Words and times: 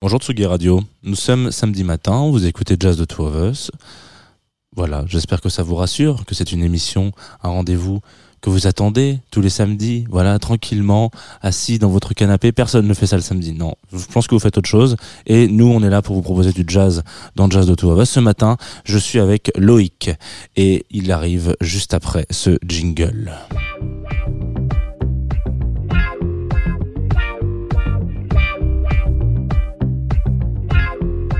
Bonjour 0.00 0.20
Tsugi 0.20 0.46
Radio, 0.46 0.80
nous 1.02 1.16
sommes 1.16 1.50
samedi 1.50 1.82
matin, 1.82 2.30
vous 2.30 2.46
écoutez 2.46 2.76
Jazz 2.78 2.96
de 2.96 3.04
Two 3.04 3.26
of 3.26 3.50
Us. 3.50 3.72
Voilà, 4.76 5.02
j'espère 5.08 5.40
que 5.40 5.48
ça 5.48 5.64
vous 5.64 5.74
rassure, 5.74 6.24
que 6.24 6.36
c'est 6.36 6.52
une 6.52 6.62
émission, 6.62 7.10
un 7.42 7.48
rendez-vous 7.48 7.98
que 8.40 8.48
vous 8.48 8.68
attendez 8.68 9.18
tous 9.32 9.40
les 9.40 9.48
samedis, 9.48 10.06
voilà, 10.08 10.38
tranquillement, 10.38 11.10
assis 11.42 11.80
dans 11.80 11.88
votre 11.88 12.14
canapé. 12.14 12.52
Personne 12.52 12.86
ne 12.86 12.94
fait 12.94 13.08
ça 13.08 13.16
le 13.16 13.22
samedi, 13.22 13.52
non. 13.52 13.74
Je 13.92 14.06
pense 14.06 14.28
que 14.28 14.36
vous 14.36 14.40
faites 14.40 14.56
autre 14.56 14.68
chose. 14.68 14.94
Et 15.26 15.48
nous, 15.48 15.66
on 15.66 15.82
est 15.82 15.90
là 15.90 16.00
pour 16.00 16.14
vous 16.14 16.22
proposer 16.22 16.52
du 16.52 16.64
jazz 16.68 17.02
dans 17.34 17.50
Jazz 17.50 17.66
de 17.66 17.74
Two 17.74 17.90
of 17.90 18.00
Us. 18.00 18.08
Ce 18.08 18.20
matin, 18.20 18.56
je 18.84 18.98
suis 18.98 19.18
avec 19.18 19.50
Loïc 19.56 20.10
et 20.54 20.86
il 20.92 21.10
arrive 21.10 21.56
juste 21.60 21.92
après 21.92 22.24
ce 22.30 22.56
jingle. 22.64 23.32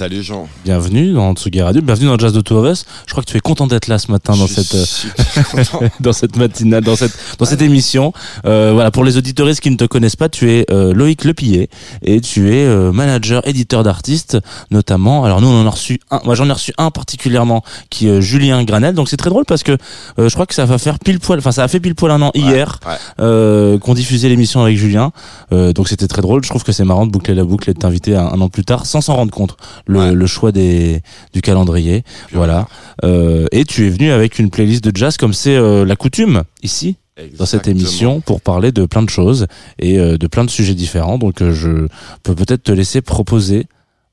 Salut 0.00 0.22
Jean. 0.22 0.48
Bienvenue 0.64 1.12
dans 1.12 1.34
Tsugi 1.34 1.60
Radio, 1.60 1.82
bienvenue 1.82 2.06
dans 2.06 2.16
Jazz 2.16 2.32
de 2.32 2.40
Two 2.40 2.56
of 2.56 2.72
Us. 2.72 2.86
Je 3.06 3.12
crois 3.12 3.22
que 3.22 3.30
tu 3.30 3.36
es 3.36 3.40
content 3.40 3.66
d'être 3.66 3.86
là 3.86 3.98
ce 3.98 4.10
matin 4.10 4.34
dans 4.34 4.46
Je 4.46 4.54
cette 4.54 4.74
euh, 4.74 5.88
dans 6.00 6.14
cette 6.14 6.36
matinale, 6.36 6.82
dans 6.82 6.96
cette 6.96 7.12
dans 7.38 7.44
cette 7.44 7.60
émission. 7.60 8.14
Euh, 8.46 8.70
voilà, 8.72 8.90
pour 8.90 9.04
les 9.04 9.18
auditoristes 9.18 9.60
qui 9.60 9.70
ne 9.70 9.76
te 9.76 9.84
connaissent 9.84 10.16
pas, 10.16 10.30
tu 10.30 10.50
es 10.52 10.64
euh, 10.70 10.94
Loïc 10.94 11.24
Lepillet 11.24 11.68
et 12.00 12.22
tu 12.22 12.48
es 12.48 12.64
euh, 12.64 12.92
manager, 12.92 13.46
éditeur 13.46 13.82
d'artistes, 13.82 14.38
notamment. 14.70 15.26
Alors 15.26 15.42
nous, 15.42 15.48
on 15.48 15.60
en 15.60 15.66
a 15.66 15.70
reçu 15.70 16.00
un. 16.10 16.22
Moi, 16.24 16.34
j'en 16.34 16.48
ai 16.48 16.52
reçu 16.52 16.72
un 16.78 16.90
particulièrement 16.90 17.62
qui 17.90 18.08
est 18.08 18.22
Julien 18.22 18.64
Granel. 18.64 18.94
Donc 18.94 19.10
c'est 19.10 19.18
très 19.18 19.28
drôle 19.28 19.44
parce 19.44 19.62
que 19.62 19.72
euh, 20.18 20.30
je 20.30 20.32
crois 20.32 20.46
que 20.46 20.54
ça 20.54 20.64
va 20.64 20.78
faire 20.78 20.98
pile 20.98 21.20
poil. 21.20 21.40
Enfin, 21.40 21.52
ça 21.52 21.62
a 21.62 21.68
fait 21.68 21.78
pile 21.78 21.94
poil 21.94 22.10
un 22.10 22.22
an 22.22 22.30
hier 22.34 22.80
Ouais. 22.86 22.94
euh, 23.20 23.78
qu'on 23.78 23.92
diffusait 23.92 24.30
l'émission 24.30 24.62
avec 24.62 24.78
Julien. 24.78 25.12
Euh, 25.52 25.74
donc 25.74 25.88
c'était 25.90 26.08
très 26.08 26.22
drôle. 26.22 26.42
Je 26.42 26.48
trouve 26.48 26.64
que 26.64 26.72
c'est 26.72 26.84
marrant 26.84 27.04
de 27.04 27.12
boucler 27.12 27.34
la 27.34 27.44
boucle 27.44 27.68
et 27.68 27.74
de 27.74 27.78
t'inviter 27.78 28.16
un, 28.16 28.28
un 28.28 28.40
an 28.40 28.48
plus 28.48 28.64
tard 28.64 28.86
sans 28.86 29.02
s'en 29.02 29.14
rendre 29.16 29.30
compte. 29.30 29.58
Le, 29.90 29.98
Ouais. 29.98 30.12
le 30.14 30.26
choix 30.26 30.52
des 30.52 31.02
du 31.32 31.40
calendrier. 31.42 32.04
Voilà. 32.32 32.68
Euh, 33.04 33.46
et 33.50 33.64
tu 33.64 33.86
es 33.86 33.90
venu 33.90 34.10
avec 34.12 34.38
une 34.38 34.50
playlist 34.50 34.84
de 34.84 34.96
jazz 34.96 35.16
comme 35.16 35.34
c'est 35.34 35.56
euh, 35.56 35.84
la 35.84 35.96
coutume 35.96 36.42
ici 36.62 36.96
dans 37.38 37.44
cette 37.46 37.68
émission 37.68 38.20
pour 38.20 38.40
parler 38.40 38.72
de 38.72 38.86
plein 38.86 39.02
de 39.02 39.10
choses 39.10 39.46
et 39.78 39.98
euh, 39.98 40.16
de 40.16 40.26
plein 40.26 40.44
de 40.44 40.50
sujets 40.50 40.74
différents. 40.74 41.18
Donc 41.18 41.42
je 41.42 41.88
peux 42.22 42.34
peut-être 42.34 42.62
te 42.62 42.72
laisser 42.72 43.00
proposer 43.02 43.66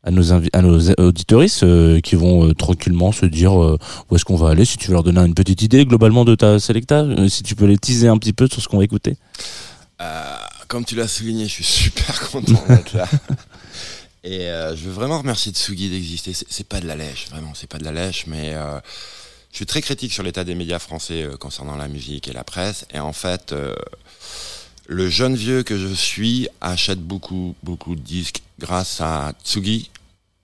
à 0.04 0.12
nos 0.12 0.32
à 0.32 0.62
nos 0.62 0.80
auditoristes 1.00 1.64
euh, 1.64 2.00
qui 2.00 2.16
vont 2.16 2.48
euh, 2.48 2.54
tranquillement 2.54 3.12
se 3.12 3.26
dire 3.26 3.62
euh, 3.62 3.78
où 4.10 4.16
est-ce 4.16 4.24
qu'on 4.26 4.36
va 4.38 4.50
aller 4.50 4.64
si 4.64 4.78
tu 4.78 4.88
veux 4.88 4.94
leur 4.94 5.04
donner 5.04 5.20
une 5.22 5.34
petite 5.34 5.62
idée 5.62 5.86
globalement 5.86 6.24
de 6.24 6.34
ta 6.36 6.60
selecta 6.60 7.06
si 7.28 7.44
tu 7.44 7.56
peux 7.56 7.66
les 7.66 7.78
teaser 7.78 8.08
un 8.08 8.18
petit 8.18 8.34
peu 8.34 8.48
sur 8.48 8.62
ce 8.62 8.68
qu'on 8.68 8.78
va 8.78 8.84
écouter 8.86 9.18
comme 10.68 10.84
tu 10.84 10.96
l'as 10.96 11.08
souligné, 11.08 11.46
je 11.46 11.54
suis 11.54 11.64
super 11.64 12.30
content 12.30 12.62
d'être 12.68 12.94
là. 12.94 13.08
Et 14.24 14.50
euh, 14.50 14.76
je 14.76 14.84
veux 14.84 14.92
vraiment 14.92 15.20
remercier 15.20 15.52
Tsugi 15.52 15.90
d'exister. 15.90 16.34
C'est 16.34 16.68
pas 16.68 16.80
de 16.80 16.88
la 16.88 16.96
lèche, 16.96 17.30
vraiment, 17.30 17.54
c'est 17.54 17.68
pas 17.68 17.78
de 17.78 17.84
la 17.84 17.92
lèche, 17.92 18.26
mais 18.28 18.54
euh, 18.54 18.80
je 19.52 19.58
suis 19.58 19.66
très 19.66 19.82
critique 19.82 20.12
sur 20.12 20.24
l'état 20.24 20.44
des 20.44 20.56
médias 20.56 20.80
français 20.80 21.24
euh, 21.24 21.38
concernant 21.38 21.76
la 21.76 21.88
musique 21.88 22.28
et 22.28 22.34
la 22.34 22.44
presse. 22.44 22.86
Et 22.94 23.00
en 23.00 23.14
fait, 23.14 23.54
le 24.88 25.10
jeune 25.10 25.36
vieux 25.36 25.64
que 25.64 25.78
je 25.78 25.94
suis 25.94 26.48
achète 26.62 27.00
beaucoup, 27.00 27.56
beaucoup 27.64 27.96
de 27.96 28.02
disques 28.02 28.42
grâce 28.60 29.02
à 29.02 29.34
Tsugi, 29.44 29.90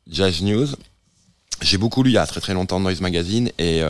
Jazz 0.09 0.41
News. 0.41 0.67
J'ai 1.61 1.77
beaucoup 1.77 2.03
lu 2.03 2.11
il 2.11 2.13
y 2.13 2.17
a 2.17 2.27
très 2.27 2.41
très 2.41 2.53
longtemps 2.53 2.79
Noise 2.79 3.01
Magazine 3.01 3.49
et 3.57 3.81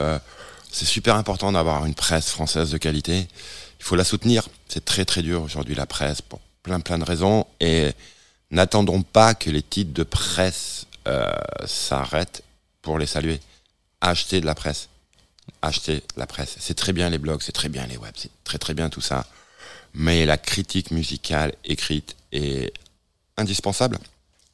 c'est 0.72 0.86
super 0.86 1.16
important 1.16 1.52
d'avoir 1.52 1.86
une 1.86 1.96
presse 1.96 2.30
française 2.30 2.70
de 2.70 2.78
qualité. 2.78 3.28
Il 3.80 3.84
faut 3.84 3.96
la 3.96 4.04
soutenir. 4.04 4.48
C'est 4.68 4.86
très 4.86 5.06
très 5.06 5.24
dur 5.24 5.42
aujourd'hui 5.42 5.76
la 5.76 5.88
presse 5.88 6.22
pour 6.22 6.40
plein 6.62 6.80
plein 6.80 7.00
de 7.00 7.04
raisons 7.04 7.48
et 7.60 7.92
n'attendons 8.54 9.02
pas 9.02 9.34
que 9.34 9.50
les 9.50 9.62
titres 9.62 9.94
de 9.94 10.04
presse 10.04 10.86
euh, 11.08 11.30
s'arrêtent 11.66 12.44
pour 12.82 12.98
les 12.98 13.06
saluer. 13.06 13.42
Achetez 14.00 14.40
de 14.40 14.46
la 14.46 14.56
presse. 14.56 14.88
Achetez 15.62 15.96
de 15.96 16.04
la 16.16 16.28
presse. 16.28 16.56
C'est 16.60 16.76
très 16.76 16.94
bien 16.94 17.10
les 17.10 17.18
blogs, 17.18 17.42
c'est 17.42 17.52
très 17.52 17.70
bien 17.70 17.86
les 17.88 17.98
webs, 17.98 18.14
c'est 18.16 18.32
très 18.44 18.58
très 18.58 18.74
bien 18.74 18.90
tout 18.90 19.02
ça. 19.02 19.26
Mais 19.94 20.26
la 20.26 20.38
critique 20.38 20.92
musicale 20.92 21.54
écrite 21.66 22.16
est 22.32 22.72
indispensable 23.38 23.98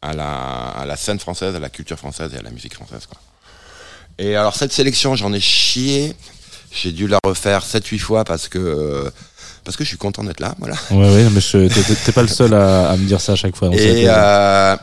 à 0.02 0.14
la, 0.14 0.96
scène 0.96 1.20
française, 1.20 1.56
à 1.56 1.60
la 1.60 1.70
culture 1.70 1.98
française 1.98 2.34
et 2.34 2.38
à 2.38 2.42
la 2.42 2.52
musique 2.52 2.74
française. 2.74 3.08
Et 4.18 4.36
alors 4.36 4.56
cette 4.56 4.72
sélection, 4.72 5.16
j'en 5.16 5.34
ai 5.34 5.40
chié. 5.40 6.16
J'ai 6.72 6.92
dû 6.92 7.08
la 7.08 7.20
refaire 7.24 7.66
7-8 7.66 8.00
fois 8.00 8.24
parce 8.24 8.48
que, 8.48 8.60
euh, 8.60 9.12
parce 9.64 9.78
que 9.78 9.84
je 9.84 9.90
suis 9.90 9.98
content 9.98 10.24
d'être 10.24 10.40
là. 10.40 10.56
Voilà. 10.60 10.76
ouais 10.92 10.98
ouais 10.98 11.30
mais 11.30 11.42
t'es- 11.42 12.12
pas 12.12 12.22
le 12.22 12.28
seul 12.28 12.54
à, 12.54 12.90
à 12.92 12.98
me 12.98 13.06
dire 13.06 13.22
ça 13.22 13.34
à 13.34 13.36
chaque 13.36 13.56
fois 13.56 13.70
On 13.70 13.74
Et 13.74 14.06
euh, 14.08 14.76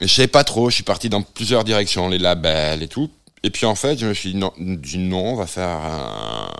je 0.00 0.06
savais 0.06 0.28
pas 0.28 0.44
trop, 0.44 0.70
je 0.70 0.74
suis 0.76 0.84
parti 0.84 1.08
dans 1.08 1.22
plusieurs 1.22 1.64
directions, 1.64 2.08
les 2.08 2.18
labels 2.18 2.82
et 2.82 2.88
tout. 2.88 3.10
Et 3.42 3.50
puis 3.50 3.66
en 3.66 3.74
fait, 3.74 3.98
je 3.98 4.06
me 4.06 4.14
suis 4.14 4.32
dit 4.32 4.38
non, 4.38 4.52
dit 4.58 4.98
non 4.98 5.32
on 5.32 5.36
va 5.36 5.46
faire 5.46 5.68
un, 5.68 6.50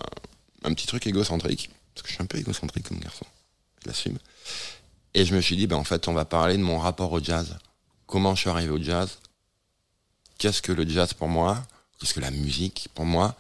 un 0.65 0.73
petit 0.75 0.87
truc 0.87 1.07
égocentrique. 1.07 1.71
Parce 1.95 2.03
que 2.03 2.09
je 2.09 2.15
suis 2.15 2.23
un 2.23 2.27
peu 2.27 2.39
égocentrique 2.39 2.89
comme 2.89 2.99
garçon, 3.01 3.27
je 3.83 3.89
l'assume. 3.89 4.19
Et 5.15 5.25
je 5.25 5.35
me 5.35 5.41
suis 5.41 5.57
dit, 5.57 5.67
ben 5.67 5.77
en 5.77 5.83
fait, 5.85 6.07
on 6.07 6.13
va 6.13 6.25
parler 6.25 6.57
de 6.57 6.63
mon 6.63 6.79
rapport 6.79 7.11
au 7.13 7.21
jazz. 7.21 7.57
Comment 8.07 8.35
je 8.37 8.43
suis 8.43 8.51
arrivé 8.51 8.71
au 8.71 8.81
jazz 8.81 9.19
Qu'est-ce 10.39 10.63
que 10.63 10.71
le 10.71 10.89
jazz 10.89 11.13
pour 11.15 11.27
moi 11.29 11.59
Qu'est-ce 11.99 12.15
que 12.15 12.21
la 12.21 12.31
musique 12.31 12.89
pour 12.95 13.05
moi 13.05 13.35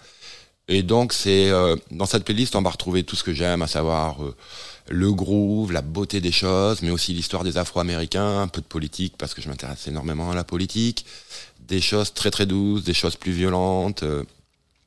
Et 0.69 0.83
donc, 0.83 1.13
c'est 1.13 1.51
euh, 1.51 1.77
dans 1.91 2.07
cette 2.07 2.25
playlist, 2.25 2.55
on 2.57 2.63
va 2.63 2.71
retrouver 2.71 3.03
tout 3.03 3.17
ce 3.17 3.25
que 3.25 3.33
j'aime, 3.33 3.63
à 3.63 3.67
savoir 3.67 4.23
euh, 4.23 4.37
le 4.91 5.13
groove, 5.13 5.73
la 5.73 5.83
beauté 5.83 6.21
des 6.21 6.33
choses, 6.33 6.83
mais 6.83 6.91
aussi 6.91 7.13
l'histoire 7.13 7.45
des 7.45 7.57
Afro-Américains, 7.59 8.41
un 8.41 8.49
peu 8.49 8.61
de 8.61 8.67
politique 8.67 9.15
parce 9.19 9.35
que 9.35 9.43
je 9.43 9.49
m'intéresse 9.49 9.87
énormément 9.87 10.31
à 10.31 10.35
la 10.35 10.45
politique, 10.45 11.07
des 11.67 11.81
choses 11.81 12.13
très 12.15 12.31
très 12.31 12.47
douces, 12.47 12.85
des 12.85 12.95
choses 12.95 13.17
plus 13.17 13.33
violentes, 13.33 14.03
euh, 14.03 14.25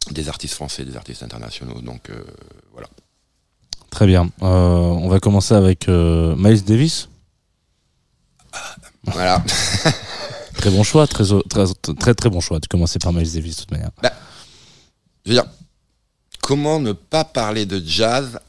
des 0.09 0.29
artistes 0.29 0.55
français, 0.55 0.83
des 0.83 0.97
artistes 0.97 1.23
internationaux. 1.23 1.81
Donc 1.81 2.09
euh, 2.09 2.23
voilà. 2.73 2.87
Très 3.91 4.07
bien. 4.07 4.29
Euh, 4.41 4.47
on 4.47 5.09
va 5.09 5.19
commencer 5.19 5.53
avec 5.53 5.87
euh, 5.87 6.35
Miles 6.37 6.63
Davis. 6.63 7.09
Voilà. 9.03 9.43
Très 10.53 10.69
bon 10.69 10.83
choix, 10.83 11.07
très, 11.07 11.23
très, 11.49 11.65
très, 11.97 12.13
très 12.13 12.29
bon 12.29 12.39
choix 12.39 12.59
de 12.59 12.67
commencer 12.67 12.99
par 12.99 13.13
Miles 13.13 13.31
Davis 13.33 13.55
de 13.55 13.61
toute 13.61 13.71
manière. 13.71 13.89
Je 15.25 15.31
veux 15.31 15.35
dire, 15.35 15.45
comment 16.41 16.79
ne 16.79 16.91
pas 16.91 17.23
parler 17.23 17.65
de 17.65 17.81
jazz 17.85 18.39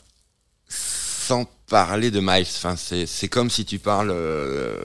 sans 0.69 1.47
parler 1.69 2.11
de 2.11 2.21
Miles 2.21 2.47
enfin, 2.57 2.77
c'est, 2.77 3.29
comme 3.29 3.49
si 3.49 3.65
tu 3.65 3.79
parles 3.79 4.11
euh, 4.11 4.77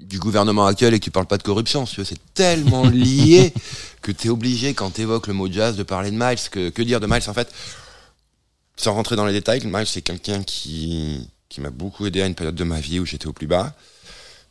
du 0.00 0.18
gouvernement 0.18 0.66
actuel 0.66 0.94
et 0.94 1.00
que 1.00 1.04
tu 1.04 1.10
parles 1.10 1.26
pas 1.26 1.38
de 1.38 1.42
corruption. 1.42 1.86
C'est 1.86 2.18
tellement 2.34 2.84
lié 2.88 3.52
que 4.00 4.12
tu 4.12 4.28
es 4.28 4.30
obligé, 4.30 4.74
quand 4.74 4.92
tu 4.92 5.02
évoques 5.02 5.26
le 5.26 5.34
mot 5.34 5.50
jazz, 5.50 5.76
de 5.76 5.82
parler 5.82 6.10
de 6.10 6.16
Miles. 6.16 6.38
Que, 6.50 6.70
que 6.70 6.82
dire 6.82 7.00
de 7.00 7.06
Miles 7.06 7.22
En 7.26 7.34
fait, 7.34 7.52
sans 8.76 8.94
rentrer 8.94 9.16
dans 9.16 9.26
les 9.26 9.32
détails, 9.32 9.60
Miles, 9.64 9.86
c'est 9.86 10.02
quelqu'un 10.02 10.42
qui, 10.42 11.28
qui 11.48 11.60
m'a 11.60 11.70
beaucoup 11.70 12.06
aidé 12.06 12.22
à 12.22 12.26
une 12.26 12.34
période 12.34 12.54
de 12.54 12.64
ma 12.64 12.80
vie 12.80 13.00
où 13.00 13.06
j'étais 13.06 13.26
au 13.26 13.32
plus 13.32 13.46
bas. 13.46 13.74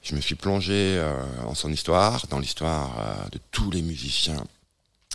Je 0.01 0.15
me 0.15 0.21
suis 0.21 0.35
plongé 0.35 0.73
euh, 0.73 1.15
en 1.45 1.55
son 1.55 1.71
histoire, 1.71 2.27
dans 2.27 2.39
l'histoire 2.39 2.99
euh, 2.99 3.29
de 3.31 3.39
tous 3.51 3.71
les 3.71 3.81
musiciens 3.81 4.43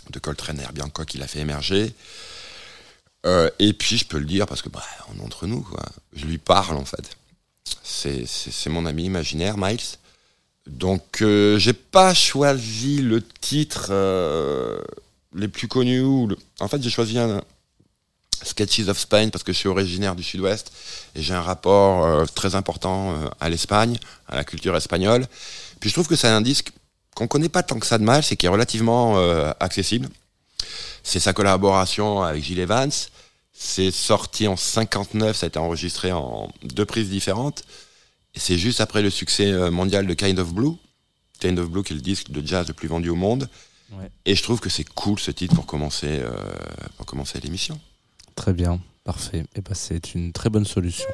de 0.09 0.19
Coltrane 0.19 0.59
et 0.59 0.63
Herbie 0.63 0.81
Hancock 0.81 1.07
qu'il 1.07 1.21
a 1.21 1.27
fait 1.27 1.39
émerger. 1.39 1.93
Euh, 3.25 3.49
et 3.59 3.73
puis, 3.73 3.97
je 3.97 4.05
peux 4.05 4.17
le 4.17 4.25
dire 4.25 4.47
parce 4.47 4.61
que, 4.61 4.69
bah, 4.69 4.83
on 5.13 5.19
est 5.19 5.23
entre 5.23 5.47
nous, 5.47 5.61
quoi. 5.61 5.83
Je 6.13 6.25
lui 6.25 6.37
parle, 6.37 6.77
en 6.77 6.85
fait. 6.85 7.17
C'est, 7.83 8.69
mon 8.69 8.85
ami 8.85 9.05
imaginaire, 9.05 9.57
Miles. 9.57 9.79
Donc, 10.67 11.21
euh, 11.21 11.57
j'ai 11.57 11.73
pas 11.73 12.13
choisi 12.13 13.01
le 13.01 13.21
titre 13.21 13.87
euh, 13.89 14.79
les 15.33 15.47
plus 15.47 15.67
connus. 15.67 16.01
Ou. 16.01 16.29
En 16.59 16.67
fait, 16.67 16.81
j'ai 16.81 16.89
choisi 16.89 17.17
un 17.17 17.41
Sketches 18.41 18.87
of 18.87 18.97
Spain 18.97 19.29
parce 19.29 19.43
que 19.43 19.51
je 19.51 19.57
suis 19.57 19.67
originaire 19.67 20.15
du 20.15 20.23
Sud-Ouest 20.23 20.71
et 21.15 21.21
j'ai 21.21 21.33
un 21.33 21.41
rapport 21.41 22.25
très 22.31 22.55
important 22.55 23.13
à 23.41 23.49
l'Espagne, 23.49 23.99
à 24.29 24.37
la 24.37 24.45
culture 24.45 24.77
espagnole. 24.77 25.27
Puis 25.81 25.89
je 25.89 25.95
trouve 25.95 26.07
que 26.07 26.15
c'est 26.15 26.29
un 26.29 26.39
disque 26.39 26.71
qu'on 27.15 27.27
connaît 27.27 27.49
pas 27.49 27.63
tant 27.63 27.77
que 27.79 27.85
ça 27.85 27.97
de 27.97 28.03
mal, 28.05 28.23
c'est 28.23 28.37
qui 28.37 28.45
est 28.45 28.49
relativement 28.49 29.17
accessible. 29.59 30.07
C'est 31.03 31.19
sa 31.19 31.33
collaboration 31.33 32.23
avec 32.23 32.43
Gilles 32.43 32.59
Evans. 32.59 32.91
C'est 33.53 33.91
sorti 33.91 34.47
en 34.47 34.55
59, 34.55 35.35
ça 35.35 35.45
a 35.45 35.47
été 35.47 35.59
enregistré 35.59 36.11
en 36.11 36.49
deux 36.63 36.85
prises 36.85 37.09
différentes. 37.09 37.63
Et 38.35 38.39
c'est 38.39 38.57
juste 38.57 38.79
après 38.79 39.01
le 39.01 39.09
succès 39.09 39.51
euh, 39.51 39.71
mondial 39.71 40.07
de 40.07 40.13
Kind 40.13 40.39
of 40.39 40.53
Blue. 40.53 40.75
Kind 41.39 41.59
of 41.59 41.69
Blue 41.69 41.83
qui 41.83 41.93
est 41.93 41.95
le 41.95 42.01
disque 42.01 42.31
de 42.31 42.45
jazz 42.45 42.67
le 42.67 42.73
plus 42.73 42.87
vendu 42.87 43.09
au 43.09 43.15
monde. 43.15 43.49
Ouais. 43.91 44.09
Et 44.25 44.35
je 44.35 44.43
trouve 44.43 44.59
que 44.59 44.69
c'est 44.69 44.87
cool 44.87 45.19
ce 45.19 45.31
titre 45.31 45.55
pour 45.55 45.65
commencer, 45.65 46.19
euh, 46.21 46.31
pour 46.97 47.05
commencer 47.05 47.39
l'émission. 47.39 47.79
Très 48.35 48.53
bien, 48.53 48.79
parfait. 49.03 49.43
Et 49.55 49.61
ben 49.61 49.73
c'est 49.73 50.13
une 50.13 50.31
très 50.31 50.49
bonne 50.49 50.65
solution. 50.65 51.09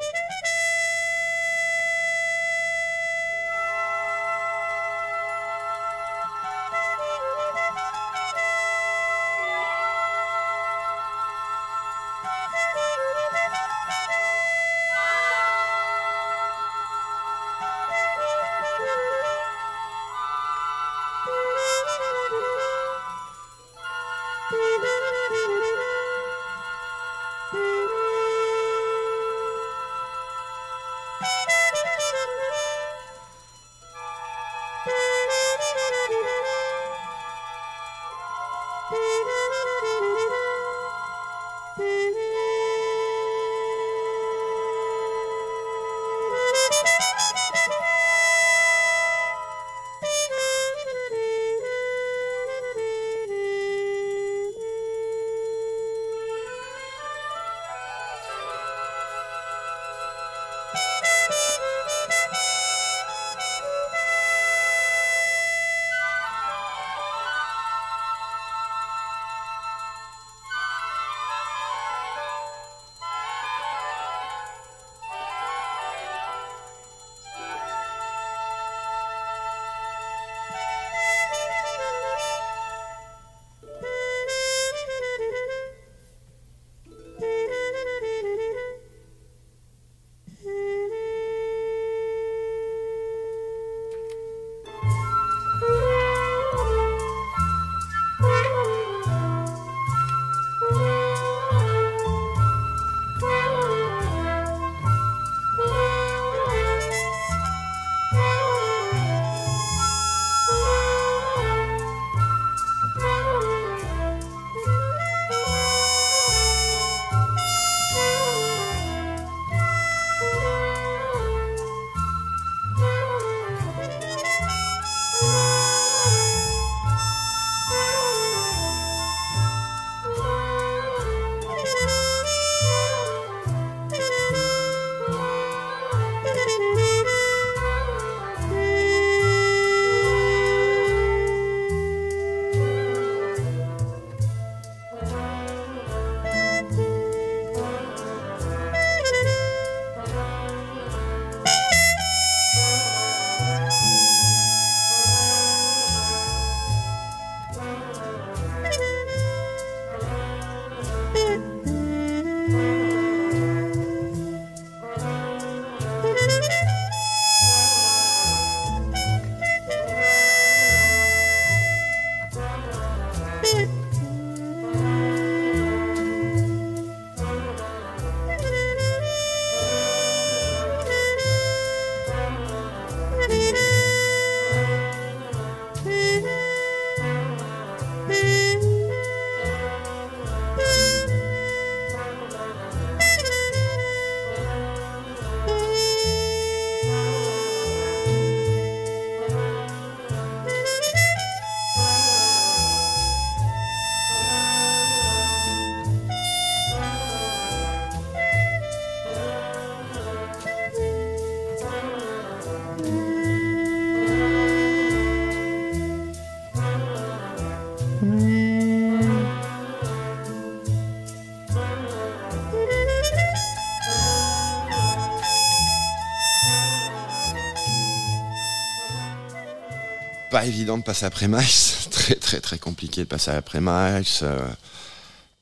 Pas 230.36 230.46
évident 230.46 230.78
de 230.78 230.84
passer 230.84 231.06
après 231.06 231.30
Miles. 231.30 231.46
très, 231.92 232.16
très, 232.16 232.42
très 232.42 232.60
compliqué 232.60 233.02
de 233.02 233.08
passer 233.08 233.32
après 233.32 233.62
Miles. 233.62 234.04
Euh, 234.22 234.46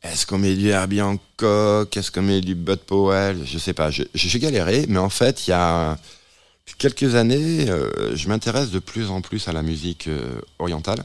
Est-ce 0.04 0.28
qu'on 0.28 0.38
met 0.38 0.54
du 0.54 0.70
Herbie 0.70 1.02
Hancock? 1.02 1.98
Est-ce 1.98 2.12
qu'on 2.12 2.22
met 2.22 2.42
du 2.42 2.54
Bud 2.54 2.78
Powell? 2.78 3.44
Je 3.44 3.58
sais 3.58 3.74
pas. 3.74 3.90
J'ai 3.90 4.40
galéré, 4.40 4.86
mais 4.88 5.00
en 5.00 5.10
fait, 5.10 5.48
il 5.48 5.50
y 5.50 5.54
a 5.54 5.98
quelques 6.78 7.16
années, 7.16 7.68
euh, 7.72 8.16
je 8.16 8.28
m'intéresse 8.28 8.70
de 8.70 8.78
plus 8.78 9.10
en 9.10 9.22
plus 9.22 9.48
à 9.48 9.52
la 9.52 9.64
musique 9.64 10.08
euh, 10.10 10.40
orientale. 10.60 11.04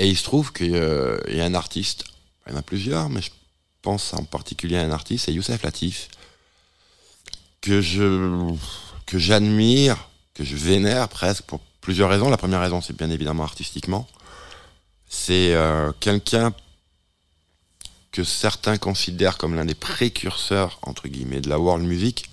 Et 0.00 0.08
il 0.08 0.16
se 0.16 0.24
trouve 0.24 0.52
qu'il 0.52 0.72
y 0.72 1.40
a 1.40 1.44
un 1.44 1.54
artiste, 1.54 2.06
il 2.48 2.54
y 2.54 2.56
en 2.56 2.58
a 2.58 2.62
plusieurs, 2.62 3.08
mais 3.08 3.22
je 3.22 3.30
pense 3.82 4.14
en 4.14 4.24
particulier 4.24 4.78
à 4.78 4.82
un 4.82 4.90
artiste, 4.90 5.26
c'est 5.26 5.32
Youssef 5.32 5.62
Latif, 5.62 6.08
que 7.60 7.80
je 7.80 8.52
que 9.06 9.18
j'admire, 9.18 10.08
que 10.34 10.42
je 10.42 10.56
vénère 10.56 11.08
presque 11.08 11.44
pour 11.44 11.60
plusieurs 11.82 12.08
raisons. 12.08 12.30
La 12.30 12.38
première 12.38 12.60
raison, 12.60 12.80
c'est 12.80 12.96
bien 12.96 13.10
évidemment 13.10 13.42
artistiquement. 13.42 14.08
C'est 15.10 15.52
euh, 15.54 15.92
quelqu'un 16.00 16.54
que 18.12 18.24
certains 18.24 18.78
considèrent 18.78 19.36
comme 19.36 19.54
l'un 19.54 19.66
des 19.66 19.74
précurseurs, 19.74 20.78
entre 20.82 21.08
guillemets, 21.08 21.40
de 21.40 21.50
la 21.50 21.58
world 21.58 21.84
music, 21.84 22.30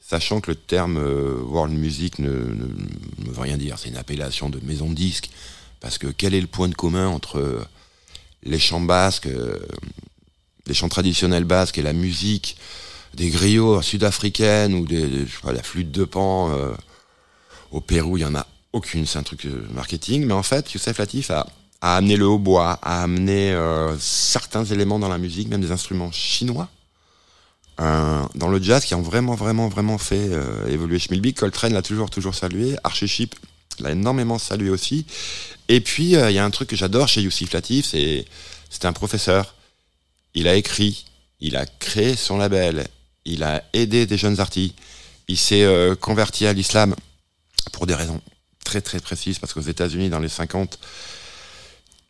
sachant 0.00 0.40
que 0.40 0.50
le 0.50 0.54
terme 0.54 0.96
euh, 0.96 1.42
world 1.42 1.74
music 1.74 2.18
ne, 2.18 2.30
veut 2.30 3.40
rien 3.40 3.58
dire. 3.58 3.78
C'est 3.78 3.90
une 3.90 3.96
appellation 3.96 4.48
de 4.48 4.58
maison 4.64 4.88
de 4.88 4.94
disque. 4.94 5.28
Parce 5.80 5.98
que 5.98 6.06
quel 6.06 6.32
est 6.32 6.40
le 6.40 6.46
point 6.46 6.68
de 6.68 6.74
commun 6.74 7.08
entre 7.08 7.38
euh, 7.38 7.66
les 8.42 8.58
chants 8.58 8.80
basques, 8.80 9.28
les 10.66 10.74
chants 10.74 10.88
traditionnels 10.88 11.44
basques 11.44 11.78
et 11.78 11.82
la 11.82 11.94
musique 11.94 12.56
des 13.14 13.30
griots 13.30 13.80
sud-africaines 13.80 14.74
ou 14.74 14.86
des, 14.86 15.26
je 15.26 15.30
sais 15.30 15.40
pas, 15.42 15.52
la 15.52 15.62
flûte 15.62 15.90
de 15.90 16.04
pan 16.04 16.54
au 17.70 17.80
Pérou, 17.80 18.18
il 18.18 18.20
y 18.20 18.24
en 18.26 18.34
a 18.34 18.46
aucune, 18.74 19.06
c'est 19.06 19.18
un 19.18 19.22
truc 19.22 19.46
euh, 19.46 19.66
marketing. 19.72 20.26
Mais 20.26 20.34
en 20.34 20.42
fait, 20.42 20.72
Youssef 20.72 20.98
Latif 20.98 21.30
a, 21.30 21.46
à 21.80 21.96
amener 21.96 22.16
le 22.16 22.26
hautbois, 22.26 22.78
à 22.82 23.04
amener 23.04 23.52
euh, 23.52 23.96
certains 23.98 24.64
éléments 24.64 24.98
dans 24.98 25.08
la 25.08 25.16
musique, 25.16 25.48
même 25.48 25.60
des 25.60 25.70
instruments 25.70 26.10
chinois, 26.10 26.68
euh, 27.80 28.22
dans 28.34 28.48
le 28.48 28.60
jazz 28.60 28.84
qui 28.84 28.94
ont 28.94 29.02
vraiment, 29.02 29.36
vraiment, 29.36 29.68
vraiment 29.68 29.96
fait 29.96 30.28
évoluer 30.68 30.98
Schmilblick. 30.98 31.38
Coltrane 31.38 31.72
l'a 31.72 31.82
toujours, 31.82 32.10
toujours 32.10 32.34
salué. 32.34 32.76
Archie 32.84 33.30
l'a 33.78 33.92
énormément 33.92 34.38
salué 34.38 34.70
aussi. 34.70 35.06
Et 35.68 35.80
puis, 35.80 36.12
il 36.12 36.32
y 36.32 36.38
a 36.38 36.44
un 36.44 36.50
truc 36.50 36.68
que 36.68 36.76
j'adore 36.76 37.08
chez 37.08 37.22
Youssef 37.22 37.52
Latif, 37.52 37.86
c'est 37.86 38.26
c'est 38.70 38.86
un 38.86 38.92
professeur. 38.92 39.54
Il 40.34 40.48
a 40.48 40.56
écrit, 40.56 41.04
il 41.38 41.56
a 41.56 41.64
créé 41.64 42.16
son 42.16 42.38
label, 42.38 42.88
il 43.24 43.44
a 43.44 43.62
aidé 43.72 44.04
des 44.04 44.18
jeunes 44.18 44.40
artistes. 44.40 44.74
Il 45.28 45.38
s'est 45.38 45.66
converti 46.00 46.46
à 46.46 46.52
l'islam 46.52 46.94
pour 47.72 47.86
des 47.86 47.94
raisons 47.94 48.20
très 48.64 48.80
très 48.80 49.00
précises, 49.00 49.38
parce 49.38 49.52
qu'aux 49.52 49.60
États-Unis, 49.60 50.08
dans 50.08 50.18
les 50.18 50.28
50, 50.28 50.78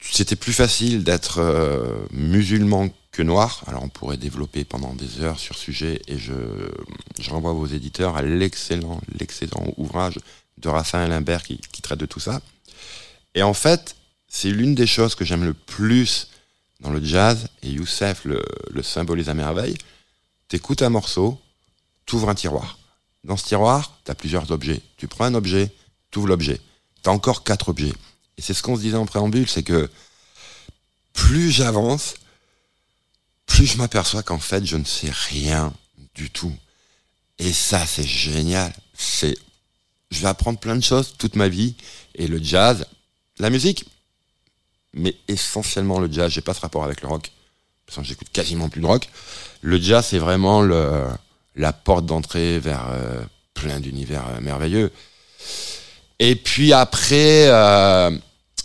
c'était 0.00 0.36
plus 0.36 0.52
facile 0.52 1.04
d'être 1.04 1.38
euh, 1.38 2.06
musulman 2.10 2.88
que 3.12 3.22
noir. 3.22 3.62
Alors 3.66 3.82
on 3.82 3.88
pourrait 3.88 4.16
développer 4.16 4.64
pendant 4.64 4.94
des 4.94 5.20
heures 5.20 5.38
sur 5.38 5.56
sujet 5.56 6.02
et 6.08 6.18
je, 6.18 6.32
je 7.20 7.30
renvoie 7.30 7.52
vos 7.52 7.66
éditeurs 7.66 8.16
à 8.16 8.22
l'excellent, 8.22 9.00
l'excellent 9.18 9.72
ouvrage 9.76 10.18
de 10.58 10.68
Raphaël 10.68 11.12
Imbert 11.12 11.42
qui, 11.42 11.58
qui 11.72 11.82
traite 11.82 12.00
de 12.00 12.06
tout 12.06 12.20
ça. 12.20 12.40
Et 13.34 13.42
en 13.42 13.54
fait, 13.54 13.96
c'est 14.28 14.50
l'une 14.50 14.74
des 14.74 14.86
choses 14.86 15.14
que 15.14 15.24
j'aime 15.24 15.44
le 15.44 15.54
plus 15.54 16.28
dans 16.80 16.90
le 16.90 17.02
jazz, 17.02 17.48
et 17.62 17.70
Youssef 17.70 18.24
le, 18.24 18.42
le 18.70 18.82
symbolise 18.82 19.28
à 19.28 19.34
merveille. 19.34 19.76
T'écoutes 20.48 20.82
un 20.82 20.90
morceau, 20.90 21.40
t'ouvres 22.04 22.28
un 22.28 22.34
tiroir. 22.34 22.78
Dans 23.24 23.36
ce 23.36 23.44
tiroir, 23.44 23.98
t'as 24.04 24.14
plusieurs 24.14 24.50
objets. 24.50 24.82
Tu 24.96 25.08
prends 25.08 25.24
un 25.24 25.34
objet, 25.34 25.72
t'ouvres 26.14 26.28
l'objet. 26.28 26.60
T'as 27.02 27.10
encore 27.10 27.42
quatre 27.42 27.68
objets. 27.68 27.92
Et 28.38 28.42
c'est 28.42 28.54
ce 28.54 28.62
qu'on 28.62 28.76
se 28.76 28.80
disait 28.80 28.96
en 28.96 29.04
préambule, 29.04 29.48
c'est 29.48 29.64
que 29.64 29.90
plus 31.12 31.50
j'avance, 31.50 32.14
plus 33.46 33.66
je 33.66 33.78
m'aperçois 33.78 34.22
qu'en 34.22 34.38
fait, 34.38 34.64
je 34.64 34.76
ne 34.76 34.84
sais 34.84 35.10
rien 35.10 35.72
du 36.14 36.30
tout. 36.30 36.54
Et 37.38 37.52
ça, 37.52 37.84
c'est 37.84 38.06
génial. 38.06 38.72
C'est, 38.96 39.36
je 40.12 40.20
vais 40.20 40.28
apprendre 40.28 40.58
plein 40.58 40.76
de 40.76 40.82
choses 40.82 41.14
toute 41.18 41.34
ma 41.34 41.48
vie. 41.48 41.74
Et 42.14 42.28
le 42.28 42.40
jazz, 42.42 42.86
la 43.38 43.50
musique, 43.50 43.84
mais 44.92 45.16
essentiellement 45.26 45.98
le 45.98 46.10
jazz. 46.10 46.30
J'ai 46.30 46.40
pas 46.42 46.54
ce 46.54 46.60
rapport 46.60 46.84
avec 46.84 47.02
le 47.02 47.08
rock. 47.08 47.32
Parce 47.86 47.98
que 47.98 48.04
j'écoute 48.04 48.28
quasiment 48.32 48.68
plus 48.68 48.80
de 48.80 48.86
rock. 48.86 49.08
Le 49.62 49.80
jazz, 49.80 50.06
c'est 50.10 50.18
vraiment 50.18 50.62
le, 50.62 51.06
la 51.56 51.72
porte 51.72 52.06
d'entrée 52.06 52.60
vers 52.60 52.86
euh, 52.90 53.22
plein 53.52 53.80
d'univers 53.80 54.26
euh, 54.28 54.40
merveilleux. 54.40 54.92
Et 56.18 56.36
puis 56.36 56.72
après, 56.72 57.48
euh, 57.48 58.10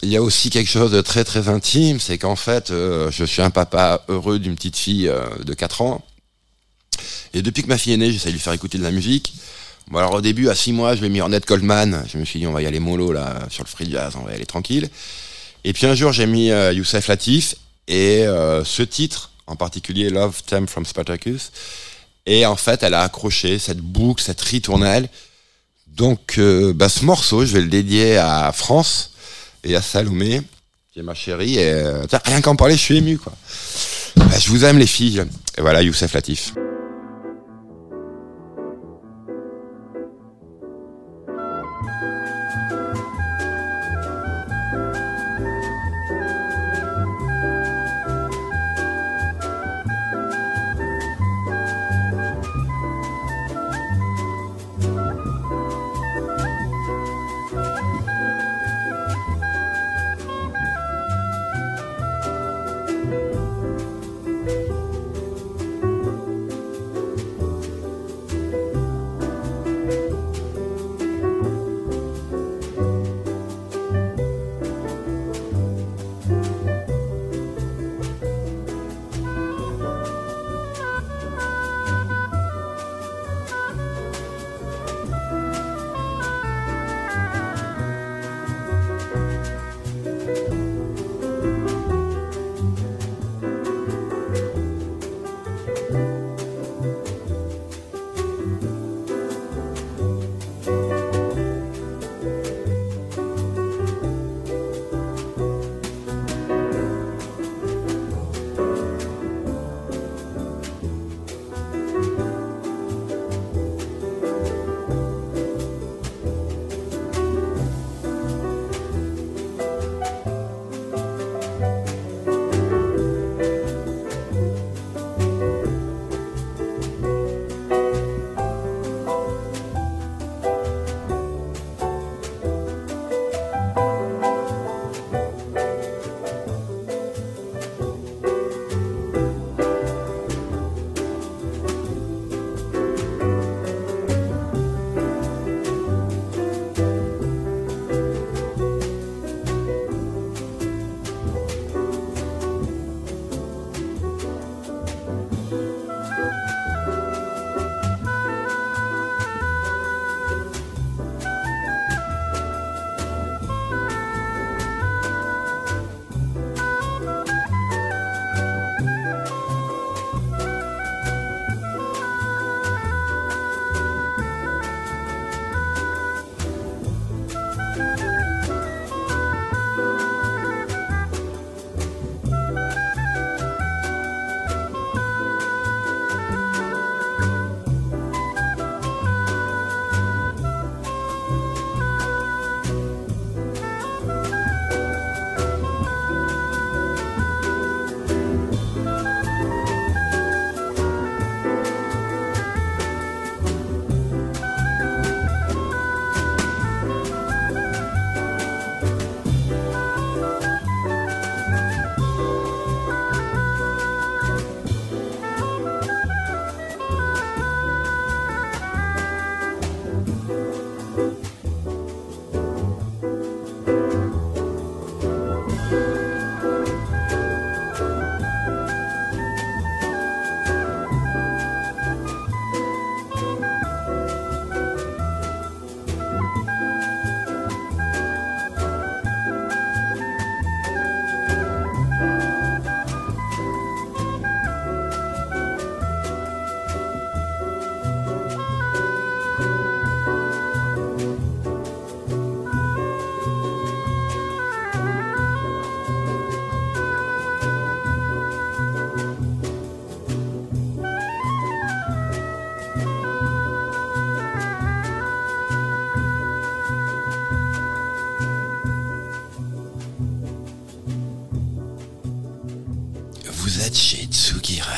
il 0.03 0.09
y 0.09 0.17
a 0.17 0.21
aussi 0.21 0.49
quelque 0.49 0.69
chose 0.69 0.91
de 0.91 1.01
très 1.01 1.23
très 1.23 1.49
intime, 1.49 1.99
c'est 1.99 2.17
qu'en 2.17 2.35
fait, 2.35 2.71
euh, 2.71 3.09
je 3.11 3.23
suis 3.23 3.41
un 3.41 3.49
papa 3.49 4.03
heureux 4.07 4.39
d'une 4.39 4.55
petite 4.55 4.77
fille 4.77 5.07
euh, 5.07 5.23
de 5.43 5.53
4 5.53 5.81
ans. 5.81 6.05
Et 7.33 7.41
depuis 7.41 7.63
que 7.63 7.67
ma 7.67 7.77
fille 7.77 7.93
est 7.93 7.97
née, 7.97 8.11
j'essaie 8.11 8.29
de 8.29 8.33
lui 8.33 8.39
faire 8.39 8.53
écouter 8.53 8.77
de 8.77 8.83
la 8.83 8.91
musique. 8.91 9.33
Bon 9.89 9.97
alors 9.97 10.13
au 10.13 10.21
début, 10.21 10.49
à 10.49 10.55
6 10.55 10.73
mois, 10.73 10.95
je 10.95 11.01
l'ai 11.01 11.09
mis 11.09 11.21
en 11.21 11.29
net 11.29 11.47
Goldman. 11.47 12.05
Je 12.11 12.17
me 12.17 12.25
suis 12.25 12.39
dit, 12.39 12.47
on 12.47 12.51
va 12.51 12.61
y 12.61 12.67
aller 12.67 12.79
mollo 12.79 13.11
là, 13.11 13.39
sur 13.49 13.63
le 13.63 13.69
free 13.69 13.89
jazz, 13.89 14.13
on 14.15 14.25
va 14.25 14.31
y 14.31 14.35
aller 14.35 14.45
tranquille. 14.45 14.89
Et 15.63 15.73
puis 15.73 15.87
un 15.87 15.95
jour, 15.95 16.11
j'ai 16.11 16.27
mis 16.27 16.47
Youssef 16.47 17.07
Latif. 17.07 17.55
Et 17.87 18.25
ce 18.63 18.83
titre, 18.83 19.31
en 19.47 19.55
particulier 19.55 20.11
Love 20.11 20.43
Theme 20.45 20.67
from 20.67 20.85
Spartacus, 20.85 21.51
et 22.27 22.45
en 22.45 22.55
fait, 22.55 22.83
elle 22.83 22.93
a 22.93 23.01
accroché 23.01 23.57
cette 23.57 23.79
boucle, 23.79 24.23
cette 24.23 24.41
ritournelle 24.41 25.09
donc, 25.95 26.35
euh, 26.37 26.73
bah, 26.73 26.89
ce 26.89 27.03
morceau, 27.05 27.45
je 27.45 27.53
vais 27.53 27.61
le 27.61 27.67
dédier 27.67 28.17
à 28.17 28.51
France 28.53 29.11
et 29.63 29.75
à 29.75 29.81
Salomé, 29.81 30.41
qui 30.93 30.99
est 30.99 31.03
ma 31.03 31.13
chérie. 31.13 31.55
Et 31.55 31.71
euh, 31.71 32.05
rien 32.25 32.41
qu'en 32.41 32.55
parler, 32.55 32.75
je 32.75 32.81
suis 32.81 32.97
ému, 32.97 33.17
quoi. 33.17 33.33
Bah, 34.15 34.25
je 34.39 34.49
vous 34.49 34.65
aime, 34.65 34.77
les 34.77 34.87
filles. 34.87 35.23
Et 35.57 35.61
voilà, 35.61 35.81
Youssef 35.81 36.13
Latif. 36.13 36.53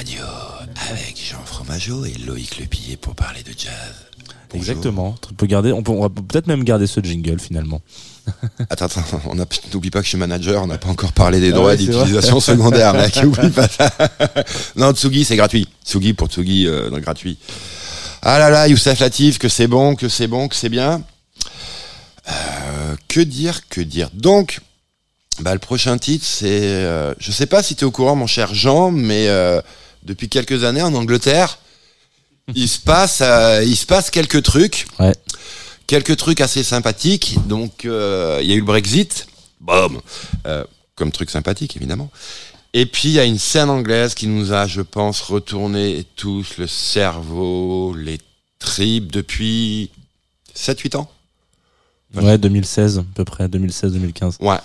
Radio 0.01 0.23
avec 0.89 1.15
Jean 1.15 1.45
Fromageau 1.45 2.05
et 2.05 2.13
Loïc 2.25 2.57
Lepillet 2.57 2.97
pour 2.97 3.13
parler 3.13 3.43
de 3.43 3.51
jazz. 3.55 3.71
Bonjour. 4.49 4.55
Exactement. 4.55 5.15
On 5.29 5.33
peut 5.35 5.45
garder, 5.45 5.71
on 5.71 5.83
peut, 5.83 5.91
on 5.91 6.01
va 6.01 6.09
peut-être 6.09 6.47
même 6.47 6.63
garder 6.63 6.87
ce 6.87 7.01
jingle 7.01 7.39
finalement. 7.39 7.83
Attends, 8.71 8.85
attends, 8.85 9.21
on 9.27 9.37
a, 9.37 9.45
n'oublie 9.71 9.91
pas 9.91 9.99
que 9.99 10.05
je 10.05 10.09
suis 10.09 10.17
manager, 10.17 10.63
on 10.63 10.65
n'a 10.65 10.79
pas 10.79 10.89
encore 10.89 11.11
parlé 11.13 11.39
des 11.39 11.49
Ah 11.49 11.53
droits 11.53 11.67
ouais, 11.67 11.77
d'utilisation 11.77 12.39
secondaire, 12.39 12.95
mec, 12.95 13.15
oublie 13.23 13.51
pas 13.51 13.67
ça. 13.67 13.91
non, 14.75 14.91
Tsugi, 14.91 15.23
c'est 15.23 15.35
gratuit. 15.35 15.67
Tsugi 15.85 16.13
pour 16.13 16.29
Tsugi, 16.29 16.65
euh, 16.65 16.89
non, 16.89 16.97
gratuit. 16.97 17.37
Ah 18.23 18.39
là 18.39 18.49
là, 18.49 18.67
Youssef 18.67 18.99
Latif, 19.01 19.37
que 19.37 19.49
c'est 19.49 19.67
bon, 19.67 19.93
que 19.93 20.09
c'est 20.09 20.27
bon, 20.27 20.47
que 20.47 20.55
c'est 20.55 20.69
bien. 20.69 21.03
Euh, 22.27 22.95
que 23.07 23.19
dire, 23.19 23.67
que 23.69 23.81
dire? 23.81 24.09
Donc, 24.15 24.61
bah, 25.41 25.53
le 25.53 25.59
prochain 25.59 25.99
titre, 25.99 26.25
c'est, 26.27 26.63
euh, 26.63 27.13
je 27.19 27.31
sais 27.31 27.45
pas 27.45 27.61
si 27.61 27.75
tu 27.75 27.81
es 27.81 27.85
au 27.85 27.91
courant, 27.91 28.15
mon 28.15 28.27
cher 28.27 28.55
Jean, 28.55 28.89
mais 28.89 29.27
euh, 29.27 29.61
depuis 30.03 30.29
quelques 30.29 30.63
années 30.63 30.81
en 30.81 30.93
Angleterre, 30.93 31.57
il 32.55 32.67
se 32.67 32.79
passe, 32.79 33.19
euh, 33.21 33.63
il 33.63 33.75
se 33.75 33.85
passe 33.85 34.09
quelques 34.09 34.43
trucs 34.43 34.87
Ouais. 34.99 35.15
quelques 35.87 36.17
trucs 36.17 36.41
assez 36.41 36.63
sympathiques. 36.63 37.37
Donc, 37.47 37.85
euh, 37.85 38.39
il 38.41 38.49
y 38.49 38.51
a 38.51 38.55
eu 38.55 38.59
le 38.59 38.65
Brexit, 38.65 39.27
boum, 39.59 40.01
euh, 40.47 40.63
comme 40.95 41.11
truc 41.11 41.29
sympathique 41.29 41.75
évidemment. 41.75 42.09
Et 42.73 42.85
puis 42.85 43.09
il 43.09 43.13
y 43.13 43.19
a 43.19 43.25
une 43.25 43.37
scène 43.39 43.69
anglaise 43.69 44.13
qui 44.13 44.27
nous 44.27 44.53
a, 44.53 44.65
je 44.65 44.81
pense, 44.81 45.21
retourné 45.21 46.05
tous 46.15 46.57
le 46.57 46.67
cerveau, 46.67 47.93
les 47.95 48.17
tripes 48.59 49.11
depuis 49.11 49.91
7-8 50.55 50.95
ans. 50.95 51.11
Ouais, 52.15 52.37
2016 52.37 52.99
à 52.99 53.03
peu 53.15 53.23
près, 53.25 53.47
2016-2015. 53.47 54.37
Ouais. 54.41 54.57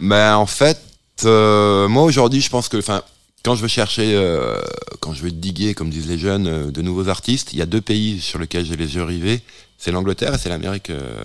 Mais 0.00 0.28
en 0.30 0.46
fait, 0.46 0.80
euh, 1.24 1.88
moi 1.88 2.02
aujourd'hui, 2.04 2.40
je 2.40 2.50
pense 2.50 2.68
que, 2.68 2.76
enfin, 2.76 3.02
quand 3.46 3.54
je 3.54 3.62
veux 3.62 3.68
chercher, 3.68 4.16
euh, 4.16 4.60
quand 4.98 5.14
je 5.14 5.22
veux 5.22 5.30
diguer, 5.30 5.72
comme 5.72 5.88
disent 5.88 6.08
les 6.08 6.18
jeunes, 6.18 6.48
euh, 6.48 6.70
de 6.72 6.82
nouveaux 6.82 7.08
artistes, 7.08 7.52
il 7.52 7.60
y 7.60 7.62
a 7.62 7.66
deux 7.66 7.80
pays 7.80 8.20
sur 8.20 8.40
lesquels 8.40 8.66
j'ai 8.66 8.74
les 8.74 8.96
yeux 8.96 9.04
rivés. 9.04 9.40
C'est 9.78 9.92
l'Angleterre 9.92 10.34
et 10.34 10.38
c'est 10.38 10.48
l'Amérique 10.48 10.90
euh, 10.90 11.24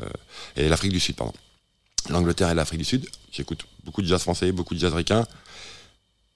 et 0.55 0.69
l'Afrique 0.69 0.91
du 0.91 0.99
Sud, 0.99 1.15
pardon. 1.15 1.33
L'Angleterre 2.11 2.51
et 2.51 2.53
l'Afrique 2.53 2.77
du 2.77 2.85
Sud. 2.85 3.09
J'écoute 3.31 3.65
beaucoup 3.85 4.03
de 4.03 4.07
jazz 4.07 4.21
français, 4.21 4.51
beaucoup 4.51 4.75
de 4.75 4.79
jazz 4.79 4.93
ricain. 4.93 5.25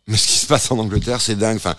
Mais 0.08 0.18
ce 0.18 0.26
qui 0.26 0.40
se 0.40 0.48
passe 0.48 0.72
en 0.72 0.80
Angleterre, 0.80 1.22
c'est 1.22 1.36
dingue. 1.36 1.58
Enfin, 1.58 1.76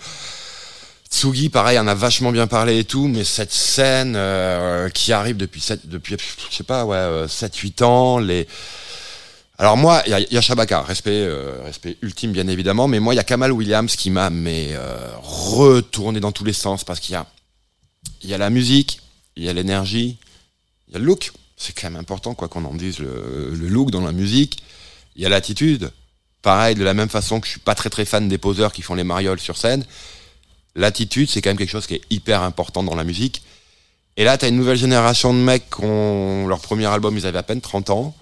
Tsugi, 1.11 1.49
pareil, 1.49 1.77
on 1.77 1.87
a 1.87 1.93
vachement 1.93 2.31
bien 2.31 2.47
parlé 2.47 2.79
et 2.79 2.85
tout, 2.85 3.09
mais 3.09 3.25
cette 3.25 3.51
scène 3.51 4.17
qui 4.93 5.11
arrive 5.11 5.35
depuis, 5.35 5.61
depuis 5.83 6.15
je 6.49 6.55
sais 6.55 6.63
pas, 6.63 6.85
ouais, 6.85 6.95
euh, 6.95 7.27
7-8 7.27 7.83
ans, 7.83 8.19
les, 8.19 8.47
alors 9.59 9.75
moi, 9.75 10.03
il 10.05 10.11
y 10.11 10.13
a, 10.13 10.19
y 10.19 10.37
a 10.37 10.41
Shabaka, 10.41 10.83
respect, 10.83 11.09
euh, 11.11 11.63
respect 11.63 11.97
ultime 12.03 12.31
bien 12.31 12.47
évidemment, 12.47 12.87
mais 12.87 12.99
moi 12.99 13.15
il 13.15 13.17
y 13.17 13.19
a 13.19 13.23
Kamal 13.23 13.51
Williams 13.51 13.95
qui 13.95 14.11
m'a 14.11 14.29
mais 14.29 14.69
euh, 14.73 15.09
retourné 15.19 16.19
dans 16.19 16.31
tous 16.31 16.43
les 16.43 16.53
sens 16.53 16.83
parce 16.83 16.99
qu'il 16.99 17.13
y 17.13 17.15
a, 17.15 17.25
il 18.21 18.29
y 18.29 18.35
a 18.35 18.37
la 18.37 18.51
musique, 18.51 19.01
il 19.35 19.43
y 19.43 19.49
a 19.49 19.53
l'énergie, 19.53 20.19
il 20.87 20.93
y 20.93 20.95
a 20.97 20.99
le 20.99 21.05
look. 21.05 21.31
C'est 21.57 21.73
quand 21.73 21.89
même 21.89 21.99
important 21.99 22.35
quoi 22.35 22.49
qu'on 22.49 22.65
en 22.65 22.75
dise 22.75 22.99
le, 22.99 23.51
le 23.55 23.67
look 23.67 23.89
dans 23.89 24.01
la 24.01 24.11
musique. 24.11 24.59
Il 25.15 25.23
y 25.23 25.25
a 25.25 25.29
l'attitude. 25.29 25.91
Pareil, 26.43 26.75
de 26.75 26.83
la 26.83 26.93
même 26.93 27.09
façon 27.09 27.39
que 27.39 27.47
je 27.47 27.53
suis 27.53 27.59
pas 27.59 27.73
très 27.73 27.89
très 27.89 28.05
fan 28.05 28.29
des 28.29 28.37
poseurs 28.37 28.71
qui 28.71 28.83
font 28.83 28.93
les 28.93 29.03
marioles 29.03 29.39
sur 29.39 29.57
scène. 29.57 29.83
L'attitude, 30.75 31.31
c'est 31.31 31.41
quand 31.41 31.49
même 31.49 31.57
quelque 31.57 31.71
chose 31.71 31.87
qui 31.87 31.95
est 31.95 32.03
hyper 32.11 32.43
important 32.43 32.83
dans 32.83 32.93
la 32.93 33.03
musique. 33.03 33.41
Et 34.17 34.23
là, 34.23 34.37
tu 34.37 34.45
as 34.45 34.49
une 34.49 34.55
nouvelle 34.55 34.77
génération 34.77 35.33
de 35.33 35.39
mecs 35.39 35.67
qui 35.71 35.83
ont 35.83 36.45
leur 36.45 36.59
premier 36.59 36.85
album, 36.85 37.17
ils 37.17 37.25
avaient 37.25 37.39
à 37.39 37.43
peine 37.43 37.59
30 37.61 37.89
ans 37.89 38.15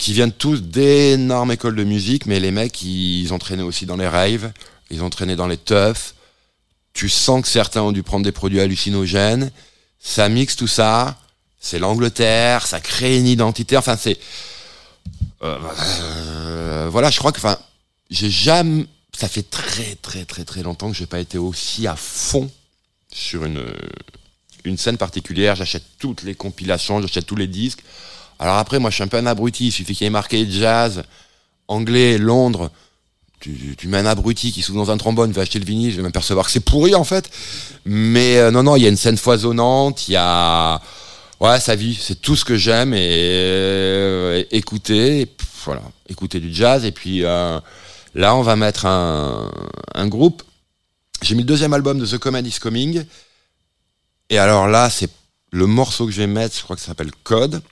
qui 0.00 0.14
viennent 0.14 0.32
tous 0.32 0.62
d'énormes 0.62 1.52
écoles 1.52 1.76
de 1.76 1.84
musique, 1.84 2.24
mais 2.24 2.40
les 2.40 2.50
mecs, 2.50 2.80
ils 2.80 3.34
ont 3.34 3.38
traîné 3.38 3.62
aussi 3.62 3.84
dans 3.84 3.98
les 3.98 4.08
raves, 4.08 4.50
ils 4.90 5.02
ont 5.04 5.10
traîné 5.10 5.36
dans 5.36 5.46
les 5.46 5.58
teufs. 5.58 6.14
Tu 6.94 7.10
sens 7.10 7.42
que 7.42 7.48
certains 7.48 7.82
ont 7.82 7.92
dû 7.92 8.02
prendre 8.02 8.24
des 8.24 8.32
produits 8.32 8.60
hallucinogènes. 8.60 9.50
Ça 10.00 10.30
mixe 10.30 10.56
tout 10.56 10.66
ça. 10.66 11.18
C'est 11.60 11.78
l'Angleterre, 11.78 12.66
ça 12.66 12.80
crée 12.80 13.18
une 13.18 13.26
identité. 13.26 13.76
Enfin, 13.76 13.98
c'est. 13.98 14.18
euh, 15.42 15.58
euh, 16.22 16.88
voilà, 16.90 17.10
je 17.10 17.18
crois 17.18 17.30
que. 17.30 17.38
Enfin, 17.38 17.58
j'ai 18.08 18.30
jamais. 18.30 18.86
Ça 19.14 19.28
fait 19.28 19.50
très, 19.50 19.96
très, 19.96 20.24
très, 20.24 20.44
très 20.44 20.62
longtemps 20.62 20.90
que 20.90 20.96
j'ai 20.96 21.04
pas 21.04 21.20
été 21.20 21.36
aussi 21.36 21.86
à 21.86 21.94
fond 21.94 22.50
sur 23.12 23.44
une, 23.44 23.62
une 24.64 24.78
scène 24.78 24.96
particulière. 24.96 25.56
J'achète 25.56 25.84
toutes 25.98 26.22
les 26.22 26.34
compilations, 26.34 27.02
j'achète 27.02 27.26
tous 27.26 27.36
les 27.36 27.48
disques. 27.48 27.82
Alors 28.40 28.56
après, 28.56 28.78
moi, 28.78 28.88
je 28.90 28.94
suis 28.94 29.04
un 29.04 29.08
peu 29.08 29.18
un 29.18 29.26
abruti. 29.26 29.66
Il 29.66 29.72
suffit 29.72 29.94
qu'il 29.94 30.06
y 30.06 30.08
ait 30.08 30.10
marqué 30.10 30.50
jazz, 30.50 31.04
anglais, 31.68 32.16
Londres. 32.16 32.70
Tu, 33.38 33.76
tu 33.76 33.86
mets 33.86 33.98
un 33.98 34.06
abruti 34.06 34.50
qui 34.50 34.62
s'ouvre 34.62 34.78
dans 34.78 34.90
un 34.90 34.96
trombone, 34.96 35.30
va 35.32 35.42
acheter 35.42 35.58
le 35.58 35.64
vinyle, 35.64 35.90
je 35.92 35.96
vais 35.96 36.02
m'apercevoir 36.02 36.44
que 36.46 36.52
c'est 36.52 36.60
pourri 36.60 36.94
en 36.94 37.04
fait. 37.04 37.30
Mais 37.86 38.36
euh, 38.36 38.50
non, 38.50 38.62
non, 38.62 38.76
il 38.76 38.82
y 38.82 38.86
a 38.86 38.88
une 38.90 38.98
scène 38.98 39.16
foisonnante, 39.16 40.08
il 40.08 40.12
y 40.12 40.16
a. 40.16 40.80
Ouais, 41.38 41.58
sa 41.58 41.74
vie, 41.74 41.98
c'est 41.98 42.20
tout 42.20 42.36
ce 42.36 42.44
que 42.44 42.56
j'aime 42.56 42.92
et, 42.92 42.98
euh, 43.00 44.44
écouter, 44.50 45.26
voilà, 45.64 45.80
écouter 46.08 46.38
du 46.38 46.52
jazz. 46.52 46.84
Et 46.84 46.92
puis 46.92 47.24
euh, 47.24 47.58
là, 48.14 48.36
on 48.36 48.42
va 48.42 48.56
mettre 48.56 48.84
un, 48.84 49.50
un 49.94 50.08
groupe. 50.08 50.42
J'ai 51.22 51.34
mis 51.34 51.42
le 51.42 51.46
deuxième 51.46 51.72
album 51.72 51.98
de 51.98 52.06
The 52.06 52.18
Command 52.18 52.46
is 52.46 52.58
Coming. 52.60 53.04
Et 54.28 54.38
alors 54.38 54.66
là, 54.68 54.90
c'est 54.90 55.10
le 55.50 55.66
morceau 55.66 56.06
que 56.06 56.12
je 56.12 56.18
vais 56.18 56.26
mettre, 56.26 56.56
je 56.56 56.62
crois 56.62 56.76
que 56.76 56.82
ça 56.82 56.88
s'appelle 56.88 57.12
Code. 57.24 57.62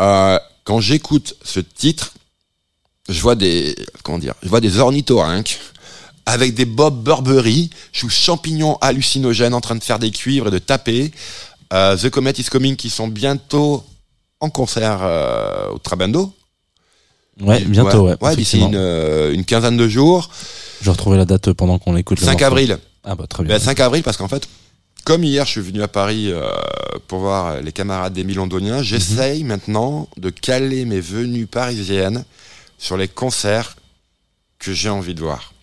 Euh, 0.00 0.38
quand 0.64 0.80
j'écoute 0.80 1.36
ce 1.42 1.60
titre, 1.60 2.12
je 3.08 3.20
vois 3.20 3.34
des 3.34 3.76
comment 4.02 4.18
dire, 4.18 4.34
je 4.42 4.48
vois 4.48 4.60
des 4.60 4.78
ornithorynques 4.78 5.58
avec 6.26 6.54
des 6.54 6.64
Bob 6.64 7.04
Burberry, 7.04 7.70
sous 7.92 8.10
champignons 8.10 8.76
hallucinogènes 8.80 9.54
en 9.54 9.60
train 9.60 9.76
de 9.76 9.84
faire 9.84 9.98
des 10.00 10.10
cuivres 10.10 10.48
et 10.48 10.50
de 10.50 10.58
taper. 10.58 11.12
Euh, 11.72 11.96
The 11.96 12.10
Comet 12.10 12.32
is 12.38 12.44
Coming 12.44 12.74
qui 12.76 12.90
sont 12.90 13.06
bientôt 13.08 13.84
en 14.40 14.50
concert 14.50 14.98
euh, 15.02 15.68
au 15.70 15.78
Trabando. 15.78 16.32
Ouais, 17.40 17.60
bientôt, 17.60 18.08
ouais. 18.08 18.16
Ouais, 18.20 18.34
d'ici 18.34 18.58
une, 18.58 18.74
une 19.32 19.44
quinzaine 19.44 19.76
de 19.76 19.86
jours. 19.88 20.30
Je 20.80 20.86
vais 20.86 20.90
retrouver 20.90 21.16
la 21.16 21.26
date 21.26 21.52
pendant 21.52 21.78
qu'on 21.78 21.96
écoute 21.96 22.18
le 22.18 22.24
5 22.24 22.32
morceau. 22.32 22.46
avril. 22.46 22.78
Ah 23.04 23.14
bah 23.14 23.26
très 23.28 23.44
bien. 23.44 23.54
Ben, 23.56 23.62
5 23.62 23.78
avril 23.80 24.02
parce 24.02 24.16
qu'en 24.16 24.26
fait, 24.28 24.48
comme 25.06 25.22
hier 25.22 25.46
je 25.46 25.52
suis 25.52 25.60
venu 25.60 25.82
à 25.82 25.88
Paris 25.88 26.32
euh, 26.32 26.50
pour 27.06 27.20
voir 27.20 27.62
les 27.62 27.70
camarades 27.70 28.12
d'Émile 28.12 28.38
Londonien, 28.38 28.82
j'essaye 28.82 29.44
maintenant 29.44 30.08
de 30.16 30.30
caler 30.30 30.84
mes 30.84 31.00
venues 31.00 31.46
parisiennes 31.46 32.24
sur 32.76 32.96
les 32.96 33.06
concerts 33.06 33.76
que 34.58 34.72
j'ai 34.72 34.88
envie 34.88 35.14
de 35.14 35.20
voir. 35.20 35.54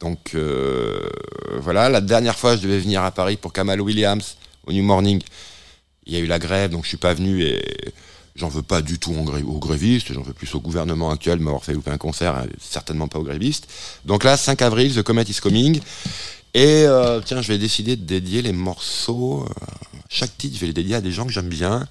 Donc 0.00 0.30
euh, 0.34 0.98
voilà, 1.60 1.90
la 1.90 2.00
dernière 2.00 2.38
fois 2.38 2.56
je 2.56 2.62
devais 2.62 2.78
venir 2.78 3.04
à 3.04 3.10
Paris 3.10 3.36
pour 3.36 3.52
Kamal 3.52 3.82
Williams 3.82 4.38
au 4.66 4.72
New 4.72 4.82
Morning. 4.82 5.22
Il 6.06 6.14
y 6.14 6.16
a 6.16 6.20
eu 6.20 6.26
la 6.26 6.38
grève, 6.38 6.70
donc 6.70 6.84
je 6.84 6.88
suis 6.88 6.96
pas 6.96 7.12
venu 7.12 7.42
et 7.42 7.62
j'en 8.34 8.48
veux 8.48 8.62
pas 8.62 8.80
du 8.80 8.98
tout 8.98 9.12
aux 9.12 9.58
grévistes, 9.58 10.10
j'en 10.14 10.22
veux 10.22 10.32
plus 10.32 10.54
au 10.54 10.60
gouvernement 10.60 11.10
actuel 11.10 11.38
de 11.38 11.44
m'avoir 11.44 11.62
fait 11.62 11.74
louper 11.74 11.90
un 11.90 11.98
concert, 11.98 12.34
hein, 12.34 12.46
certainement 12.58 13.08
pas 13.08 13.18
aux 13.18 13.24
grévistes. 13.24 13.68
Donc 14.06 14.24
là, 14.24 14.38
5 14.38 14.62
avril, 14.62 14.94
The 14.94 15.02
Comet 15.02 15.24
is 15.24 15.40
Coming. 15.42 15.82
Et 16.54 16.84
euh, 16.84 17.20
tiens, 17.24 17.42
je 17.42 17.48
vais 17.48 17.58
décider 17.58 17.96
de 17.96 18.04
dédier 18.04 18.42
les 18.42 18.52
morceaux. 18.52 19.44
euh, 19.44 19.64
chaque 20.08 20.36
titre, 20.36 20.56
je 20.56 20.60
vais 20.60 20.66
les 20.68 20.72
dédier 20.72 20.96
à 20.96 21.00
des 21.00 21.12
gens 21.12 21.24
que 21.24 21.32
j'aime 21.32 21.48
bien. 21.48 21.86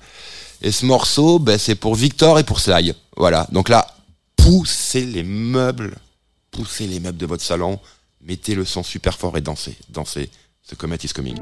Et 0.62 0.72
ce 0.72 0.86
morceau, 0.86 1.40
ben, 1.40 1.58
c'est 1.58 1.76
pour 1.76 1.96
Victor 1.96 2.40
et 2.40 2.44
pour 2.44 2.60
Sly. 2.60 2.94
Voilà. 3.16 3.48
Donc 3.52 3.70
là, 3.70 3.88
poussez 4.36 5.06
les 5.06 5.24
meubles, 5.24 5.98
poussez 6.52 6.88
les 6.88 7.00
meubles 7.00 7.18
de 7.18 7.26
votre 7.26 7.44
salon, 7.44 7.80
mettez 8.22 8.56
le 8.56 8.66
son 8.66 8.84
super 8.84 9.18
fort 9.18 9.38
et 9.38 9.42
dansez, 9.42 9.78
dansez. 9.90 10.30
The 10.70 10.76
Comet 10.76 11.00
is 11.04 11.14
coming. 11.14 11.40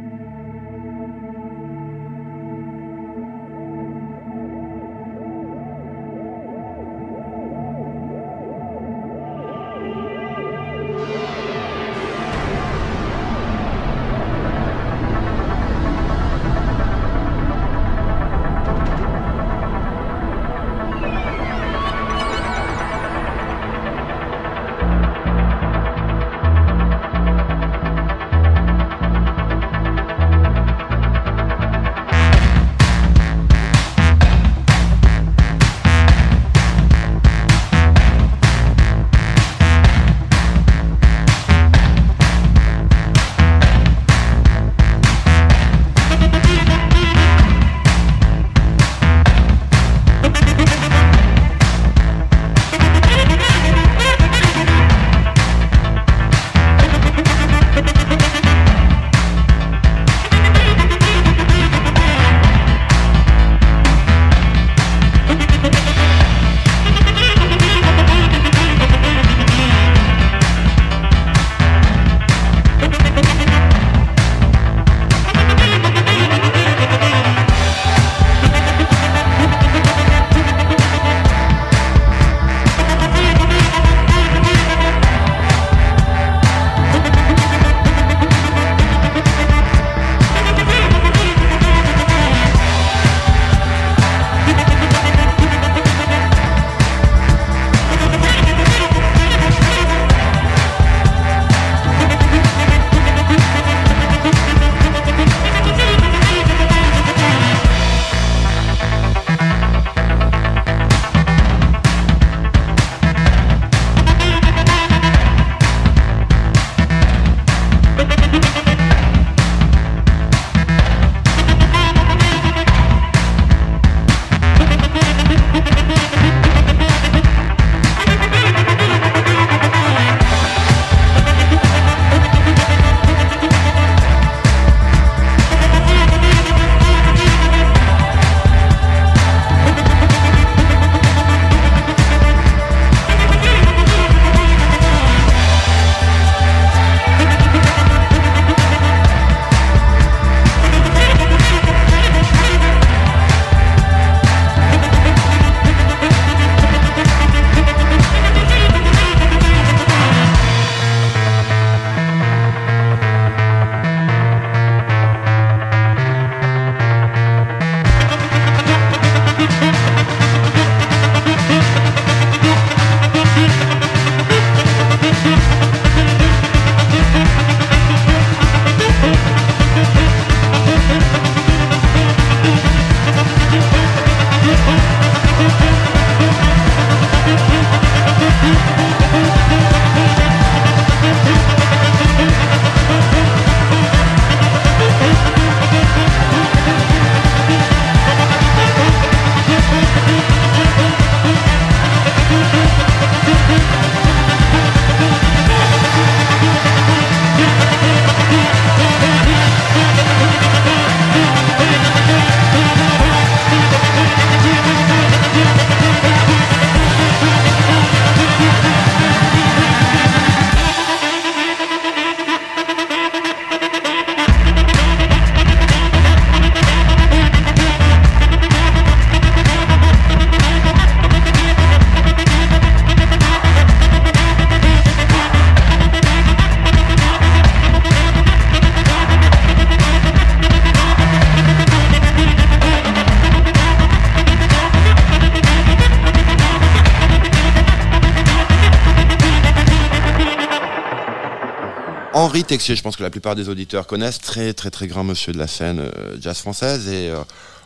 Henri 252.38 252.46
Texier, 252.46 252.76
je 252.76 252.84
pense 252.84 252.96
que 252.96 253.02
la 253.02 253.10
plupart 253.10 253.34
des 253.34 253.50
auditeurs 253.50 253.88
connaissent, 253.88 254.20
très 254.20 254.54
très 254.54 254.70
très 254.70 254.86
grand 254.86 255.04
monsieur 255.04 255.34
de 255.34 255.40
la 255.40 255.48
scène 255.48 255.80
euh, 255.80 256.22
jazz 256.22 256.38
française. 256.38 256.88
Et 256.88 257.10
euh, 257.10 257.24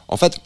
en 0.08 0.16
fait, 0.16 0.40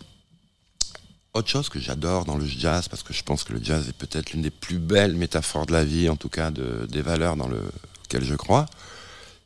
autre 1.35 1.47
chose 1.47 1.69
que 1.69 1.79
j'adore 1.79 2.25
dans 2.25 2.35
le 2.35 2.47
jazz, 2.47 2.87
parce 2.87 3.03
que 3.03 3.13
je 3.13 3.21
pense 3.21 3.43
que 3.43 3.53
le 3.53 3.63
jazz 3.63 3.87
est 3.87 3.93
peut-être 3.93 4.31
l'une 4.31 4.41
des 4.41 4.49
plus 4.49 4.79
belles 4.79 5.13
métaphores 5.13 5.67
de 5.67 5.73
la 5.73 5.85
vie, 5.85 6.09
en 6.09 6.15
tout 6.15 6.29
cas 6.29 6.49
de, 6.49 6.87
des 6.89 7.03
valeurs 7.03 7.35
dans 7.35 7.47
lesquelles 7.47 8.23
je 8.23 8.33
crois, 8.33 8.65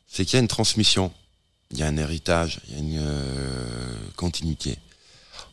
c'est 0.08 0.24
qu'il 0.24 0.36
y 0.36 0.38
a 0.38 0.40
une 0.40 0.48
transmission, 0.48 1.12
il 1.72 1.76
y 1.76 1.82
a 1.82 1.86
un 1.86 1.98
héritage, 1.98 2.62
il 2.68 2.72
y 2.72 2.76
a 2.76 2.80
une 2.80 2.98
euh, 3.06 3.94
continuité. 4.16 4.78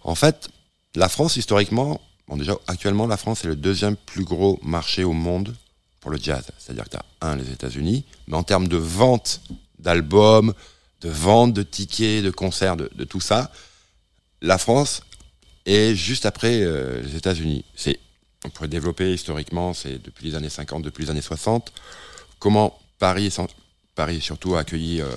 En 0.06 0.16
fait, 0.16 0.48
la 0.96 1.10
France, 1.10 1.36
historiquement, 1.36 2.00
bon 2.30 2.38
déjà 2.38 2.56
actuellement, 2.68 3.08
la 3.08 3.18
France 3.18 3.44
est 3.44 3.48
le 3.48 3.58
deuxième 3.58 3.98
plus 3.98 4.24
gros 4.24 4.58
marché 4.64 5.04
au 5.04 5.12
monde 5.12 5.54
pour 6.00 6.12
le 6.12 6.18
jazz. 6.18 6.44
C'est-à-dire 6.58 6.86
que 6.86 6.92
tu 6.92 6.98
as, 6.98 7.06
un, 7.22 7.36
les 7.36 7.52
États-Unis, 7.52 8.06
mais 8.28 8.38
en 8.38 8.44
termes 8.44 8.68
de 8.68 8.78
vente 8.78 9.42
d'albums, 9.80 10.54
de 11.02 11.10
vente 11.10 11.54
de 11.54 11.64
tickets, 11.64 12.24
de 12.24 12.32
concerts, 12.32 12.78
de, 12.78 12.88
tout 13.04 13.20
ça, 13.22 13.52
la 14.42 14.58
France 14.58 15.02
est 15.66 15.96
juste 15.96 16.26
après 16.26 16.62
euh, 16.62 17.02
les 17.02 17.16
États-Unis. 17.16 17.66
C'est, 17.76 18.00
on 18.46 18.50
pourrait 18.50 18.68
développer 18.68 19.14
historiquement, 19.14 19.74
c'est 19.74 20.02
depuis 20.02 20.28
les 20.28 20.36
années 20.36 20.50
50, 20.50 20.84
depuis 20.84 21.04
les 21.06 21.12
années 21.12 21.22
60, 21.22 21.72
comment 22.40 22.80
Paris, 23.00 23.32
sans- 23.32 23.48
Paris 23.96 24.22
surtout 24.22 24.56
a 24.56 24.60
accueilli 24.62 25.02
euh, 25.02 25.08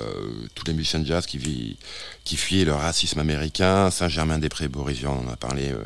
tous 0.54 0.66
les 0.66 0.72
musiciens 0.72 1.00
de 1.00 1.06
jazz 1.06 1.26
qui, 1.26 1.38
vit, 1.38 1.76
fuyaient 2.24 2.64
le 2.64 2.74
racisme 2.74 3.20
américain, 3.20 3.90
Saint-Germain-des-Prés, 3.90 4.68
Boris 4.68 4.98
Vian, 4.98 5.22
on 5.22 5.28
en 5.28 5.32
a 5.32 5.36
parlé 5.36 5.70
euh, 5.70 5.84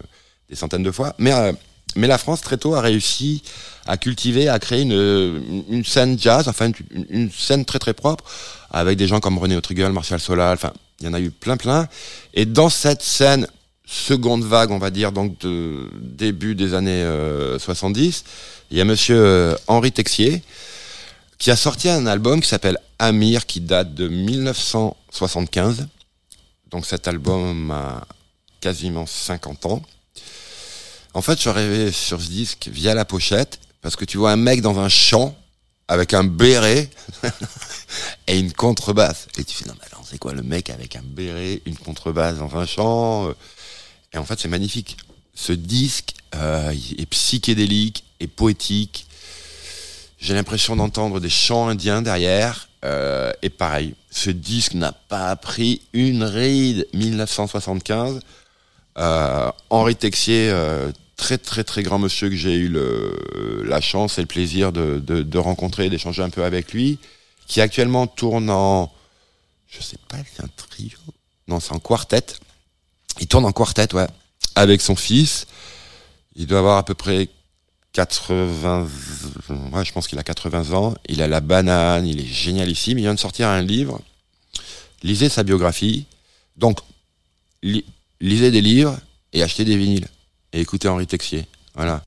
des 0.49 0.57
centaines 0.57 0.83
de 0.83 0.93
fois, 0.93 1.15
mais, 1.19 1.33
mais 1.97 2.07
la 2.07 2.19
France 2.19 2.41
très 2.41 2.57
tôt 2.57 2.75
a 2.75 2.81
réussi 2.81 3.43
à 3.87 3.97
cultiver, 3.97 4.49
à 4.49 4.59
créer 4.59 4.83
une, 4.83 5.65
une 5.69 5.85
scène 5.85 6.19
jazz, 6.19 6.49
enfin 6.49 6.71
une, 7.11 7.31
scène 7.31 7.65
très 7.65 7.79
très 7.79 7.95
propre, 7.95 8.25
avec 8.71 8.97
des 8.97 9.07
gens 9.07 9.21
comme 9.21 9.39
René 9.39 9.57
Autriguel, 9.57 9.93
Martial 9.93 10.21
Solal, 10.21 10.55
enfin 10.55 10.73
il 11.01 11.07
y 11.07 11.09
en 11.09 11.15
a 11.15 11.21
eu 11.21 11.31
plein 11.31 11.57
plein, 11.57 11.89
et 12.33 12.47
dans 12.47 12.69
cette 12.69 13.03
scène 13.03 13.47
seconde 13.87 14.45
vague, 14.45 14.71
on 14.71 14.79
va 14.79 14.91
dire, 14.91 15.13
donc 15.13 15.39
de 15.41 15.91
début 16.01 16.55
des 16.55 16.75
années 16.75 17.03
euh, 17.03 17.59
70, 17.59 18.25
il 18.71 18.79
y 18.79 18.81
a 18.81 18.85
monsieur 18.85 19.19
euh, 19.19 19.57
Henri 19.67 19.93
Texier 19.93 20.43
qui 21.39 21.51
a 21.51 21.57
sorti 21.57 21.89
un 21.91 22.07
album 22.07 22.41
qui 22.41 22.49
s'appelle 22.49 22.79
Amir, 22.99 23.45
qui 23.45 23.61
date 23.61 23.93
de 23.93 24.09
1975. 24.09 25.89
Donc 26.71 26.87
cet 26.87 27.07
album 27.07 27.71
a 27.71 28.07
quasiment 28.61 29.05
50 29.05 29.67
ans. 29.67 29.83
En 31.13 31.23
fait, 31.23 31.35
je 31.35 31.41
suis 31.41 31.51
arrivé 31.51 31.93
sur 31.93 32.21
ce 32.21 32.29
disque 32.29 32.69
via 32.73 32.95
la 32.95 33.05
pochette, 33.05 33.61
parce 33.85 33.97
que 33.97 34.07
tu 34.07 34.17
vois 34.17 34.33
un 34.33 34.37
mec 34.37 34.63
dans 34.63 34.79
un 34.79 34.89
champ 34.89 35.37
avec 35.89 36.15
un 36.15 36.25
béret 36.25 36.89
et 38.27 38.39
une 38.39 38.51
contrebasse. 38.51 39.29
Et 39.37 39.45
tu 39.45 39.55
fais, 39.55 39.67
non 39.67 39.75
mais 39.79 39.87
alors, 39.93 40.03
c'est 40.09 40.17
quoi 40.17 40.33
le 40.33 40.43
mec 40.43 40.71
avec 40.71 40.97
un 40.97 41.03
béret, 41.05 41.61
une 41.67 41.77
contrebasse 41.77 42.39
dans 42.39 42.57
un 42.57 42.65
champ 42.65 43.29
euh 43.29 43.35
Et 44.15 44.17
en 44.17 44.25
fait, 44.25 44.41
c'est 44.41 44.49
magnifique. 44.49 44.97
Ce 45.35 45.53
disque 45.53 46.15
euh, 46.35 46.73
est 46.97 47.05
psychédélique 47.05 48.05
et 48.21 48.27
poétique. 48.27 49.07
J'ai 50.19 50.33
l'impression 50.33 50.77
d'entendre 50.77 51.21
des 51.21 51.29
chants 51.29 51.69
indiens 51.69 52.01
derrière. 52.01 52.71
Euh, 52.87 53.35
et 53.43 53.51
pareil, 53.51 53.95
ce 54.11 54.31
disque 54.31 54.73
n'a 54.73 54.93
pas 54.93 55.37
pris 55.37 55.83
une 55.93 56.25
ride. 56.25 56.89
1975. 56.95 58.21
Euh, 58.97 59.51
Henri 59.69 59.95
Texier, 59.95 60.51
très 61.17 61.39
très 61.39 61.65
très 61.65 61.83
grand 61.83 61.99
monsieur 61.99 62.29
que 62.29 62.37
j'ai 62.37 62.55
eu 62.55 62.69
le, 62.69 63.63
la 63.67 63.81
chance 63.81 64.19
et 64.19 64.21
le 64.21 64.27
plaisir 64.27 64.73
de, 64.73 64.99
de, 64.99 65.23
de 65.23 65.39
rencontrer, 65.39 65.89
d'échanger 65.91 66.23
un 66.23 66.31
peu 66.31 66.45
avec 66.45 66.73
lui, 66.73 66.99
qui 67.47 67.61
actuellement 67.61 68.07
tourne 68.07 68.51
en, 68.51 68.93
je 69.69 69.83
sais 69.83 69.99
pas, 70.09 70.17
c'est 70.35 70.43
un 70.43 70.49
trio, 70.57 70.99
non 71.49 71.61
c'est 71.61 71.73
en 71.73 71.79
quartet. 71.79 72.25
Il 73.21 73.27
tourne 73.29 73.45
en 73.45 73.53
quartet, 73.53 73.95
ouais, 73.95 74.09
avec 74.55 74.81
son 74.81 74.97
fils. 74.97 75.47
Il 76.37 76.47
doit 76.47 76.59
avoir 76.59 76.79
à 76.79 76.85
peu 76.85 76.95
près 76.95 77.29
80, 77.93 78.89
ouais, 79.73 79.85
je 79.85 79.93
pense 79.93 80.09
qu'il 80.09 80.19
a 80.19 80.25
80 80.25 80.73
ans. 80.73 80.95
Il 81.09 81.23
a 81.23 81.29
la 81.29 81.41
banane, 81.41 82.07
il 82.09 82.21
est 82.21 82.27
génialissime. 82.27 82.99
Il 82.99 83.03
vient 83.03 83.15
de 83.15 83.21
sortir 83.21 83.49
un 83.49 83.63
livre. 83.63 84.01
Lisez 85.05 85.29
sa 85.29 85.45
biographie. 85.45 86.07
Donc, 86.57 86.81
li- 87.63 87.85
lisez 88.21 88.51
des 88.51 88.61
livres 88.61 88.99
et 89.33 89.45
achetez 89.45 89.65
des 89.65 89.77
vinyles. 89.77 90.09
Et 90.55 90.61
écoutez 90.61 90.87
Henri 90.87 91.05
Texier. 91.05 91.47
Voilà. 91.75 92.05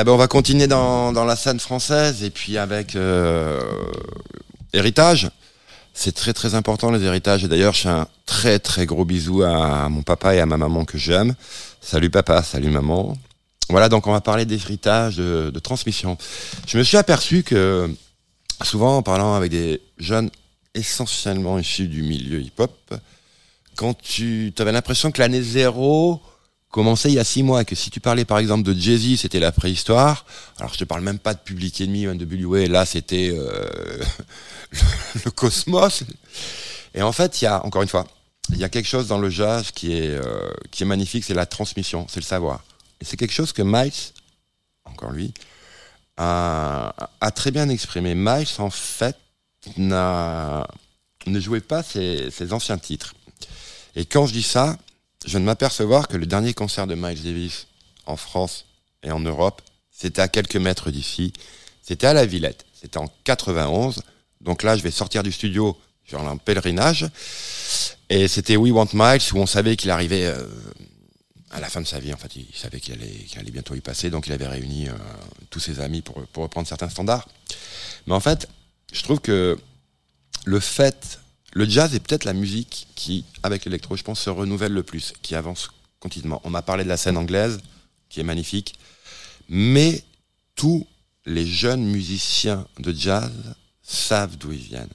Eh 0.00 0.04
ben, 0.04 0.12
on 0.12 0.16
va 0.16 0.28
continuer 0.28 0.68
dans, 0.68 1.10
la 1.12 1.34
scène 1.34 1.58
française 1.58 2.22
et 2.22 2.30
puis 2.30 2.56
avec 2.56 2.94
euh, 2.94 3.60
héritage. 4.72 5.28
C'est 5.92 6.12
très 6.12 6.32
très 6.32 6.54
important 6.54 6.92
les 6.92 7.02
héritages. 7.02 7.42
Et 7.42 7.48
d'ailleurs, 7.48 7.74
je 7.74 7.80
fais 7.80 7.88
un 7.88 8.06
très 8.24 8.60
très 8.60 8.86
gros 8.86 9.04
bisou 9.04 9.42
à 9.42 9.88
mon 9.88 10.02
papa 10.02 10.36
et 10.36 10.40
à 10.40 10.46
ma 10.46 10.56
maman 10.56 10.84
que 10.84 10.98
j'aime. 10.98 11.34
Salut 11.80 12.10
papa, 12.10 12.44
salut 12.44 12.70
maman. 12.70 13.18
Voilà, 13.70 13.88
donc 13.88 14.06
on 14.06 14.12
va 14.12 14.20
parler 14.20 14.44
d'héritage, 14.44 15.16
de, 15.16 15.50
de 15.52 15.58
transmission. 15.58 16.16
Je 16.68 16.78
me 16.78 16.84
suis 16.84 16.96
aperçu 16.96 17.42
que 17.42 17.92
souvent 18.62 18.98
en 18.98 19.02
parlant 19.02 19.34
avec 19.34 19.50
des 19.50 19.82
jeunes 19.98 20.30
essentiellement 20.74 21.58
issus 21.58 21.88
du 21.88 22.02
milieu 22.02 22.40
hip-hop, 22.40 22.94
quand 23.74 24.00
tu 24.00 24.52
avais 24.58 24.70
l'impression 24.70 25.10
que 25.10 25.20
l'année 25.20 25.42
zéro 25.42 26.22
commençait 26.70 27.08
il 27.08 27.14
y 27.14 27.18
a 27.18 27.24
six 27.24 27.42
mois, 27.42 27.64
que 27.64 27.74
si 27.74 27.90
tu 27.90 28.00
parlais 28.00 28.24
par 28.24 28.38
exemple 28.38 28.62
de 28.62 28.78
Jay-Z, 28.78 29.20
c'était 29.20 29.40
la 29.40 29.52
préhistoire. 29.52 30.24
Alors 30.58 30.72
je 30.72 30.78
te 30.78 30.84
parle 30.84 31.02
même 31.02 31.18
pas 31.18 31.34
de 31.34 31.40
Public 31.40 31.80
Enemy 31.80 32.06
NWA, 32.06 32.66
là 32.68 32.84
c'était 32.86 33.30
euh, 33.32 34.02
le 35.24 35.30
cosmos. 35.30 36.04
Et 36.94 37.02
en 37.02 37.12
fait, 37.12 37.40
il 37.40 37.44
y 37.44 37.48
a, 37.48 37.64
encore 37.64 37.82
une 37.82 37.88
fois, 37.88 38.06
il 38.50 38.58
y 38.58 38.64
a 38.64 38.68
quelque 38.68 38.88
chose 38.88 39.08
dans 39.08 39.18
le 39.18 39.30
jazz 39.30 39.70
qui 39.70 39.92
est, 39.92 40.08
euh, 40.10 40.50
qui 40.70 40.82
est 40.82 40.86
magnifique, 40.86 41.24
c'est 41.24 41.34
la 41.34 41.46
transmission, 41.46 42.06
c'est 42.08 42.20
le 42.20 42.24
savoir. 42.24 42.64
Et 43.00 43.04
c'est 43.04 43.16
quelque 43.16 43.34
chose 43.34 43.52
que 43.52 43.62
Miles, 43.62 43.92
encore 44.84 45.12
lui, 45.12 45.32
a, 46.16 46.94
a 47.20 47.30
très 47.30 47.50
bien 47.50 47.68
exprimé. 47.68 48.14
Miles, 48.14 48.48
en 48.58 48.70
fait, 48.70 49.16
n'a- 49.76 50.66
ne 51.26 51.40
jouait 51.40 51.60
pas 51.60 51.82
ses, 51.82 52.30
ses 52.30 52.52
anciens 52.52 52.78
titres. 52.78 53.14
Et 53.94 54.04
quand 54.06 54.26
je 54.26 54.32
dis 54.32 54.42
ça, 54.42 54.78
je 55.24 55.30
viens 55.30 55.40
de 55.40 55.44
m'apercevoir 55.44 56.08
que 56.08 56.16
le 56.16 56.26
dernier 56.26 56.54
concert 56.54 56.86
de 56.86 56.94
Miles 56.94 57.22
Davis 57.22 57.66
en 58.06 58.16
France 58.16 58.66
et 59.02 59.10
en 59.10 59.20
Europe, 59.20 59.62
c'était 59.90 60.22
à 60.22 60.28
quelques 60.28 60.56
mètres 60.56 60.90
d'ici. 60.90 61.32
C'était 61.82 62.06
à 62.06 62.12
la 62.12 62.26
Villette. 62.26 62.64
C'était 62.72 62.98
en 62.98 63.08
91. 63.24 64.02
Donc 64.40 64.62
là, 64.62 64.76
je 64.76 64.82
vais 64.82 64.90
sortir 64.90 65.22
du 65.22 65.32
studio, 65.32 65.76
vais 66.10 66.16
en 66.16 66.36
pèlerinage. 66.38 67.06
Et 68.08 68.28
c'était 68.28 68.56
We 68.56 68.72
Want 68.72 68.88
Miles, 68.94 69.20
où 69.32 69.38
on 69.38 69.46
savait 69.46 69.76
qu'il 69.76 69.90
arrivait 69.90 70.26
euh, 70.26 70.46
à 71.50 71.60
la 71.60 71.68
fin 71.68 71.80
de 71.80 71.86
sa 71.86 71.98
vie. 71.98 72.12
En 72.14 72.16
fait, 72.16 72.36
il 72.36 72.46
savait 72.54 72.80
qu'il 72.80 72.94
allait, 72.94 73.50
bientôt 73.50 73.74
y 73.74 73.80
passer. 73.80 74.10
Donc 74.10 74.26
il 74.26 74.32
avait 74.32 74.46
réuni 74.46 74.88
euh, 74.88 74.92
tous 75.50 75.60
ses 75.60 75.80
amis 75.80 76.02
pour 76.02 76.42
reprendre 76.42 76.68
certains 76.68 76.88
standards. 76.88 77.28
Mais 78.06 78.14
en 78.14 78.20
fait, 78.20 78.48
je 78.92 79.02
trouve 79.02 79.20
que 79.20 79.58
le 80.44 80.60
fait, 80.60 81.20
le 81.58 81.68
jazz 81.68 81.92
est 81.92 81.98
peut-être 81.98 82.24
la 82.24 82.34
musique 82.34 82.86
qui, 82.94 83.24
avec 83.42 83.64
l'électro, 83.64 83.96
je 83.96 84.04
pense, 84.04 84.20
se 84.20 84.30
renouvelle 84.30 84.72
le 84.72 84.84
plus, 84.84 85.12
qui 85.22 85.34
avance 85.34 85.70
continuellement. 85.98 86.40
On 86.44 86.50
m'a 86.50 86.62
parlé 86.62 86.84
de 86.84 86.88
la 86.88 86.96
scène 86.96 87.16
anglaise, 87.16 87.58
qui 88.08 88.20
est 88.20 88.22
magnifique, 88.22 88.78
mais 89.48 90.04
tous 90.54 90.86
les 91.26 91.44
jeunes 91.44 91.84
musiciens 91.84 92.64
de 92.78 92.92
jazz 92.92 93.32
savent 93.82 94.36
d'où 94.36 94.52
ils 94.52 94.60
viennent. 94.60 94.92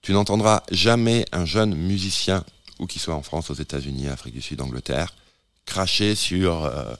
Tu 0.00 0.12
n'entendras 0.12 0.62
jamais 0.70 1.26
un 1.30 1.44
jeune 1.44 1.74
musicien, 1.74 2.42
ou 2.78 2.86
qu'il 2.86 3.02
soit 3.02 3.14
en 3.14 3.22
France, 3.22 3.50
aux 3.50 3.54
États-Unis, 3.54 4.08
Afrique 4.08 4.32
du 4.32 4.40
Sud, 4.40 4.62
Angleterre, 4.62 5.14
cracher 5.66 6.14
sur 6.14 6.64
euh, 6.64 6.94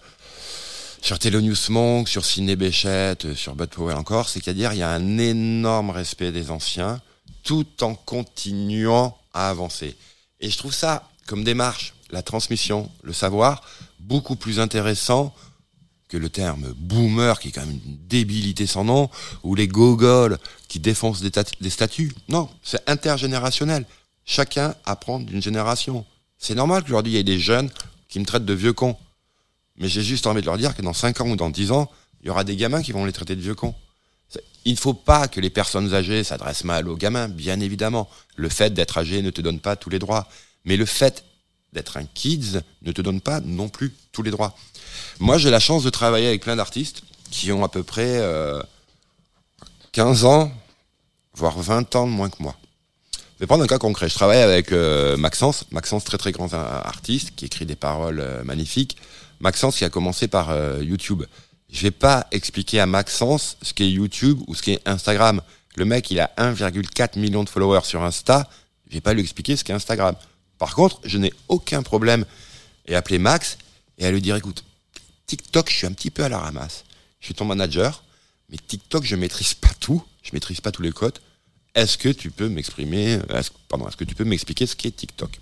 sur 1.00 1.18
Thelonious 1.18 1.70
Monk, 1.70 2.10
sur 2.10 2.26
Sidney 2.26 2.56
Bechet, 2.56 3.24
euh, 3.24 3.34
sur 3.34 3.56
Bud 3.56 3.70
Powell 3.70 3.96
encore. 3.96 4.28
C'est-à-dire, 4.28 4.74
il 4.74 4.80
y 4.80 4.82
a 4.82 4.90
un 4.90 5.16
énorme 5.16 5.88
respect 5.88 6.30
des 6.30 6.50
anciens, 6.50 7.00
tout 7.42 7.66
en 7.82 7.94
continuant 7.94 9.18
à 9.34 9.48
avancer. 9.48 9.96
Et 10.40 10.50
je 10.50 10.58
trouve 10.58 10.74
ça, 10.74 11.08
comme 11.26 11.44
démarche, 11.44 11.94
la 12.10 12.22
transmission, 12.22 12.90
le 13.02 13.12
savoir, 13.12 13.62
beaucoup 14.00 14.36
plus 14.36 14.60
intéressant 14.60 15.34
que 16.08 16.16
le 16.18 16.28
terme 16.28 16.74
boomer, 16.76 17.40
qui 17.40 17.48
est 17.48 17.52
quand 17.52 17.64
même 17.64 17.80
une 17.86 17.96
débilité 18.06 18.66
sans 18.66 18.84
nom, 18.84 19.08
ou 19.42 19.54
les 19.54 19.66
gogoles 19.66 20.38
qui 20.68 20.78
défoncent 20.78 21.22
des, 21.22 21.32
des 21.60 21.70
statues. 21.70 22.12
Non, 22.28 22.50
c'est 22.62 22.88
intergénérationnel. 22.88 23.86
Chacun 24.24 24.74
apprend 24.84 25.20
d'une 25.20 25.42
génération. 25.42 26.04
C'est 26.38 26.54
normal 26.54 26.82
qu'aujourd'hui, 26.82 27.14
il 27.14 27.16
y 27.16 27.18
ait 27.18 27.24
des 27.24 27.38
jeunes 27.38 27.70
qui 28.08 28.20
me 28.20 28.26
traitent 28.26 28.44
de 28.44 28.52
vieux 28.52 28.74
con. 28.74 28.96
Mais 29.78 29.88
j'ai 29.88 30.02
juste 30.02 30.26
envie 30.26 30.42
de 30.42 30.46
leur 30.46 30.58
dire 30.58 30.76
que 30.76 30.82
dans 30.82 30.92
5 30.92 31.22
ans 31.22 31.28
ou 31.30 31.36
dans 31.36 31.50
10 31.50 31.70
ans, 31.72 31.90
il 32.20 32.26
y 32.26 32.30
aura 32.30 32.44
des 32.44 32.56
gamins 32.56 32.82
qui 32.82 32.92
vont 32.92 33.04
les 33.04 33.12
traiter 33.12 33.34
de 33.34 33.40
vieux 33.40 33.54
cons. 33.54 33.74
Il 34.64 34.72
ne 34.74 34.78
faut 34.78 34.94
pas 34.94 35.26
que 35.28 35.40
les 35.40 35.50
personnes 35.50 35.92
âgées 35.92 36.22
s'adressent 36.22 36.64
mal 36.64 36.88
aux 36.88 36.96
gamins, 36.96 37.28
bien 37.28 37.58
évidemment. 37.60 38.08
Le 38.36 38.48
fait 38.48 38.72
d'être 38.72 38.96
âgé 38.98 39.20
ne 39.22 39.30
te 39.30 39.40
donne 39.40 39.58
pas 39.58 39.74
tous 39.76 39.90
les 39.90 39.98
droits. 39.98 40.28
Mais 40.64 40.76
le 40.76 40.86
fait 40.86 41.24
d'être 41.72 41.96
un 41.96 42.04
kids 42.04 42.60
ne 42.82 42.92
te 42.92 43.02
donne 43.02 43.20
pas 43.20 43.40
non 43.40 43.68
plus 43.68 43.92
tous 44.12 44.22
les 44.22 44.30
droits. 44.30 44.56
Moi, 45.18 45.38
j'ai 45.38 45.50
la 45.50 45.58
chance 45.58 45.82
de 45.82 45.90
travailler 45.90 46.28
avec 46.28 46.42
plein 46.42 46.54
d'artistes 46.56 47.02
qui 47.30 47.50
ont 47.50 47.64
à 47.64 47.68
peu 47.68 47.82
près 47.82 48.18
euh, 48.20 48.62
15 49.92 50.24
ans, 50.24 50.52
voire 51.34 51.58
20 51.58 51.96
ans 51.96 52.06
de 52.06 52.12
moins 52.12 52.30
que 52.30 52.40
moi. 52.42 52.56
Je 53.14 53.40
vais 53.40 53.46
prendre 53.46 53.64
un 53.64 53.66
cas 53.66 53.78
concret. 53.78 54.08
Je 54.08 54.14
travaille 54.14 54.38
avec 54.42 54.70
euh, 54.72 55.16
Maxence. 55.16 55.64
Maxence, 55.72 56.04
très 56.04 56.18
très 56.18 56.30
grand 56.32 56.52
a- 56.54 56.82
artiste, 56.86 57.32
qui 57.34 57.46
écrit 57.46 57.66
des 57.66 57.74
paroles 57.76 58.20
euh, 58.20 58.44
magnifiques. 58.44 58.96
Maxence 59.40 59.76
qui 59.78 59.84
a 59.84 59.90
commencé 59.90 60.28
par 60.28 60.50
euh, 60.50 60.78
YouTube. 60.82 61.24
Je 61.72 61.80
vais 61.80 61.90
pas 61.90 62.26
expliquer 62.30 62.80
à 62.80 62.86
Maxence 62.86 63.56
ce 63.62 63.72
qu'est 63.72 63.88
YouTube 63.88 64.40
ou 64.46 64.54
ce 64.54 64.62
qu'est 64.62 64.86
Instagram. 64.86 65.40
Le 65.74 65.86
mec, 65.86 66.10
il 66.10 66.20
a 66.20 66.30
1,4 66.36 67.18
million 67.18 67.42
de 67.44 67.48
followers 67.48 67.84
sur 67.84 68.02
Insta. 68.02 68.48
Je 68.88 68.94
vais 68.94 69.00
pas 69.00 69.14
lui 69.14 69.22
expliquer 69.22 69.56
ce 69.56 69.64
qu'est 69.64 69.72
Instagram. 69.72 70.14
Par 70.58 70.74
contre, 70.74 71.00
je 71.04 71.16
n'ai 71.16 71.32
aucun 71.48 71.82
problème 71.82 72.26
à 72.88 72.96
appeler 72.96 73.18
Max 73.18 73.56
et 73.96 74.04
à 74.04 74.10
lui 74.10 74.20
dire, 74.20 74.36
écoute, 74.36 74.64
TikTok, 75.26 75.70
je 75.70 75.74
suis 75.74 75.86
un 75.86 75.92
petit 75.92 76.10
peu 76.10 76.22
à 76.22 76.28
la 76.28 76.38
ramasse. 76.38 76.84
Je 77.20 77.26
suis 77.26 77.34
ton 77.34 77.46
manager, 77.46 78.04
mais 78.50 78.58
TikTok, 78.58 79.04
je 79.04 79.16
maîtrise 79.16 79.54
pas 79.54 79.72
tout. 79.80 80.04
Je 80.22 80.30
maîtrise 80.34 80.60
pas 80.60 80.72
tous 80.72 80.82
les 80.82 80.92
codes. 80.92 81.18
Est-ce 81.74 81.96
que 81.96 82.10
tu 82.10 82.30
peux 82.30 82.50
m'exprimer, 82.50 83.18
pardon, 83.68 83.88
est-ce 83.88 83.96
que 83.96 84.04
tu 84.04 84.14
peux 84.14 84.24
m'expliquer 84.24 84.66
ce 84.66 84.76
qu'est 84.76 84.94
TikTok? 84.94 85.40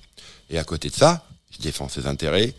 Et 0.49 0.59
à 0.59 0.65
côté 0.65 0.91
de 0.91 0.95
ça, 0.95 1.27
je 1.51 1.59
défends 1.59 1.89
ses 1.89 2.07
intérêts. 2.07 2.55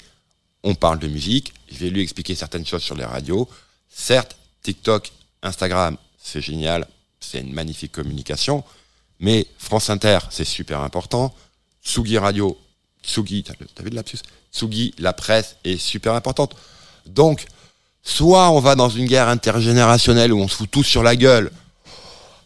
On 0.64 0.76
parle 0.76 1.00
de 1.00 1.08
musique. 1.08 1.54
Je 1.72 1.78
vais 1.78 1.90
lui 1.90 2.02
expliquer 2.02 2.36
certaines 2.36 2.66
choses 2.66 2.84
sur 2.84 2.96
les 2.96 3.06
radios. 3.06 3.48
Certes, 3.90 4.36
TikTok, 4.64 5.12
Instagram, 5.42 5.98
c'est 6.22 6.42
génial. 6.42 6.88
C'est 7.20 7.40
une 7.40 7.54
magnifique 7.54 7.92
communication. 7.92 8.64
Mais 9.20 9.48
France 9.58 9.90
Inter, 9.90 10.20
c'est 10.30 10.46
super 10.46 10.82
important. 10.82 11.34
Tsugi 11.84 12.18
Radio, 12.18 12.58
Tsugi, 13.04 13.44
t'as 13.44 13.84
vu 13.84 13.90
de 13.90 13.96
lapsus? 13.96 14.20
Tsugi, 14.54 14.94
la 14.98 15.14
presse 15.14 15.56
est 15.64 15.78
super 15.78 16.14
importante. 16.14 16.56
Donc, 17.06 17.46
soit 18.04 18.50
on 18.52 18.60
va 18.60 18.76
dans 18.76 18.90
une 18.90 19.06
guerre 19.06 19.30
intergénérationnelle 19.30 20.34
où 20.34 20.40
on 20.40 20.48
se 20.48 20.56
fout 20.56 20.70
tous 20.70 20.84
sur 20.84 21.04
la 21.04 21.16
gueule, 21.16 21.52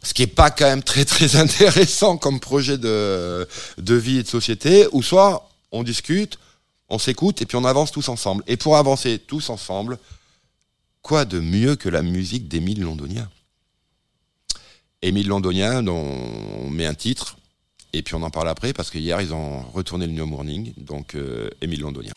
ce 0.03 0.13
qui 0.13 0.22
est 0.22 0.28
pas 0.28 0.51
quand 0.51 0.66
même 0.66 0.84
très 0.84 1.03
très 1.03 1.36
intéressant 1.36 2.18
comme 2.18 2.39
projet 2.39 2.78
de, 2.78 3.47
de 3.78 3.95
vie 3.95 4.20
et 4.20 4.24
de 4.24 4.28
société, 4.28 4.88
ou 4.91 5.01
soit 5.01 5.49
on 5.72 5.84
discute, 5.84 6.38
on 6.89 6.99
s'écoute 6.99 7.41
et 7.41 7.45
puis 7.45 7.57
on 7.57 7.65
avance 7.65 7.91
tous 7.91 8.09
ensemble. 8.09 8.43
Et 8.47 8.57
pour 8.57 8.77
avancer 8.77 9.19
tous 9.19 9.49
ensemble, 9.49 9.97
quoi 11.01 11.25
de 11.25 11.39
mieux 11.39 11.75
que 11.75 11.89
la 11.89 12.01
musique 12.01 12.47
d'Émile 12.47 12.81
Londonien? 12.81 13.29
Émile 15.01 15.27
Londonien, 15.27 15.83
dont 15.83 16.03
on 16.63 16.69
met 16.69 16.86
un 16.86 16.95
titre, 16.95 17.38
et 17.93 18.01
puis 18.01 18.15
on 18.15 18.23
en 18.23 18.31
parle 18.31 18.49
après, 18.49 18.73
parce 18.73 18.89
que 18.89 18.97
hier 18.97 19.21
ils 19.21 19.33
ont 19.33 19.61
retourné 19.71 20.07
le 20.07 20.13
New 20.13 20.25
Morning, 20.25 20.73
donc 20.77 21.15
euh, 21.15 21.49
Émile 21.61 21.81
Londonien. 21.81 22.11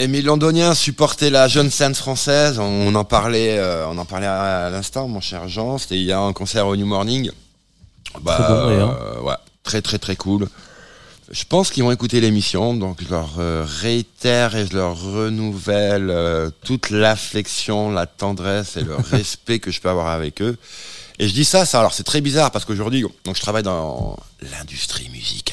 Émile 0.00 0.24
Londonien 0.24 0.74
supportait 0.74 1.28
la 1.28 1.46
jeune 1.46 1.70
scène 1.70 1.94
française. 1.94 2.58
On 2.58 2.94
en 2.94 3.04
parlait, 3.04 3.58
euh, 3.58 3.86
on 3.86 3.98
en 3.98 4.06
parlait 4.06 4.26
à, 4.26 4.70
l'instant, 4.70 5.08
mon 5.08 5.20
cher 5.20 5.46
Jean. 5.46 5.76
C'était 5.76 5.96
il 5.96 6.04
y 6.04 6.12
a 6.12 6.18
un 6.18 6.32
concert 6.32 6.66
au 6.66 6.74
New 6.74 6.86
Morning. 6.86 7.30
Bah, 8.22 8.36
très, 8.36 8.48
bon, 8.48 8.54
hein. 8.54 8.96
euh, 8.98 9.20
ouais, 9.20 9.34
très 9.62 9.82
très 9.82 9.98
très 9.98 10.16
cool. 10.16 10.48
Je 11.30 11.44
pense 11.44 11.70
qu'ils 11.70 11.82
vont 11.82 11.92
écouter 11.92 12.22
l'émission, 12.22 12.72
donc 12.72 13.02
je 13.04 13.10
leur 13.10 13.34
euh, 13.38 13.66
réitère 13.66 14.56
et 14.56 14.66
je 14.66 14.74
leur 14.74 14.98
renouvelle 14.98 16.50
toute 16.64 16.88
l'affection, 16.88 17.90
la 17.90 18.06
tendresse 18.06 18.78
et 18.78 18.82
le 18.82 18.96
respect 19.12 19.58
que 19.58 19.70
je 19.70 19.82
peux 19.82 19.90
avoir 19.90 20.08
avec 20.08 20.40
eux. 20.40 20.56
Et 21.18 21.28
je 21.28 21.34
dis 21.34 21.44
ça, 21.44 21.66
ça 21.66 21.78
alors 21.78 21.92
c'est 21.92 22.04
très 22.04 22.22
bizarre 22.22 22.50
parce 22.50 22.64
qu'aujourd'hui, 22.64 23.04
donc 23.26 23.36
je 23.36 23.42
travaille 23.42 23.62
dans 23.62 24.16
l'industrie 24.50 25.10
musicale. 25.10 25.49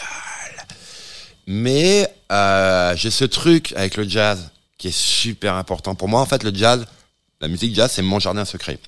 Mais 1.48 2.08
euh, 2.32 2.96
j'ai 2.96 3.10
ce 3.10 3.24
truc 3.24 3.74
avec 3.76 3.96
le 3.96 4.08
jazz 4.08 4.52
qui 4.78 4.90
est 4.90 4.98
super 4.98 5.56
important. 5.56 5.96
Pour 5.96 6.10
moi, 6.10 6.22
en 6.22 6.26
fait, 6.26 6.44
le 6.44 6.54
jazz, 6.54 6.86
la 7.42 7.48
musique 7.48 7.74
jazz, 7.74 7.90
c'est 7.92 8.02
mon 8.02 8.20
jardin 8.20 8.46
secret. 8.46 8.80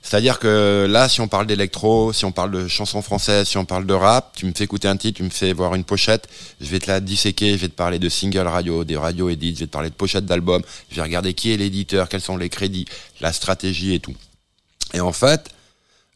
C'est-à-dire 0.00 0.38
que 0.38 0.86
là, 0.88 1.08
si 1.08 1.20
on 1.20 1.26
parle 1.26 1.48
d'électro, 1.48 2.12
si 2.12 2.24
on 2.24 2.30
parle 2.30 2.52
de 2.52 2.68
chansons 2.68 3.02
françaises, 3.02 3.48
si 3.48 3.58
on 3.58 3.64
parle 3.64 3.86
de 3.86 3.92
rap, 3.92 4.34
tu 4.36 4.46
me 4.46 4.52
fais 4.52 4.62
écouter 4.62 4.86
un 4.86 4.96
titre, 4.96 5.16
tu 5.16 5.24
me 5.24 5.30
fais 5.30 5.52
voir 5.52 5.74
une 5.74 5.82
pochette, 5.82 6.28
je 6.60 6.66
vais 6.66 6.78
te 6.78 6.86
la 6.86 7.00
disséquer, 7.00 7.54
je 7.54 7.62
vais 7.62 7.68
te 7.68 7.74
parler 7.74 7.98
de 7.98 8.08
single 8.08 8.46
radio, 8.46 8.84
des 8.84 8.96
radio 8.96 9.28
edits, 9.28 9.56
je 9.56 9.60
vais 9.60 9.66
te 9.66 9.72
parler 9.72 9.90
de 9.90 9.94
pochettes 9.94 10.24
d'albums, 10.24 10.62
je 10.90 10.94
vais 10.94 11.02
regarder 11.02 11.34
qui 11.34 11.52
est 11.52 11.56
l'éditeur, 11.56 12.08
quels 12.08 12.20
sont 12.20 12.36
les 12.36 12.48
crédits, 12.48 12.84
la 13.20 13.32
stratégie 13.32 13.94
et 13.94 13.98
tout. 13.98 14.14
Et 14.94 15.00
en 15.00 15.12
fait, 15.12 15.50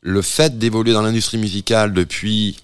le 0.03 0.22
fait 0.22 0.57
d'évoluer 0.57 0.92
dans 0.92 1.03
l'industrie 1.03 1.38
musicale 1.38 1.92
depuis 1.92 2.59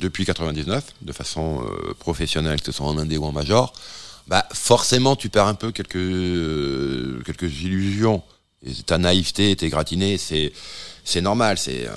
depuis 0.00 0.24
99, 0.24 0.84
de 1.02 1.12
façon 1.12 1.62
euh, 1.62 1.94
professionnelle, 1.98 2.60
que 2.60 2.66
ce 2.66 2.72
soit 2.72 2.86
en 2.86 2.98
indé 2.98 3.16
ou 3.16 3.24
en 3.24 3.32
major, 3.32 3.72
bah 4.26 4.46
forcément 4.52 5.16
tu 5.16 5.28
perds 5.28 5.46
un 5.46 5.54
peu 5.54 5.72
quelques 5.72 5.96
euh, 5.96 7.22
quelques 7.24 7.62
illusions. 7.62 8.22
Ta 8.84 8.98
naïveté, 8.98 9.56
tes 9.56 9.70
gratinés, 9.70 10.18
c'est 10.18 10.52
c'est 11.04 11.22
normal, 11.22 11.56
c'est 11.56 11.88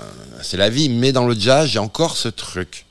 c'est 0.41 0.55
la 0.55 0.69
vie. 0.69 0.87
Mais 0.87 1.11
dans 1.11 1.25
le 1.25 1.35
jazz, 1.37 1.69
j'ai 1.69 1.79
encore 1.79 2.15
ce 2.15 2.29
truc 2.29 2.85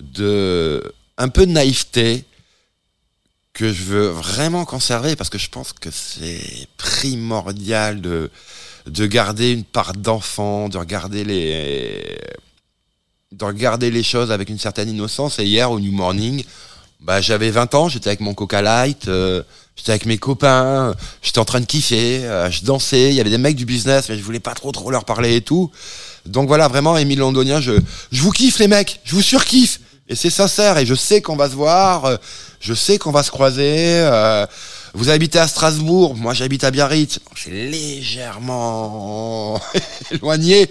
de 0.00 0.82
un 1.16 1.28
peu 1.28 1.46
de 1.46 1.52
naïveté 1.52 2.24
que 3.52 3.72
je 3.72 3.84
veux 3.84 4.08
vraiment 4.08 4.64
conserver 4.64 5.14
parce 5.16 5.30
que 5.30 5.38
je 5.38 5.48
pense 5.48 5.72
que 5.72 5.90
c'est 5.90 6.66
primordial 6.76 8.00
de 8.00 8.30
de 8.86 9.06
garder 9.06 9.52
une 9.52 9.64
part 9.64 9.94
d'enfant, 9.94 10.68
de 10.68 10.78
regarder 10.78 11.24
les 11.24 12.18
de 13.32 13.44
regarder 13.44 13.90
les 13.90 14.04
choses 14.04 14.30
avec 14.30 14.48
une 14.48 14.58
certaine 14.58 14.88
innocence. 14.88 15.40
Et 15.40 15.44
hier, 15.44 15.70
au 15.70 15.80
New 15.80 15.90
Morning, 15.90 16.44
bah, 17.00 17.20
j'avais 17.20 17.50
20 17.50 17.74
ans, 17.74 17.88
j'étais 17.88 18.08
avec 18.08 18.20
mon 18.20 18.34
Coca 18.34 18.62
Light, 18.62 19.08
euh, 19.08 19.42
j'étais 19.74 19.90
avec 19.90 20.06
mes 20.06 20.16
copains, 20.16 20.94
j'étais 21.22 21.40
en 21.40 21.44
train 21.44 21.60
de 21.60 21.66
kiffer, 21.66 22.24
euh, 22.24 22.50
je 22.50 22.64
dansais, 22.64 23.08
il 23.08 23.14
y 23.14 23.20
avait 23.20 23.30
des 23.30 23.38
mecs 23.38 23.56
du 23.56 23.66
business, 23.66 24.08
mais 24.08 24.16
je 24.16 24.22
voulais 24.22 24.40
pas 24.40 24.54
trop 24.54 24.70
trop 24.70 24.92
leur 24.92 25.04
parler 25.04 25.36
et 25.36 25.40
tout. 25.40 25.72
Donc 26.24 26.46
voilà, 26.46 26.68
vraiment, 26.68 26.96
Émile 26.96 27.18
Londonien, 27.18 27.60
je, 27.60 27.72
je 28.12 28.22
vous 28.22 28.30
kiffe 28.30 28.60
les 28.60 28.68
mecs, 28.68 29.00
je 29.04 29.16
vous 29.16 29.22
surkiffe. 29.22 29.80
Et 30.08 30.14
c'est 30.14 30.30
sincère, 30.30 30.78
et 30.78 30.86
je 30.86 30.94
sais 30.94 31.20
qu'on 31.20 31.34
va 31.34 31.50
se 31.50 31.56
voir, 31.56 32.04
euh, 32.04 32.16
je 32.60 32.74
sais 32.74 32.96
qu'on 32.96 33.10
va 33.10 33.24
se 33.24 33.32
croiser. 33.32 34.08
vous 34.94 35.10
habitez 35.10 35.40
à 35.40 35.48
Strasbourg, 35.48 36.14
moi 36.14 36.32
j'habite 36.32 36.62
à 36.62 36.70
Biarritz, 36.70 37.18
c'est 37.34 37.50
légèrement 37.50 39.60
éloigné. 40.12 40.70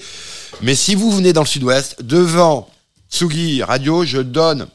Mais 0.61 0.75
si 0.75 0.95
vous 0.95 1.11
venez 1.11 1.33
dans 1.33 1.41
le 1.41 1.47
sud-ouest, 1.47 2.01
devant 2.01 2.69
Tsugi 3.11 3.61
Radio, 3.63 4.05
je 4.05 4.19
donne, 4.19 4.67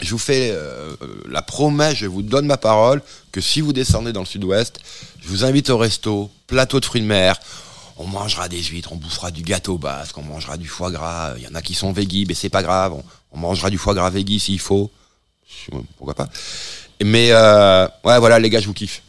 je 0.00 0.10
vous 0.10 0.18
fais 0.18 0.50
euh, 0.52 0.94
la 1.28 1.42
promesse, 1.42 1.96
je 1.96 2.06
vous 2.06 2.22
donne 2.22 2.46
ma 2.46 2.56
parole, 2.56 3.02
que 3.32 3.40
si 3.40 3.60
vous 3.60 3.72
descendez 3.72 4.12
dans 4.12 4.20
le 4.20 4.26
sud-ouest, 4.26 4.80
je 5.20 5.28
vous 5.28 5.44
invite 5.44 5.70
au 5.70 5.78
resto, 5.78 6.30
plateau 6.46 6.80
de 6.80 6.84
fruits 6.84 7.00
de 7.00 7.06
mer, 7.06 7.38
on 7.96 8.06
mangera 8.06 8.48
des 8.48 8.62
huîtres, 8.62 8.92
on 8.92 8.96
bouffera 8.96 9.30
du 9.30 9.42
gâteau 9.42 9.78
basque, 9.78 10.16
on 10.18 10.22
mangera 10.22 10.56
du 10.56 10.68
foie 10.68 10.90
gras, 10.90 11.34
il 11.36 11.42
y 11.42 11.48
en 11.48 11.54
a 11.54 11.62
qui 11.62 11.74
sont 11.74 11.92
végis, 11.92 12.26
mais 12.26 12.34
c'est 12.34 12.48
pas 12.48 12.62
grave, 12.62 12.94
on, 13.32 13.38
mangera 13.38 13.70
du 13.70 13.78
foie 13.78 13.94
gras 13.94 14.10
végis 14.10 14.40
s'il 14.40 14.60
faut, 14.60 14.90
pourquoi 15.96 16.14
pas. 16.14 16.28
Mais 17.02 17.30
euh, 17.32 17.86
ouais, 18.04 18.18
voilà, 18.18 18.38
les 18.38 18.50
gars, 18.50 18.60
je 18.60 18.66
vous 18.66 18.74
kiffe. 18.74 19.02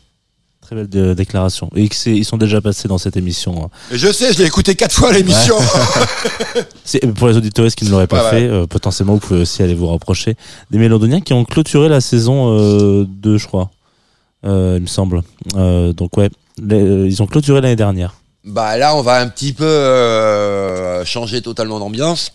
Très 0.70 0.86
belle 0.86 1.16
déclaration. 1.16 1.72
Et 1.76 1.90
ils 2.06 2.24
sont 2.24 2.38
déjà 2.38 2.62
passés 2.62 2.88
dans 2.88 3.00
cette 3.00 3.18
émission. 3.18 3.64
Hein. 3.64 3.70
Je 3.92 4.12
sais, 4.12 4.32
je 4.34 4.38
l'ai 4.38 4.46
écouté 4.46 4.76
quatre 4.76 4.94
fois 4.94 5.12
l'émission. 5.12 5.56
pour 7.16 7.28
les 7.28 7.38
auditeurs 7.38 7.68
qui 7.72 7.86
ne 7.86 7.90
l'auraient 7.90 8.06
pas 8.06 8.30
fait, 8.30 8.44
euh, 8.44 8.68
potentiellement 8.68 9.14
vous 9.14 9.20
pouvez 9.20 9.42
aussi 9.42 9.64
aller 9.64 9.74
vous 9.74 9.88
rapprocher 9.88 10.36
des 10.70 10.78
Mélodoniens 10.78 11.22
qui 11.22 11.34
ont 11.34 11.44
clôturé 11.44 11.90
la 11.90 12.02
saison 12.02 12.56
2, 13.04 13.30
euh, 13.32 13.38
je 13.40 13.48
crois. 13.48 13.72
Euh, 14.46 14.76
il 14.78 14.84
me 14.84 14.88
semble. 14.88 15.24
donc 15.56 16.16
ouais, 16.18 16.30
ils 16.60 17.24
ont 17.24 17.26
clôturé 17.26 17.62
l'année 17.62 17.76
dernière. 17.76 18.14
Bah 18.44 18.78
là, 18.78 18.96
on 18.96 19.02
va 19.02 19.22
un 19.22 19.28
petit 19.28 19.54
peu 19.54 21.04
changer 21.04 21.42
totalement 21.42 21.80
d'ambiance. 21.80 22.32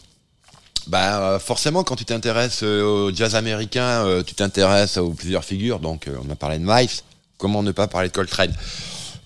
Bah 0.89 1.39
forcément, 1.39 1.85
quand 1.85 1.95
tu 1.95 2.05
t'intéresses 2.05 2.65
au 2.65 3.15
jazz 3.15 3.37
américain, 3.37 4.05
tu 4.27 4.35
t'intéresses 4.35 4.97
aux 4.97 5.11
plusieurs 5.11 5.45
figures. 5.45 5.79
Donc 5.79 6.09
on 6.27 6.33
a 6.33 6.35
parlé 6.35 6.59
de 6.59 6.65
Miles, 6.67 6.91
Comment 7.39 7.63
ne 7.63 7.73
pas 7.73 7.89
parler 7.89 8.09
de 8.09 8.15
Coltrane? 8.15 8.53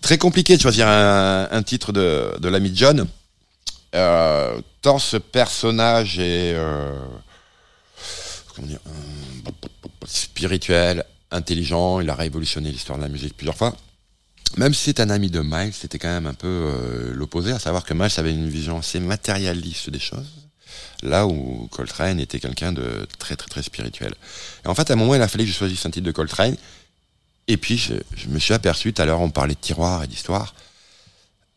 Très 0.00 0.18
compliqué 0.18 0.56
de 0.56 0.62
choisir 0.62 0.86
un, 0.88 1.62
titre 1.62 1.92
de, 1.92 2.32
de 2.38 2.48
l'ami 2.48 2.72
John. 2.74 3.06
Euh, 3.94 4.60
tant 4.82 4.98
ce 4.98 5.16
personnage 5.16 6.18
est 6.18 6.54
euh, 6.54 6.94
comment 8.54 8.68
dire, 8.68 8.80
spirituel, 10.06 11.04
intelligent, 11.30 12.00
il 12.00 12.10
a 12.10 12.14
révolutionné 12.14 12.70
l'histoire 12.70 12.98
de 12.98 13.04
la 13.04 13.08
musique 13.08 13.36
plusieurs 13.36 13.56
fois. 13.56 13.74
Même 14.56 14.72
si 14.72 14.84
c'est 14.84 15.00
un 15.00 15.10
ami 15.10 15.30
de 15.30 15.40
Miles, 15.40 15.74
c'était 15.74 15.98
quand 15.98 16.08
même 16.08 16.26
un 16.26 16.34
peu 16.34 16.46
euh, 16.46 17.12
l'opposé, 17.12 17.52
à 17.52 17.58
savoir 17.58 17.84
que 17.84 17.92
Miles 17.92 18.10
avait 18.16 18.32
une 18.32 18.48
vision 18.48 18.78
assez 18.78 18.98
matérialiste 18.98 19.90
des 19.90 19.98
choses, 19.98 20.26
là 21.02 21.26
où 21.26 21.68
Coltrane 21.70 22.18
était 22.18 22.40
quelqu'un 22.40 22.72
de 22.72 23.06
très 23.18 23.36
très 23.36 23.48
très 23.48 23.62
spirituel. 23.62 24.14
Et 24.64 24.68
en 24.68 24.74
fait, 24.74 24.90
à 24.90 24.94
un 24.94 24.96
moment, 24.96 25.14
il 25.14 25.22
a 25.22 25.28
fallu 25.28 25.44
que 25.44 25.50
je 25.50 25.56
choisisse 25.56 25.84
un 25.84 25.90
titre 25.90 26.06
de 26.06 26.12
Coltrane, 26.12 26.56
et 27.48 27.56
puis 27.56 27.78
je, 27.78 27.94
me 28.28 28.38
suis 28.38 28.54
aperçu, 28.54 28.92
tout 28.92 29.02
à 29.02 29.06
l'heure 29.06 29.20
on 29.20 29.30
parlait 29.30 29.54
de 29.54 29.60
tiroir 29.60 30.04
et 30.04 30.06
d'histoire, 30.06 30.54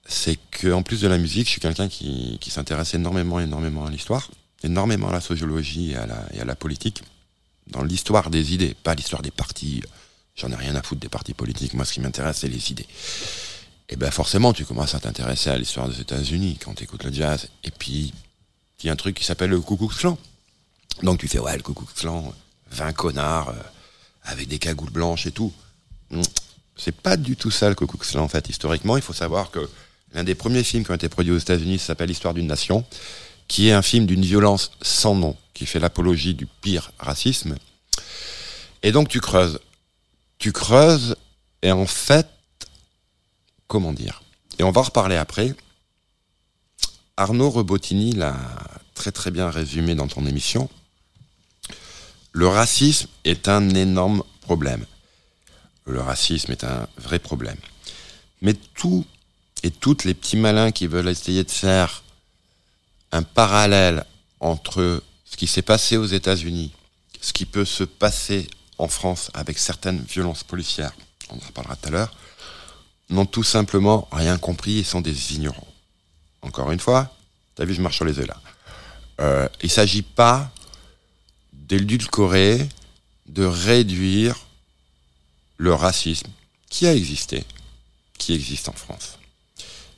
c'est 0.05 0.39
qu'en 0.61 0.81
plus 0.81 1.01
de 1.01 1.07
la 1.07 1.17
musique, 1.17 1.45
je 1.45 1.51
suis 1.51 1.61
quelqu'un 1.61 1.87
qui, 1.87 2.37
qui 2.41 2.49
s'intéresse 2.49 2.93
énormément, 2.93 3.39
énormément 3.39 3.85
à 3.85 3.89
l'histoire, 3.89 4.29
énormément 4.63 5.09
à 5.09 5.13
la 5.13 5.21
sociologie 5.21 5.91
et 5.91 5.95
à 5.97 6.05
la, 6.05 6.25
à 6.39 6.45
la 6.45 6.55
politique, 6.55 7.03
dans 7.67 7.83
l'histoire 7.83 8.29
des 8.29 8.53
idées, 8.53 8.73
pas 8.73 8.95
l'histoire 8.95 9.21
des 9.21 9.31
partis. 9.31 9.81
J'en 10.35 10.51
ai 10.51 10.55
rien 10.55 10.75
à 10.75 10.81
foutre 10.81 11.01
des 11.01 11.09
partis 11.09 11.33
politiques. 11.33 11.73
Moi, 11.73 11.85
ce 11.85 11.93
qui 11.93 11.99
m'intéresse, 11.99 12.39
c'est 12.39 12.47
les 12.47 12.71
idées. 12.71 12.87
Et 13.89 13.95
ben 13.97 14.09
forcément, 14.09 14.53
tu 14.53 14.65
commences 14.65 14.95
à 14.95 14.99
t'intéresser 14.99 15.49
à 15.49 15.57
l'histoire 15.57 15.89
des 15.89 15.99
États-Unis 15.99 16.57
quand 16.63 16.73
tu 16.73 16.85
écoutes 16.85 17.03
le 17.03 17.11
jazz. 17.11 17.49
Et 17.63 17.71
puis, 17.71 18.13
il 18.81 18.87
y 18.87 18.89
a 18.89 18.93
un 18.93 18.95
truc 18.95 19.15
qui 19.15 19.25
s'appelle 19.25 19.49
le 19.49 19.59
Ku 19.59 19.75
Klux. 19.77 20.15
Donc 21.03 21.19
tu 21.19 21.27
fais, 21.27 21.39
ouais, 21.39 21.55
le 21.55 21.61
Ku 21.61 21.73
Klux 21.73 21.93
Klan, 21.95 22.33
20 22.71 22.93
connards, 22.93 23.49
euh, 23.49 23.61
avec 24.23 24.47
des 24.47 24.59
cagoules 24.59 24.89
blanches 24.89 25.27
et 25.27 25.31
tout. 25.31 25.53
Hmm. 26.12 26.22
C'est 26.76 26.95
pas 26.95 27.18
du 27.18 27.36
tout 27.36 27.51
ça 27.51 27.70
le 27.70 27.76
Ku 27.76 27.86
en 28.16 28.28
fait. 28.28 28.49
Historiquement, 28.49 28.97
il 28.97 29.03
faut 29.03 29.14
savoir 29.14 29.51
que 29.51 29.70
l'un 30.14 30.24
des 30.24 30.36
premiers 30.36 30.64
films 30.64 30.84
qui 30.84 30.91
ont 30.91 30.95
été 30.95 31.09
produits 31.09 31.32
aux 31.32 31.38
États-Unis 31.38 31.80
s'appelle 31.80 32.09
L'histoire 32.09 32.34
d'une 32.34 32.47
nation, 32.47 32.86
qui 33.47 33.68
est 33.68 33.74
un 33.74 33.82
film 33.82 34.05
d'une 34.05 34.24
violence 34.24 34.72
sans 34.82 35.16
nom, 35.16 35.36
qui 35.53 35.66
fait 35.66 35.80
l'apologie 35.80 36.34
du 36.34 36.45
pire 36.45 36.91
racisme. 36.99 37.55
Et 38.84 38.91
donc 38.91 39.09
tu 39.09 39.22
creuses. 39.22 39.59
Tu 40.39 40.51
creuses, 40.51 41.16
et 41.62 41.72
en 41.72 41.86
fait, 41.86 42.28
comment 43.68 43.93
dire? 43.93 44.24
Et 44.57 44.64
on 44.64 44.72
va 44.72 44.82
en 44.82 44.86
reparler 44.86 45.18
après. 45.18 45.53
Arnaud 47.16 47.51
Rebotini 47.51 48.14
l'a 48.14 48.36
très 48.95 49.12
très 49.12 49.30
bien 49.30 49.49
résumé 49.49 49.93
dans 49.93 50.07
ton 50.07 50.26
émission. 50.26 50.70
Le 52.32 52.47
racisme 52.47 53.07
est 53.24 53.47
un 53.47 53.70
énorme 53.70 54.24
problème. 54.41 54.86
Le 55.86 55.99
racisme 55.99 56.51
est 56.51 56.63
un 56.63 56.88
vrai 56.97 57.19
problème. 57.19 57.57
Mais 58.41 58.53
tout 58.53 59.05
et 59.63 59.71
toutes 59.71 60.03
les 60.03 60.13
petits 60.13 60.38
malins 60.38 60.71
qui 60.71 60.88
veulent 60.88 61.09
essayer 61.09 61.43
de 61.43 61.51
faire 61.51 62.03
un 63.11 63.23
parallèle 63.23 64.05
entre 64.39 65.03
ce 65.25 65.38
qui 65.38 65.47
s'est 65.47 65.61
passé 65.61 65.97
aux 65.97 66.05
États-Unis, 66.05 66.71
ce 67.21 67.34
qui 67.34 67.45
peut 67.45 67.65
se 67.65 67.84
passer 67.84 68.49
en 68.77 68.88
France 68.88 69.29
avec 69.34 69.59
certaines 69.59 70.01
violences 70.01 70.43
policières, 70.43 70.93
on 71.29 71.36
en 71.36 71.47
reparlera 71.47 71.75
tout 71.75 71.88
à 71.89 71.91
l'heure, 71.91 72.15
n'ont 73.09 73.25
tout 73.25 73.43
simplement 73.43 74.07
rien 74.11 74.38
compris 74.38 74.79
et 74.79 74.84
sont 74.84 75.01
des 75.01 75.34
ignorants. 75.34 75.67
Encore 76.41 76.71
une 76.71 76.79
fois, 76.79 77.13
t'as 77.55 77.65
vu, 77.65 77.73
je 77.73 77.82
marche 77.82 77.97
sur 77.97 78.05
les 78.05 78.17
œufs 78.19 78.27
là. 78.27 78.41
Euh, 79.19 79.47
il 79.61 79.67
ne 79.67 79.71
s'agit 79.71 80.01
pas 80.01 80.51
d'édulcorer, 81.53 82.67
de 83.27 83.45
réduire 83.45 84.36
le 85.62 85.76
racisme 85.76 86.32
qui 86.72 86.88
a 86.88 86.95
existé, 86.95 87.43
qui 88.18 88.34
existe 88.34 88.68
en 88.68 88.74
France. 88.74 89.20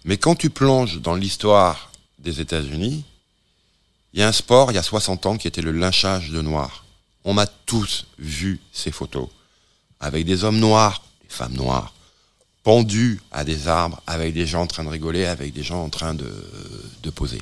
Mais 0.04 0.18
quand 0.18 0.36
tu 0.36 0.50
plonges 0.50 1.00
dans 1.00 1.16
l'histoire 1.16 1.90
des 2.20 2.42
États-Unis, 2.42 3.06
il 4.14 4.20
y 4.20 4.24
a 4.24 4.28
un 4.28 4.34
sport, 4.34 4.72
il 4.72 4.76
y 4.76 4.78
a 4.78 4.84
60 4.84 5.26
ans, 5.26 5.38
qui 5.38 5.48
était 5.48 5.62
le 5.62 5.72
lynchage 5.72 6.32
de 6.32 6.42
noirs. 6.42 6.84
On 7.24 7.38
a 7.38 7.48
tous 7.48 8.08
vu 8.20 8.60
ces 8.74 8.92
photos, 8.92 9.30
avec 10.02 10.26
des 10.26 10.44
hommes 10.44 10.60
noirs, 10.60 11.02
des 11.22 11.34
femmes 11.34 11.56
noires, 11.56 11.94
pendus 12.64 13.22
à 13.32 13.46
des 13.46 13.70
arbres, 13.70 14.02
avec 14.06 14.34
des 14.34 14.46
gens 14.46 14.64
en 14.64 14.68
train 14.68 14.84
de 14.84 14.90
rigoler, 14.90 15.24
avec 15.24 15.54
des 15.54 15.64
gens 15.64 15.82
en 15.82 15.90
train 15.90 16.14
de, 16.14 16.30
de 17.04 17.10
poser. 17.10 17.42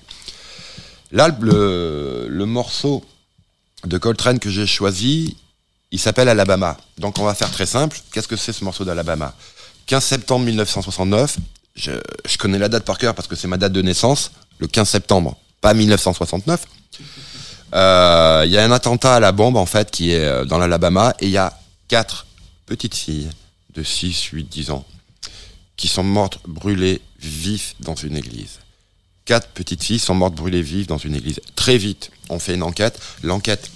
Là, 1.11 1.35
le, 1.41 2.27
le 2.29 2.45
morceau 2.45 3.03
de 3.83 3.97
Coltrane 3.97 4.37
que 4.37 4.51
j'ai 4.51 4.67
choisi, 4.67 5.37
il 5.91 5.99
s'appelle 5.99 6.29
Alabama. 6.29 6.77
Donc 6.97 7.19
on 7.19 7.23
va 7.23 7.33
faire 7.33 7.51
très 7.51 7.65
simple. 7.65 7.99
Qu'est-ce 8.11 8.27
que 8.27 8.37
c'est 8.37 8.53
ce 8.53 8.63
morceau 8.63 8.85
d'Alabama? 8.85 9.35
15 9.87 10.03
septembre 10.03 10.45
1969, 10.45 11.37
je, 11.75 11.91
connais 12.37 12.57
la 12.59 12.69
date 12.69 12.85
par 12.85 12.97
cœur 12.97 13.13
parce 13.13 13.27
que 13.27 13.35
c'est 13.35 13.47
ma 13.47 13.57
date 13.57 13.73
de 13.73 13.81
naissance, 13.81 14.31
le 14.59 14.67
15 14.67 14.87
septembre, 14.87 15.37
pas 15.59 15.73
1969. 15.73 16.65
Euh, 17.73 18.43
Il 18.45 18.51
y 18.51 18.57
a 18.57 18.63
un 18.63 18.71
attentat 18.71 19.15
à 19.15 19.19
la 19.19 19.31
bombe 19.31 19.57
en 19.57 19.65
fait 19.65 19.91
qui 19.91 20.11
est 20.11 20.25
euh, 20.25 20.45
dans 20.45 20.57
l'Alabama 20.57 21.13
et 21.19 21.25
il 21.25 21.31
y 21.31 21.37
a 21.37 21.57
quatre 21.87 22.25
petites 22.65 22.95
filles 22.95 23.29
de 23.73 23.83
6, 23.83 24.23
8, 24.23 24.43
10 24.45 24.71
ans 24.71 24.85
qui 25.77 25.87
sont 25.87 26.03
mortes 26.03 26.39
brûlées 26.47 27.01
vives 27.19 27.73
dans 27.79 27.95
une 27.95 28.15
église. 28.15 28.59
Quatre 29.25 29.47
petites 29.49 29.83
filles 29.83 29.99
sont 29.99 30.15
mortes 30.15 30.35
brûlées 30.35 30.61
vives 30.61 30.87
dans 30.87 30.97
une 30.97 31.15
église. 31.15 31.39
Très 31.55 31.77
vite, 31.77 32.11
on 32.29 32.39
fait 32.39 32.53
une 32.53 32.63
enquête. 32.63 32.99
L'enquête 33.23 33.69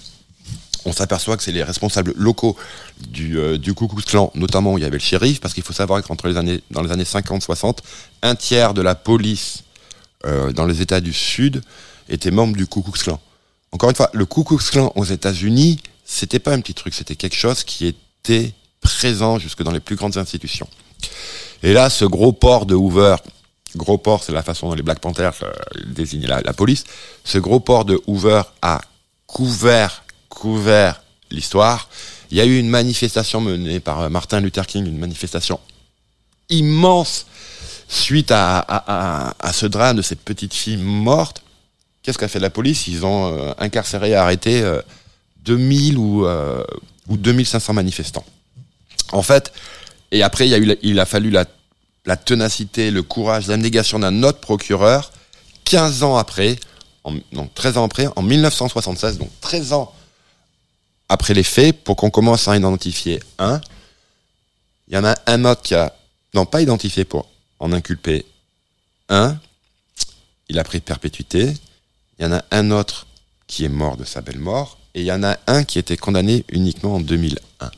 on 0.86 0.92
s'aperçoit 0.92 1.36
que 1.36 1.42
c'est 1.42 1.52
les 1.52 1.64
responsables 1.64 2.14
locaux 2.16 2.56
du, 3.08 3.38
euh, 3.38 3.58
du 3.58 3.74
Ku 3.74 3.86
Klan, 3.88 4.30
notamment 4.34 4.72
où 4.72 4.78
il 4.78 4.82
y 4.82 4.84
avait 4.84 4.96
le 4.96 5.02
shérif, 5.02 5.40
parce 5.40 5.52
qu'il 5.52 5.64
faut 5.64 5.72
savoir 5.72 6.02
qu'entre 6.02 6.28
les 6.28 6.36
années, 6.36 6.62
dans 6.70 6.82
les 6.82 6.92
années 6.92 7.04
50-60, 7.04 7.78
un 8.22 8.34
tiers 8.36 8.72
de 8.72 8.82
la 8.82 8.94
police 8.94 9.64
euh, 10.24 10.52
dans 10.52 10.64
les 10.64 10.80
États 10.80 11.00
du 11.00 11.12
Sud 11.12 11.62
était 12.08 12.30
membre 12.30 12.56
du 12.56 12.66
Ku 12.66 12.82
Klux 12.82 12.92
Klan. 13.02 13.20
Encore 13.72 13.90
une 13.90 13.96
fois, 13.96 14.10
le 14.12 14.24
Ku 14.24 14.44
Klux 14.44 14.58
Klan 14.70 14.92
aux 14.94 15.04
États-Unis, 15.04 15.80
c'était 16.04 16.38
pas 16.38 16.52
un 16.52 16.60
petit 16.60 16.74
truc, 16.74 16.94
c'était 16.94 17.16
quelque 17.16 17.36
chose 17.36 17.64
qui 17.64 17.86
était 17.86 18.54
présent 18.80 19.38
jusque 19.38 19.62
dans 19.62 19.72
les 19.72 19.80
plus 19.80 19.96
grandes 19.96 20.16
institutions. 20.16 20.68
Et 21.64 21.72
là, 21.72 21.90
ce 21.90 22.04
gros 22.04 22.32
port 22.32 22.64
de 22.64 22.76
Hoover, 22.76 23.16
gros 23.74 23.98
port, 23.98 24.22
c'est 24.22 24.32
la 24.32 24.44
façon 24.44 24.68
dont 24.68 24.74
les 24.74 24.82
Black 24.82 25.00
Panthers 25.00 25.34
euh, 25.42 25.52
désignaient 25.86 26.28
la 26.28 26.52
police, 26.52 26.84
ce 27.24 27.38
gros 27.38 27.58
port 27.58 27.84
de 27.84 28.00
Hoover 28.06 28.42
a 28.62 28.80
couvert 29.26 30.04
couvert 30.36 31.02
l'histoire. 31.30 31.88
Il 32.30 32.36
y 32.36 32.40
a 32.40 32.44
eu 32.44 32.58
une 32.58 32.68
manifestation 32.68 33.40
menée 33.40 33.80
par 33.80 34.00
euh, 34.02 34.08
Martin 34.08 34.40
Luther 34.40 34.66
King, 34.66 34.86
une 34.86 34.98
manifestation 34.98 35.58
immense 36.48 37.26
suite 37.88 38.30
à, 38.32 39.34
ce 39.52 39.66
drame 39.66 39.96
de 39.96 40.02
cette 40.02 40.20
petite 40.20 40.54
fille 40.54 40.76
morte. 40.76 41.42
Qu'est-ce 42.02 42.18
qu'a 42.18 42.28
fait 42.28 42.40
la 42.40 42.50
police? 42.50 42.86
Ils 42.88 43.04
ont 43.04 43.32
euh, 43.32 43.52
incarcéré 43.58 44.10
et 44.10 44.14
arrêté 44.14 44.62
euh, 44.62 44.80
2000 45.44 45.98
ou, 45.98 46.26
euh, 46.26 46.62
ou 47.08 47.16
2500 47.16 47.72
manifestants. 47.74 48.24
En 49.12 49.22
fait, 49.22 49.52
et 50.12 50.22
après, 50.22 50.48
il, 50.48 51.00
a, 51.00 51.06
fallu 51.06 51.30
la, 51.30 51.46
la 52.04 52.16
ténacité, 52.16 52.90
le 52.90 53.02
courage, 53.02 53.46
l'abnégation 53.46 53.98
d'un 53.98 54.22
autre 54.22 54.40
procureur, 54.40 55.12
15 55.64 56.02
ans 56.02 56.16
après, 56.16 56.56
en, 57.04 57.14
non, 57.32 57.48
13 57.54 57.78
ans 57.78 57.84
après, 57.84 58.08
en 58.14 58.22
1976, 58.22 59.18
donc 59.18 59.30
13 59.40 59.72
ans 59.72 59.92
après 61.08 61.34
les 61.34 61.42
faits, 61.42 61.84
pour 61.84 61.96
qu'on 61.96 62.10
commence 62.10 62.48
à 62.48 62.56
identifier 62.56 63.20
un, 63.38 63.60
il 64.88 64.94
y 64.94 64.98
en 64.98 65.04
a 65.04 65.14
un 65.26 65.44
autre 65.44 65.62
qui 65.62 65.74
a, 65.74 65.94
non 66.34 66.46
pas 66.46 66.62
identifié 66.62 67.04
pour 67.04 67.28
en 67.58 67.72
inculper 67.72 68.24
un, 69.08 69.38
il 70.48 70.58
a 70.58 70.64
pris 70.64 70.78
de 70.78 70.84
perpétuité, 70.84 71.54
il 72.18 72.24
y 72.24 72.28
en 72.28 72.32
a 72.32 72.44
un 72.50 72.70
autre 72.70 73.06
qui 73.46 73.64
est 73.64 73.68
mort 73.68 73.96
de 73.96 74.04
sa 74.04 74.20
belle 74.20 74.38
mort, 74.38 74.78
et 74.94 75.00
il 75.00 75.06
y 75.06 75.12
en 75.12 75.22
a 75.22 75.36
un 75.46 75.64
qui 75.64 75.78
était 75.78 75.96
condamné 75.96 76.44
uniquement 76.48 76.94
en 76.94 77.00
2001. 77.00 77.70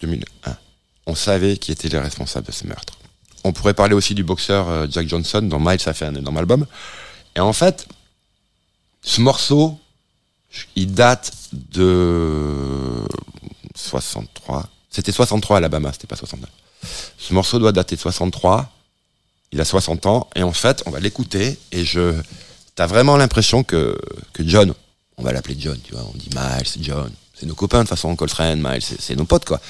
2001. 0.00 0.56
On 1.06 1.14
savait 1.14 1.56
qui 1.56 1.72
était 1.72 1.88
le 1.88 1.98
responsable 1.98 2.46
de 2.46 2.52
ce 2.52 2.66
meurtre. 2.66 2.98
On 3.44 3.52
pourrait 3.52 3.74
parler 3.74 3.94
aussi 3.94 4.14
du 4.14 4.22
boxeur 4.22 4.68
euh, 4.68 4.86
Jack 4.90 5.08
Johnson, 5.08 5.42
dont 5.42 5.58
Miles 5.58 5.80
a 5.86 5.94
fait 5.94 6.04
un 6.04 6.14
énorme 6.14 6.36
album. 6.36 6.66
Et 7.34 7.40
en 7.40 7.52
fait, 7.52 7.88
ce 9.02 9.20
morceau, 9.20 9.78
il 10.76 10.92
date 10.92 11.32
de 11.52 13.04
63. 13.74 14.68
C'était 14.90 15.12
63 15.12 15.56
à 15.56 15.58
Alabama, 15.58 15.92
c'était 15.92 16.06
pas 16.06 16.16
69. 16.16 16.48
Ce 17.18 17.32
morceau 17.32 17.58
doit 17.58 17.72
dater 17.72 17.96
de 17.96 18.00
63. 18.00 18.72
Il 19.52 19.60
a 19.60 19.64
60 19.64 20.06
ans 20.06 20.28
et 20.34 20.42
en 20.42 20.52
fait, 20.52 20.82
on 20.86 20.90
va 20.90 21.00
l'écouter 21.00 21.58
et 21.72 21.84
je 21.84 22.14
t'as 22.74 22.86
vraiment 22.86 23.16
l'impression 23.16 23.64
que 23.64 23.98
que 24.32 24.46
John, 24.46 24.74
on 25.16 25.22
va 25.22 25.32
l'appeler 25.32 25.56
John, 25.58 25.78
tu 25.82 25.94
vois, 25.94 26.04
on 26.04 26.16
dit 26.16 26.28
Miles, 26.34 26.84
John, 26.84 27.10
c'est 27.34 27.46
nos 27.46 27.54
copains 27.54 27.78
de 27.78 27.82
toute 27.84 27.90
façon, 27.90 28.14
Coltrane, 28.14 28.60
Miles, 28.60 28.82
c'est 28.82 29.16
nos 29.16 29.24
potes 29.24 29.46
quoi. 29.46 29.60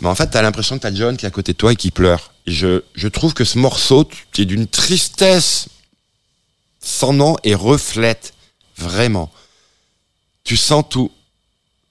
Mais 0.00 0.08
en 0.08 0.14
fait, 0.14 0.28
t'as 0.28 0.42
l'impression 0.42 0.76
que 0.76 0.82
t'as 0.82 0.94
John 0.94 1.16
qui 1.16 1.26
est 1.26 1.28
à 1.28 1.30
côté 1.30 1.52
de 1.52 1.58
toi 1.58 1.72
et 1.72 1.76
qui 1.76 1.90
pleure. 1.90 2.32
Et 2.46 2.52
je 2.52 2.82
je 2.94 3.08
trouve 3.08 3.34
que 3.34 3.44
ce 3.44 3.58
morceau 3.58 4.08
qui 4.32 4.42
est 4.42 4.46
d'une 4.46 4.66
tristesse 4.66 5.68
sans 6.80 7.12
nom 7.12 7.36
et 7.44 7.54
reflète 7.54 8.32
vraiment 8.78 9.30
tu 10.44 10.56
sens 10.56 10.84
tout. 10.88 11.10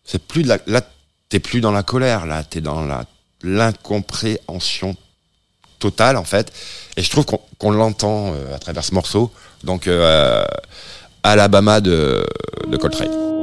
C'est 0.03 0.21
plus 0.21 0.43
de 0.43 0.49
la, 0.49 0.59
là, 0.67 0.81
t'es 1.29 1.39
plus 1.39 1.61
dans 1.61 1.71
la 1.71 1.83
colère, 1.83 2.25
là, 2.25 2.43
t'es 2.43 2.61
dans 2.61 2.85
la, 2.85 3.05
l'incompréhension 3.43 4.95
totale, 5.79 6.17
en 6.17 6.23
fait. 6.23 6.51
Et 6.97 7.01
je 7.01 7.09
trouve 7.09 7.25
qu'on, 7.25 7.39
qu'on 7.57 7.71
l'entend 7.71 8.33
euh, 8.33 8.55
à 8.55 8.59
travers 8.59 8.83
ce 8.83 8.93
morceau. 8.93 9.31
Donc, 9.63 9.87
euh, 9.87 10.43
Alabama 11.23 11.81
de, 11.81 12.25
de 12.67 12.77
Coltrane. 12.77 13.40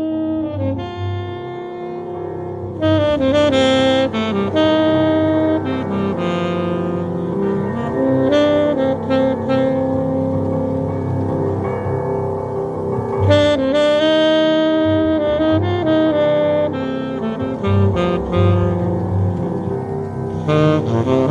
Mm-hmm. 20.78 21.27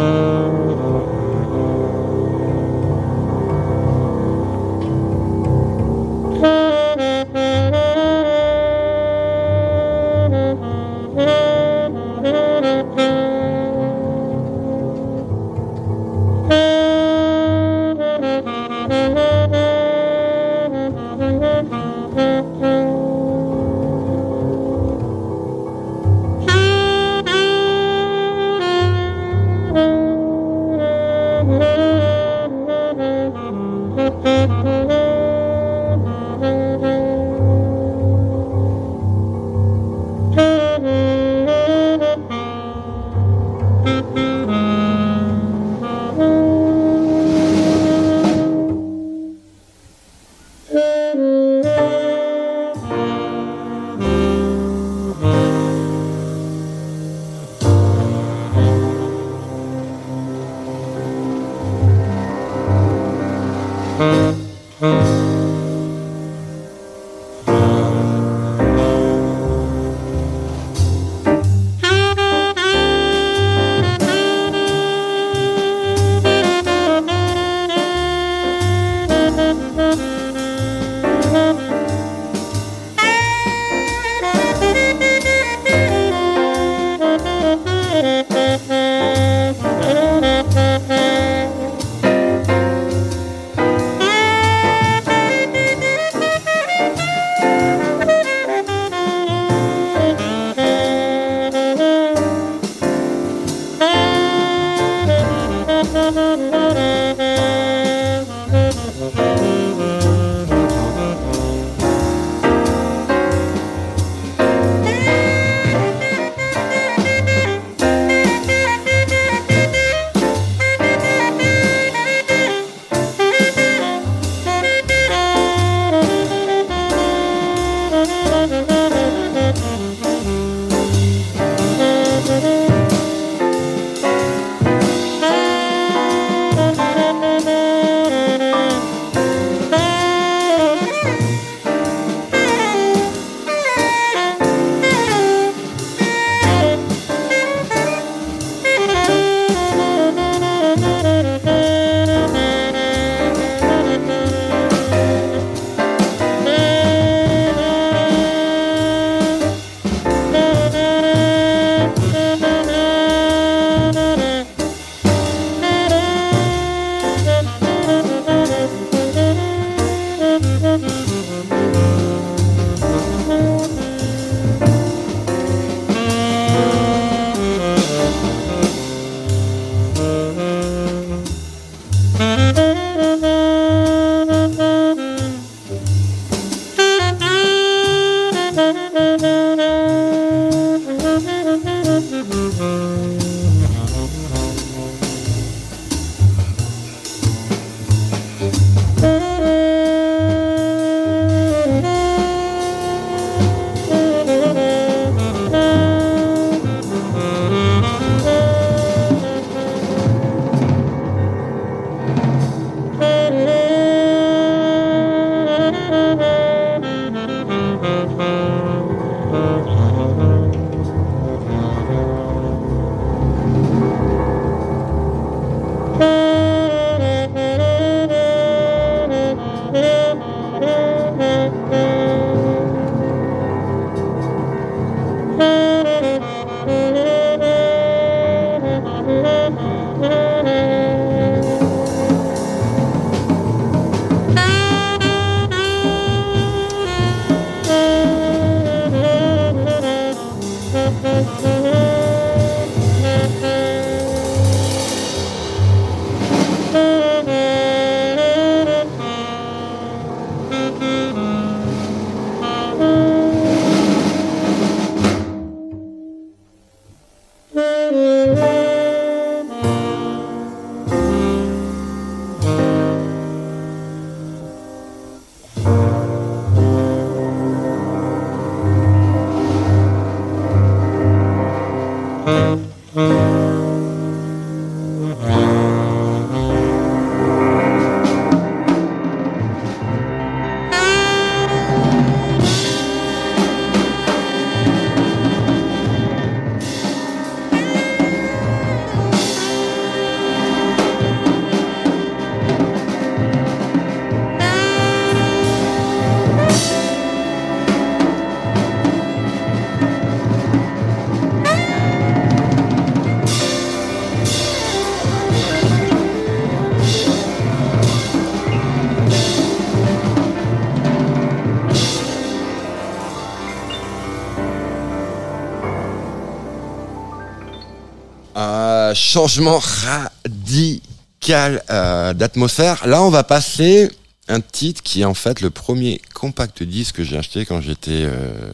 Changement 329.18 329.58
radical 329.58 331.64
euh, 331.72 332.14
d'atmosphère. 332.14 332.86
Là, 332.86 333.02
on 333.02 333.10
va 333.10 333.24
passer 333.24 333.90
un 334.28 334.42
titre 334.42 334.84
qui 334.84 335.02
est 335.02 335.06
en 335.06 335.16
fait 335.16 335.42
le 335.42 335.50
premier 335.50 336.00
compact 336.14 336.62
disque 336.62 336.98
que 336.98 337.04
j'ai 337.04 337.18
acheté 337.18 337.44
quand 337.44 337.60
j'étais 337.60 338.04
euh, 338.04 338.52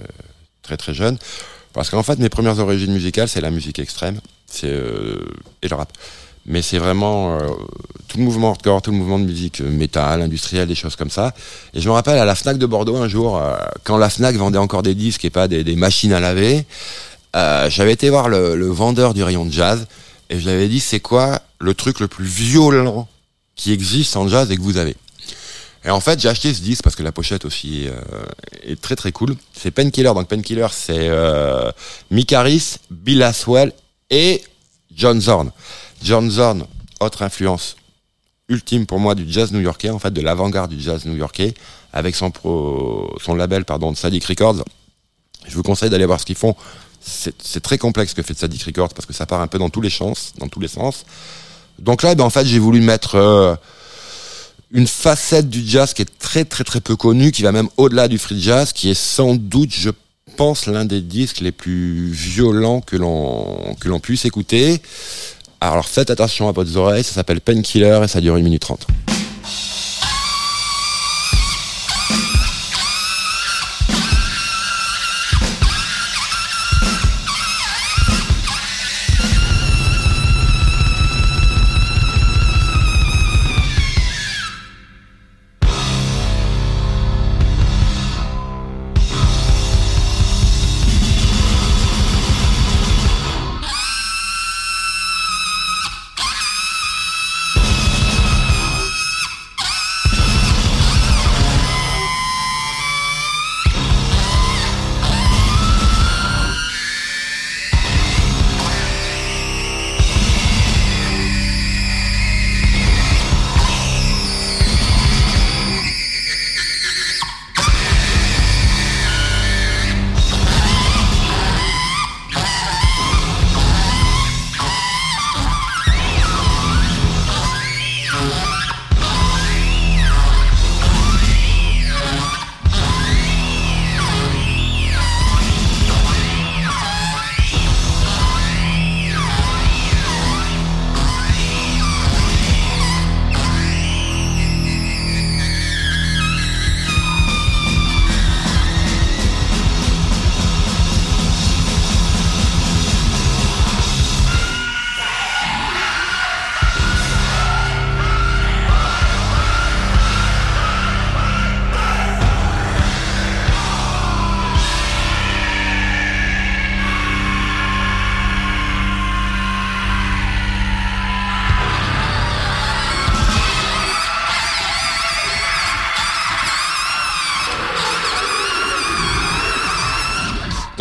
très 0.62 0.78
très 0.78 0.94
jeune. 0.94 1.18
Parce 1.74 1.90
qu'en 1.90 2.02
fait, 2.02 2.18
mes 2.18 2.30
premières 2.30 2.60
origines 2.60 2.94
musicales, 2.94 3.28
c'est 3.28 3.42
la 3.42 3.52
musique 3.52 3.78
extrême 3.78 4.22
c'est 4.48 4.70
euh, 4.70 5.20
et 5.62 5.68
le 5.68 5.76
rap. 5.76 5.92
Mais 6.46 6.62
c'est 6.62 6.78
vraiment 6.78 7.38
tout 8.08 8.18
le 8.18 8.24
mouvement 8.24 8.52
hardcore, 8.52 8.82
tout 8.82 8.92
le 8.92 8.98
mouvement 8.98 9.20
de 9.20 9.26
musique 9.26 9.60
métal, 9.60 10.22
industrielle, 10.22 10.70
des 10.70 10.76
choses 10.76 10.96
comme 10.96 11.10
ça. 11.10 11.34
Et 11.74 11.82
je 11.82 11.90
me 11.90 11.94
rappelle 11.94 12.20
à 12.20 12.26
la 12.26 12.36
Fnac 12.36 12.58
de 12.58 12.66
Bordeaux 12.66 12.96
un 12.96 13.10
jour, 13.10 13.42
quand 13.84 13.98
la 13.98 14.10
Fnac 14.10 14.36
vendait 14.36 14.58
encore 14.58 14.84
des 14.84 14.96
disques 14.96 15.24
et 15.24 15.30
pas 15.30 15.48
des, 15.48 15.76
machines 15.76 16.12
à 16.12 16.20
laver, 16.20 16.66
j'avais 17.34 17.94
été 17.94 18.10
voir 18.10 18.28
le 18.28 18.68
vendeur 18.68 19.14
du 19.14 19.24
rayon 19.24 19.46
de 19.46 19.54
jazz 19.54 19.88
et 20.34 20.40
je 20.40 20.46
lui 20.46 20.50
avais 20.50 20.68
dit 20.68 20.80
c'est 20.80 21.00
quoi 21.00 21.44
le 21.60 21.76
truc 21.76 22.00
le 22.00 22.08
plus 22.08 22.26
violent 22.26 23.08
qui 23.56 23.72
existe 23.72 24.18
en 24.18 24.28
jazz 24.28 24.50
et 24.50 24.58
que 24.58 24.62
vous 24.64 24.78
avez? 24.78 24.96
Et 25.86 25.92
en 25.92 26.00
fait, 26.00 26.20
j'ai 26.20 26.28
acheté 26.28 26.52
ce 26.56 26.62
disque 26.62 26.82
parce 26.82 26.96
que 26.96 27.04
la 27.04 27.12
pochette 27.12 27.46
aussi 27.46 27.88
euh, 27.88 28.24
est 28.64 28.82
très 28.82 28.96
très 28.96 29.12
cool. 29.12 29.36
C'est 29.54 29.70
Painkiller. 29.70 30.12
Donc 30.16 30.28
Painkiller, 30.28 30.68
c'est 30.72 31.08
euh, 31.10 31.72
Mick 32.10 32.34
Harris, 32.34 32.78
Bill 32.90 33.22
Aswell 33.22 33.74
et 34.10 34.44
John 34.96 35.22
Zorn. 35.22 35.52
John 36.02 36.32
Zorn, 36.32 36.66
autre 37.00 37.22
influence 37.22 37.76
ultime 38.50 38.88
pour 38.88 39.00
moi 39.00 39.14
du 39.14 39.32
jazz 39.32 39.52
new-yorkais, 39.52 39.92
en 39.92 40.00
fait 40.00 40.12
de 40.12 40.22
l'avant-garde 40.22 40.74
du 40.74 40.82
jazz 40.82 41.06
new-yorkais, 41.06 41.54
avec 41.92 42.16
son, 42.16 42.32
pro, 42.32 43.16
son 43.22 43.36
label 43.36 43.66
pardon, 43.66 43.94
Sadiq 43.94 44.26
Records. 44.26 44.66
Je 45.48 45.54
vous 45.54 45.64
conseille 45.64 45.92
d'aller 45.92 46.08
voir 46.08 46.20
ce 46.20 46.26
qu'ils 46.26 46.38
font. 46.38 46.56
C'est 47.06 47.60
très 47.62 47.78
complexe 47.78 48.12
ce 48.12 48.16
que 48.16 48.22
fait 48.22 48.38
Sadiq 48.38 48.64
Records 48.64 48.94
parce 48.94 49.06
que 49.06 49.14
ça 49.14 49.26
part 49.26 49.42
un 49.42 49.48
peu 49.48 49.58
dans 49.58 49.70
tous 49.70 49.82
les 49.82 49.90
sens, 49.90 50.34
dans 50.38 50.48
tous 50.48 50.60
les 50.60 50.68
sens. 50.68 51.06
Donc 51.80 52.04
là, 52.04 52.16
ben, 52.16 52.24
en 52.24 52.30
fait, 52.30 52.46
j'ai 52.46 52.60
voulu 52.60 52.82
mettre 52.82 53.16
euh, 53.16 53.56
une 54.72 54.88
facette 54.88 55.50
du 55.50 55.64
jazz 55.66 55.94
qui 55.94 56.02
est 56.02 56.20
très 56.20 56.46
très 56.46 56.64
très 56.64 56.82
peu 56.82 56.96
connue, 56.96 57.32
qui 57.32 57.44
va 57.44 57.52
même 57.52 57.70
au-delà 57.78 58.08
du 58.08 58.18
free 58.18 58.42
jazz, 58.42 58.74
qui 58.74 58.90
est 58.90 59.00
sans 59.00 59.36
doute, 59.36 59.72
je 59.74 59.90
pense, 60.38 60.66
l'un 60.66 60.86
des 60.86 61.02
disques 61.02 61.42
les 61.42 61.52
plus 61.52 62.12
violents 62.12 62.82
que 62.82 62.96
l'on 62.96 63.76
que 63.80 63.90
l'on 63.90 64.00
puisse 64.00 64.26
écouter. 64.26 64.82
Alors 65.62 65.88
faites 65.88 66.10
attention 66.10 66.50
à 66.50 66.52
votre 66.52 66.76
oreilles, 66.76 67.04
ça 67.04 67.14
s'appelle 67.14 67.42
Painkiller 67.42 68.02
et 68.04 68.08
ça 68.08 68.20
dure 68.20 68.36
1 68.36 68.42
minute 68.42 68.62
30. 68.62 68.88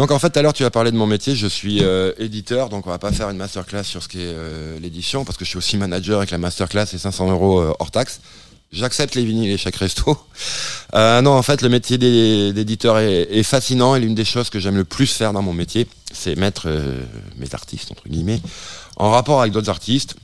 Donc 0.02 0.10
en 0.10 0.18
fait, 0.18 0.30
tout 0.30 0.38
à 0.40 0.42
l'heure, 0.42 0.52
tu 0.52 0.64
as 0.64 0.70
parlé 0.72 0.90
de 0.90 0.96
mon 0.96 1.06
métier. 1.06 1.36
Je 1.36 1.46
suis 1.46 1.84
euh, 1.84 2.10
éditeur, 2.18 2.70
donc 2.70 2.88
on 2.88 2.90
va 2.90 2.98
pas 2.98 3.12
faire 3.12 3.30
une 3.30 3.36
masterclass 3.36 3.84
sur 3.84 4.02
ce 4.02 4.08
qu'est 4.08 4.18
euh, 4.18 4.76
l'édition, 4.80 5.24
parce 5.24 5.38
que 5.38 5.44
je 5.44 5.50
suis 5.50 5.58
aussi 5.58 5.76
manager 5.76 6.18
avec 6.18 6.32
la 6.32 6.38
masterclass 6.38 6.86
et 6.92 6.98
500 6.98 7.30
euros 7.30 7.60
euh, 7.60 7.72
hors 7.78 7.92
taxe. 7.92 8.20
J'accepte 8.72 9.14
les 9.14 9.24
vinyles 9.24 9.52
et 9.52 9.56
chaque 9.56 9.76
resto. 9.76 10.18
Non, 10.92 11.30
en 11.30 11.42
fait, 11.42 11.62
le 11.62 11.68
métier 11.68 11.98
d'é- 11.98 12.52
d'éditeur 12.52 12.98
est, 12.98 13.42
fascinant 13.44 13.94
et 13.94 14.00
l'une 14.00 14.16
des 14.16 14.24
choses 14.24 14.50
que 14.50 14.58
j'aime 14.58 14.74
le 14.74 14.82
plus 14.82 15.06
faire 15.06 15.32
dans 15.32 15.40
mon 15.40 15.54
métier, 15.54 15.86
c'est 16.12 16.34
mettre 16.34 16.68
mes 17.38 17.54
artistes, 17.54 17.92
entre 17.92 18.08
guillemets, 18.08 18.40
en 18.96 19.12
rapport 19.12 19.40
avec 19.40 19.52
d'autres 19.52 19.70
artistes 19.70 20.16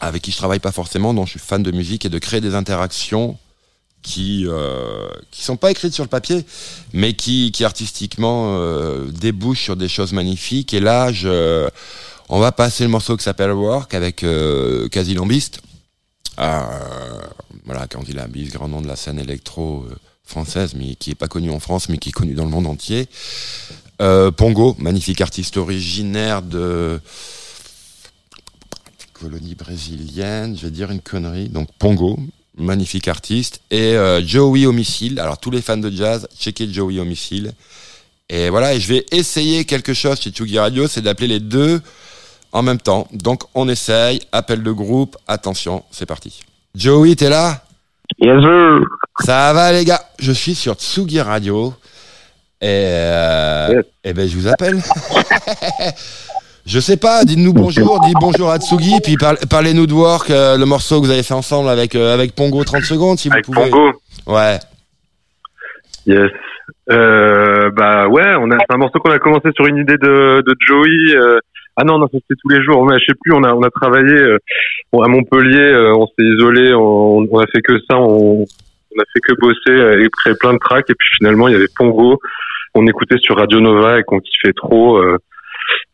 avec 0.00 0.22
qui 0.22 0.32
je 0.32 0.36
travaille 0.36 0.60
pas 0.60 0.70
forcément, 0.70 1.14
dont 1.14 1.24
je 1.24 1.30
suis 1.30 1.40
fan 1.40 1.62
de 1.62 1.72
musique 1.72 2.04
et 2.04 2.10
de 2.10 2.18
créer 2.18 2.40
des 2.42 2.54
interactions 2.54 3.38
qui 4.02 4.46
euh, 4.46 5.08
qui 5.30 5.42
sont 5.42 5.56
pas 5.56 5.70
écrites 5.70 5.94
sur 5.94 6.04
le 6.04 6.08
papier, 6.08 6.44
mais 6.92 7.14
qui 7.14 7.52
qui 7.52 7.64
artistiquement 7.64 8.56
euh, 8.58 9.06
débouchent 9.10 9.62
sur 9.62 9.76
des 9.76 9.88
choses 9.88 10.12
magnifiques. 10.12 10.72
Et 10.74 10.80
là, 10.80 11.12
je, 11.12 11.68
on 12.28 12.38
va 12.38 12.52
passer 12.52 12.84
le 12.84 12.90
morceau 12.90 13.16
qui 13.16 13.24
s'appelle 13.24 13.52
Work 13.52 13.94
avec 13.94 14.22
euh, 14.22 14.88
Quasi 14.88 15.14
Lambiste. 15.14 15.60
Euh, 16.38 16.60
voilà, 17.64 17.86
Candy 17.86 18.12
Lambiste, 18.12 18.52
grand 18.52 18.68
nom 18.68 18.80
de 18.80 18.86
la 18.86 18.96
scène 18.96 19.18
électro 19.18 19.86
euh, 19.88 19.96
française, 20.24 20.74
mais 20.74 20.94
qui 20.94 21.10
est 21.10 21.14
pas 21.14 21.28
connu 21.28 21.50
en 21.50 21.58
France, 21.58 21.88
mais 21.88 21.98
qui 21.98 22.10
est 22.10 22.12
connu 22.12 22.34
dans 22.34 22.44
le 22.44 22.50
monde 22.50 22.66
entier. 22.66 23.08
Pongo, 24.36 24.76
magnifique 24.78 25.20
artiste 25.20 25.56
originaire 25.56 26.42
de 26.42 27.00
colonie 29.12 29.56
brésilienne, 29.56 30.56
je 30.56 30.62
vais 30.62 30.70
dire 30.70 30.92
une 30.92 31.00
connerie. 31.00 31.48
Donc 31.48 31.68
Pongo, 31.78 32.16
magnifique 32.58 33.08
artiste. 33.08 33.60
Et 33.70 33.94
euh, 33.96 34.20
Joey 34.24 34.66
Homicile. 34.66 35.18
Alors 35.20 35.38
tous 35.38 35.50
les 35.50 35.62
fans 35.62 35.76
de 35.76 35.90
jazz, 35.90 36.28
checkez 36.38 36.68
Joey 36.72 36.98
Homicile. 37.00 37.52
Et 38.28 38.50
voilà, 38.50 38.74
et 38.74 38.80
je 38.80 38.88
vais 38.88 39.06
essayer 39.10 39.64
quelque 39.64 39.94
chose 39.94 40.20
chez 40.20 40.30
Tsugi 40.30 40.58
Radio, 40.58 40.86
c'est 40.86 41.00
d'appeler 41.00 41.28
les 41.28 41.40
deux 41.40 41.80
en 42.52 42.62
même 42.62 42.78
temps. 42.78 43.08
Donc 43.12 43.44
on 43.54 43.68
essaye, 43.68 44.20
appel 44.32 44.62
de 44.62 44.70
groupe, 44.72 45.16
attention, 45.26 45.82
c'est 45.90 46.04
parti. 46.06 46.40
Joey, 46.74 47.16
t'es 47.16 47.30
là? 47.30 47.64
Yes, 48.20 48.40
sir. 48.42 48.80
Ça 49.24 49.52
va 49.54 49.72
les 49.72 49.84
gars? 49.84 50.02
Je 50.18 50.32
suis 50.32 50.54
sur 50.54 50.74
Tsugi 50.74 51.20
Radio. 51.20 51.74
Et, 52.60 52.66
euh, 52.66 53.68
Yes. 53.70 53.84
et 54.04 54.12
ben 54.12 54.28
je 54.28 54.36
vous 54.36 54.48
appelle. 54.48 54.82
je 56.68 56.80
sais 56.80 56.96
pas, 56.98 57.24
dites-nous 57.24 57.52
bonjour, 57.54 57.98
dites 58.00 58.16
bonjour 58.20 58.50
à 58.50 58.58
Tsugi, 58.58 59.00
puis 59.02 59.16
parle- 59.16 59.38
parlez-nous 59.50 59.86
de 59.86 59.94
Work, 59.94 60.30
euh, 60.30 60.56
le 60.58 60.66
morceau 60.66 61.00
que 61.00 61.06
vous 61.06 61.10
avez 61.10 61.22
fait 61.22 61.34
ensemble 61.34 61.68
avec, 61.68 61.94
euh, 61.94 62.12
avec 62.12 62.34
Pongo 62.34 62.62
30 62.62 62.82
secondes 62.82 63.18
si 63.18 63.30
Avec 63.30 63.46
vous 63.46 63.52
pouvez. 63.52 63.70
Pongo. 63.70 63.92
Ouais. 64.26 64.58
Yes. 66.06 66.30
Euh, 66.90 67.70
bah 67.70 68.08
ouais, 68.08 68.34
on 68.40 68.50
a 68.50 68.56
c'est 68.58 68.74
un 68.74 68.78
morceau 68.78 68.98
qu'on 68.98 69.10
a 69.10 69.18
commencé 69.18 69.48
sur 69.56 69.66
une 69.66 69.78
idée 69.78 69.96
de, 69.96 70.42
de 70.46 70.54
Joey. 70.66 71.16
euh, 71.16 71.38
ah 71.76 71.84
non, 71.84 71.98
non, 71.98 72.06
ça 72.06 72.18
c'était 72.20 72.38
tous 72.40 72.48
les 72.50 72.62
jours. 72.62 72.84
Mais 72.86 72.98
je 72.98 73.04
sais 73.06 73.16
plus. 73.22 73.32
On 73.34 73.42
a 73.44 73.52
on 73.54 73.62
a 73.62 73.70
travaillé 73.70 74.12
euh, 74.14 74.38
bon, 74.92 75.02
à 75.02 75.08
Montpellier. 75.08 75.58
euh, 75.60 75.94
on 75.96 76.06
s'est 76.06 76.24
isolé. 76.36 76.72
On, 76.74 77.26
on 77.30 77.38
a 77.40 77.46
fait 77.46 77.60
que 77.62 77.78
ça. 77.90 77.96
On, 77.98 78.40
on 78.42 79.00
a 79.00 79.04
fait 79.12 79.20
que 79.20 79.34
bosser 79.38 80.02
et 80.02 80.08
créer 80.10 80.34
plein 80.40 80.54
de 80.54 80.58
tracks. 80.58 80.88
Et 80.88 80.94
puis 80.98 81.08
finalement, 81.18 81.48
il 81.48 81.52
y 81.52 81.56
avait 81.56 81.68
Pongo. 81.76 82.18
On 82.74 82.86
écoutait 82.86 83.18
sur 83.18 83.36
Radio 83.36 83.60
Nova 83.60 83.98
et 83.98 84.02
qu'on 84.02 84.20
kiffait 84.20 84.52
trop. 84.54 84.96
euh, 84.98 85.18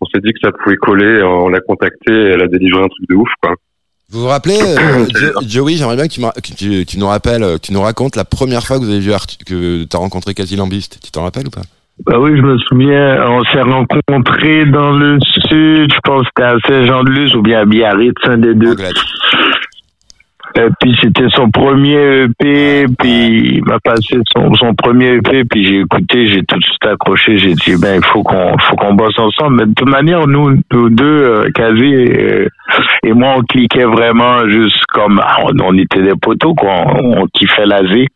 on 0.05 0.11
s'est 0.13 0.21
dit 0.23 0.33
que 0.33 0.39
ça 0.43 0.53
pouvait 0.53 0.77
coller. 0.77 1.23
On 1.23 1.49
l'a 1.49 1.61
contactée, 1.61 2.13
elle 2.13 2.43
a 2.43 2.47
délivré 2.49 2.83
un 2.83 2.89
truc 2.89 3.09
de 3.09 3.15
ouf, 3.15 3.29
quoi. 3.43 3.55
Vous 4.11 4.21
vous 4.21 4.27
rappelez, 4.29 4.59
euh, 4.61 5.07
Jo- 5.43 5.49
Joey, 5.65 5.75
j'aimerais 5.77 5.97
bien 5.97 6.07
que 6.07 6.13
tu, 6.13 6.21
me 6.21 6.27
ra- 6.27 6.33
que 6.33 6.55
tu, 6.55 6.85
tu 6.87 6.99
nous 6.99 7.07
rappelles, 7.07 7.43
euh, 7.43 7.57
tu 7.61 7.73
nous 7.73 7.81
racontes 7.81 8.17
la 8.17 8.25
première 8.25 8.63
fois 8.67 8.79
que 8.79 8.85
vous 8.85 8.91
avez 8.91 9.01
vu 9.01 9.11
Artu- 9.13 9.39
que 9.45 9.85
tu 9.85 9.97
as 9.97 9.99
rencontré 9.99 10.35
Cathy 10.35 10.57
Lambiste. 10.57 11.01
Tu 11.03 11.11
t'en 11.11 11.23
rappelles 11.23 11.47
ou 11.47 11.51
pas? 11.51 11.63
Bah 12.07 12.19
oui, 12.19 12.33
je 12.37 12.43
me 12.43 12.59
souviens, 12.59 13.25
on 13.29 13.43
s'est 13.45 13.63
rencontrés 13.63 14.67
dans 14.67 14.91
le 14.91 15.19
sud, 15.49 15.93
je 15.93 15.99
pense 16.03 16.23
que 16.23 16.29
c'était 16.37 16.49
à 16.49 16.57
Saint-Jean-de-Luz 16.69 17.35
ou 17.37 17.43
bien 17.43 17.61
à 17.61 17.65
Biarritz, 17.65 18.15
un 18.25 18.37
des 18.39 18.55
deux. 18.55 18.73
Anglette. 18.73 18.95
Et 20.57 20.69
puis 20.81 20.97
c'était 21.03 21.29
son 21.35 21.51
premier 21.51 22.23
EP, 22.25 22.85
puis 23.01 23.57
il 23.57 23.65
m'a 23.65 23.81
passé 23.81 24.19
son, 24.37 24.55
son 24.55 24.73
premier 24.75 25.15
EP, 25.17 25.43
puis 25.45 25.65
j'ai 25.67 25.81
écouté, 25.81 26.29
j'ai 26.29 26.45
tout 26.45 26.57
de 26.57 26.63
suite 26.65 26.87
accroché, 26.87 27.39
j'ai 27.39 27.55
dit 27.55 27.75
ben 27.81 27.97
il 27.97 28.05
faut 28.05 28.23
qu'on 28.23 28.57
faut 28.59 28.77
qu'on 28.77 28.95
bosse 28.95 29.19
ensemble. 29.19 29.57
Mais 29.57 29.67
de 29.67 29.75
toute 29.75 29.89
manière, 29.89 30.29
nous, 30.29 30.57
nous 30.73 30.91
deux, 30.91 31.05
euh, 31.25 31.51
Kazi 31.55 31.85
et, 31.85 32.49
et 33.05 33.13
moi, 33.13 33.35
on 33.39 33.41
cliquait 33.43 33.85
vraiment 33.85 34.49
juste 34.49 34.81
comme 34.93 35.21
ah, 35.21 35.39
on, 35.43 35.51
on 35.61 35.77
était 35.77 36.03
des 36.03 36.15
poteaux, 36.21 36.55
quoi. 36.55 36.85
On, 36.87 37.23
on 37.23 37.27
kiffait 37.27 37.67
la 37.67 37.83
vie. 37.83 38.07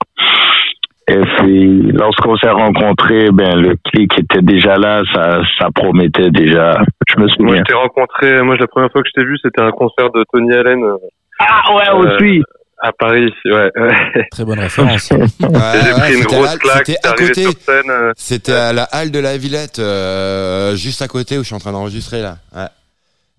Et 1.10 1.20
puis 1.38 1.90
lorsqu'on 1.92 2.36
s'est 2.36 2.50
rencontrés, 2.50 3.30
ben 3.32 3.56
le 3.60 3.74
clic 3.90 4.12
était 4.18 4.42
déjà 4.42 4.76
là, 4.76 5.02
ça 5.14 5.40
ça 5.58 5.68
promettait 5.74 6.30
déjà. 6.30 6.78
Je 7.08 7.14
me 7.16 7.26
Moi, 7.26 7.34
souviens. 7.36 7.56
je 7.66 7.72
t'ai 7.72 7.74
rencontré. 7.74 8.42
Moi, 8.42 8.56
la 8.60 8.66
première 8.66 8.92
fois 8.92 9.02
que 9.02 9.08
je 9.08 9.18
t'ai 9.20 9.26
vu, 9.26 9.36
c'était 9.42 9.62
un 9.62 9.70
concert 9.70 10.10
de 10.12 10.22
Tony 10.32 10.52
Allen 10.52 10.84
euh, 10.84 10.96
Ah 11.38 11.74
ouais 11.74 11.88
Euh, 11.88 12.16
aussi. 12.16 12.42
à 12.80 12.92
Paris. 12.92 13.32
Ouais. 13.46 13.70
ouais. 13.76 14.26
Très 14.30 14.44
bonne 14.44 14.58
référence. 14.60 15.10
Ouais, 15.10 15.18
J'ai 15.40 15.92
pris 15.92 16.14
une 16.14 16.22
c'était 16.22 16.36
grosse 16.36 16.56
claque. 16.58 16.86
C'était 16.86 17.06
à 17.08 17.12
côté. 17.12 17.46
euh, 17.68 18.12
C'était 18.16 18.52
à 18.52 18.72
la 18.72 18.84
halle 18.84 19.10
de 19.10 19.18
la 19.18 19.36
Villette, 19.36 19.78
euh, 19.78 20.74
juste 20.76 21.02
à 21.02 21.08
côté 21.08 21.36
où 21.38 21.42
je 21.42 21.46
suis 21.46 21.54
en 21.54 21.58
train 21.60 21.72
d'enregistrer 21.72 22.22
là. 22.22 22.38
Ouais, 22.54 22.66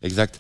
exact. 0.04 0.40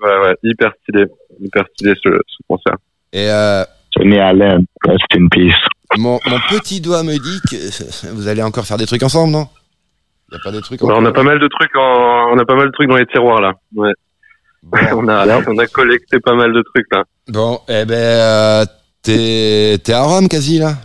Ouais, 0.00 0.18
ouais, 0.24 0.36
hyper 0.42 0.72
stylé, 0.82 1.04
hyper 1.40 1.64
stylé 1.74 1.94
ce, 2.02 2.10
ce 2.10 2.36
concert. 2.48 2.76
Et 3.12 3.28
euh, 3.30 3.64
Tony 3.94 4.18
Allen, 4.18 4.64
rest 4.84 5.04
in 5.14 5.28
peace. 5.30 5.54
mon, 5.96 6.18
mon 6.26 6.38
petit 6.50 6.80
doigt 6.80 7.02
me 7.04 7.12
dit 7.12 7.40
que 7.50 8.08
vous 8.14 8.26
allez 8.28 8.42
encore 8.42 8.64
faire 8.66 8.78
des 8.78 8.86
trucs 8.86 9.02
ensemble, 9.02 9.32
non? 9.32 9.46
Il 10.30 10.36
y 10.36 10.40
a 10.40 10.40
pas 10.42 10.50
des 10.50 10.62
trucs. 10.62 10.80
Ouais, 10.82 10.94
on 10.96 11.04
a 11.04 11.12
pas 11.12 11.22
mal 11.22 11.38
de 11.38 11.46
trucs 11.46 11.76
en, 11.76 12.32
on 12.32 12.38
a 12.38 12.44
pas 12.46 12.54
mal 12.54 12.66
de 12.68 12.72
trucs 12.72 12.88
dans 12.88 12.96
les 12.96 13.06
tiroirs 13.06 13.40
là. 13.42 13.52
Ouais. 13.76 13.92
Bon, 14.62 14.78
on 14.96 15.08
a, 15.08 15.40
on 15.48 15.58
a 15.58 15.66
collecté 15.66 16.20
pas 16.20 16.34
mal 16.34 16.52
de 16.52 16.62
trucs 16.62 16.86
là. 16.92 17.04
Bon, 17.28 17.60
eh 17.68 17.84
ben, 17.84 17.94
euh, 17.94 18.64
t'es 19.02 19.78
t'es 19.82 19.92
à 19.92 20.02
Rome 20.02 20.28
quasi 20.28 20.58
là? 20.58 20.76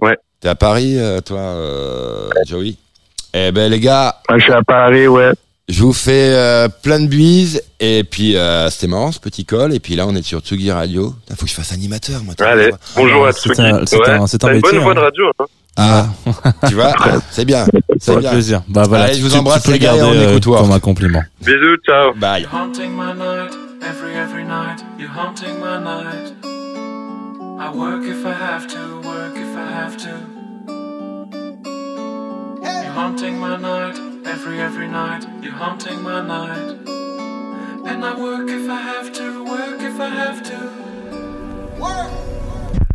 Ouais. 0.00 0.16
T'es 0.40 0.48
à 0.48 0.54
Paris, 0.54 0.98
euh, 0.98 1.20
toi, 1.20 1.38
euh, 1.38 2.28
Joey? 2.46 2.74
Eh 3.34 3.52
ben 3.52 3.70
les 3.70 3.80
gars, 3.80 4.16
Moi, 4.28 4.38
je 4.38 4.44
suis 4.44 4.52
à 4.52 4.62
Paris, 4.62 5.06
ouais. 5.08 5.32
je 5.68 5.82
vous 5.82 5.92
fais 5.92 6.32
euh, 6.34 6.68
plein 6.68 7.00
de 7.00 7.06
bises 7.06 7.62
et 7.80 8.04
puis 8.04 8.36
euh, 8.36 8.70
c'était 8.70 8.86
marrant 8.86 9.12
ce 9.12 9.20
petit 9.20 9.44
call 9.44 9.74
et 9.74 9.80
puis 9.80 9.96
là 9.96 10.06
on 10.06 10.14
est 10.14 10.22
sur 10.22 10.40
Tsugi 10.40 10.70
Radio. 10.70 11.14
Il 11.30 11.36
faut 11.36 11.44
que 11.44 11.50
je 11.50 11.54
fasse 11.54 11.72
animateur 11.72 12.22
moi. 12.22 12.34
tu 12.36 12.44
Allez, 12.44 12.70
bonjour 12.96 13.26
à 13.26 13.32
c'est 13.32 13.48
Tsugi. 13.50 13.60
un- 13.62 13.84
c'est 13.86 13.96
Ouais. 13.98 14.10
un- 14.10 14.26
c'est 14.26 14.42
un 14.44 14.48
T'as 14.48 14.54
une 14.54 14.60
bonne 14.60 14.70
métier, 14.72 14.78
voix 14.82 14.92
hein. 14.92 14.94
de 14.94 15.00
radio. 15.00 15.24
Hein. 15.38 15.44
Ah, 15.80 16.06
tu 16.66 16.74
vois, 16.74 16.92
c'est 17.30 17.44
bien, 17.44 17.64
Ça 17.64 17.70
c'est 18.00 18.16
bien. 18.18 18.30
plaisir. 18.30 18.62
Bah 18.68 18.82
voilà. 18.88 19.04
Allez, 19.04 19.14
je 19.14 19.22
vous 19.22 19.36
embrasse, 19.36 19.62
peux 19.62 19.70
les 19.72 19.78
gars, 19.78 19.94
et 19.94 19.98
garder, 19.98 20.18
on 20.18 20.20
euh, 20.22 20.30
écoute 20.32 20.46
Work. 20.46 20.62
comme 20.62 20.72
un 20.72 20.80
compliment. 20.80 21.22
Bisous, 21.40 21.76
ciao. 21.86 22.12
Bye. 22.16 22.46
Haunting 22.52 22.90
my 22.96 23.12
night, 23.14 23.54
every 23.82 24.14
every 24.16 24.44
night. 24.44 24.82
You're 24.98 25.08
haunting 25.08 25.60
my 25.60 25.78
night. 25.78 26.34
I 27.60 27.70
work 27.76 28.02
if 28.04 28.26
I 28.26 28.32
have 28.34 28.66
to, 28.68 29.00
work 29.06 29.36
if 29.36 29.56
I 29.56 29.70
have 29.72 29.96
to. 29.98 30.10
You're 32.64 32.92
haunting 32.94 33.38
my 33.38 33.56
night, 33.56 33.98
every 34.26 34.60
every 34.60 34.88
night. 34.88 35.26
You're 35.42 35.52
haunting 35.52 36.02
my 36.02 36.20
night. 36.26 36.76
And 37.86 38.04
I 38.04 38.14
work 38.20 38.48
if 38.50 38.68
I 38.68 38.80
have 38.80 39.12
to, 39.12 39.44
work 39.44 39.80
if 39.80 40.00
I 40.00 40.08
have 40.08 40.42
to. 40.42 40.58
Work. 41.80 42.10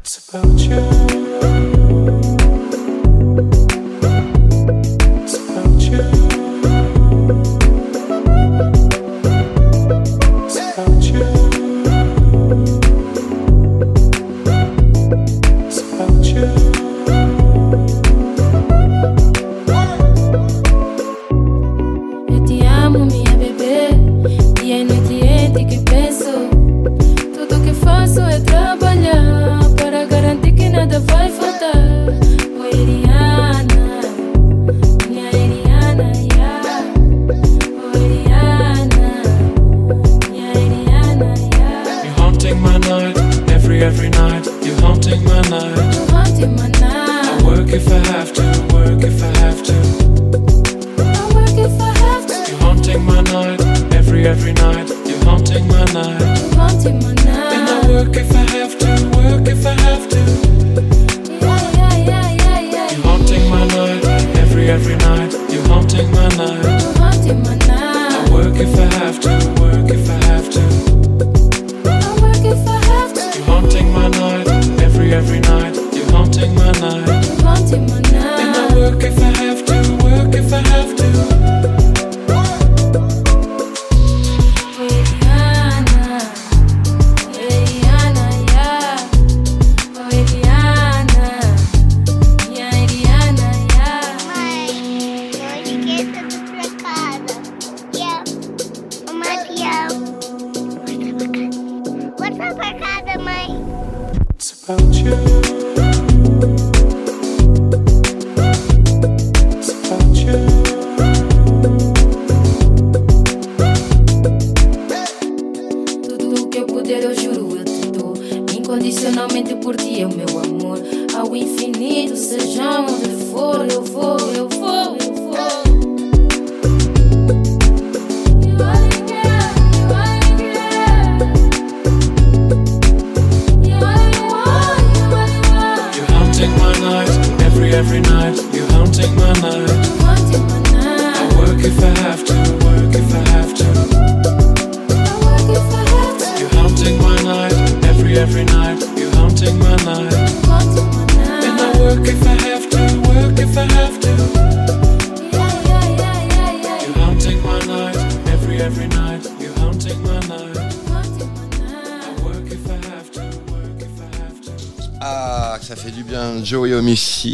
It's 0.02 0.30
about 0.30 0.60
you. 0.60 2.23
It's 4.66 5.36
about 5.36 5.82
you. 5.82 6.23
Every 43.84 44.10
night. 44.10 44.46
You're 44.64 44.80
haunting 44.80 45.24
my 45.26 45.42
night. 45.50 45.78
Haunting 46.10 46.56
my 46.56 46.72
I 46.82 47.44
work 47.44 47.68
if 47.68 47.86
I 47.92 48.00
have 48.14 48.32
to, 48.34 48.44
work 48.74 49.04
if 49.04 49.22
I 49.22 49.32
have 49.44 49.62
to. 49.68 49.74
I 51.04 51.36
work 51.36 51.58
if 51.68 51.82
I 51.82 51.92
have 52.06 52.26
to. 52.28 52.52
You're 52.52 52.60
haunting 52.60 53.04
my 53.04 53.20
night, 53.22 53.62
every 53.94 54.26
every 54.26 54.54
night. 54.54 54.88
You're 55.06 55.24
haunting 55.26 55.68
my 55.68 55.84
night. 55.92 56.22
Haunting 56.56 57.00
my 57.00 57.12
And 57.12 57.70
I 57.76 57.90
work 57.90 58.16
if 58.16 58.32
I 58.34 58.46
have 58.56 58.63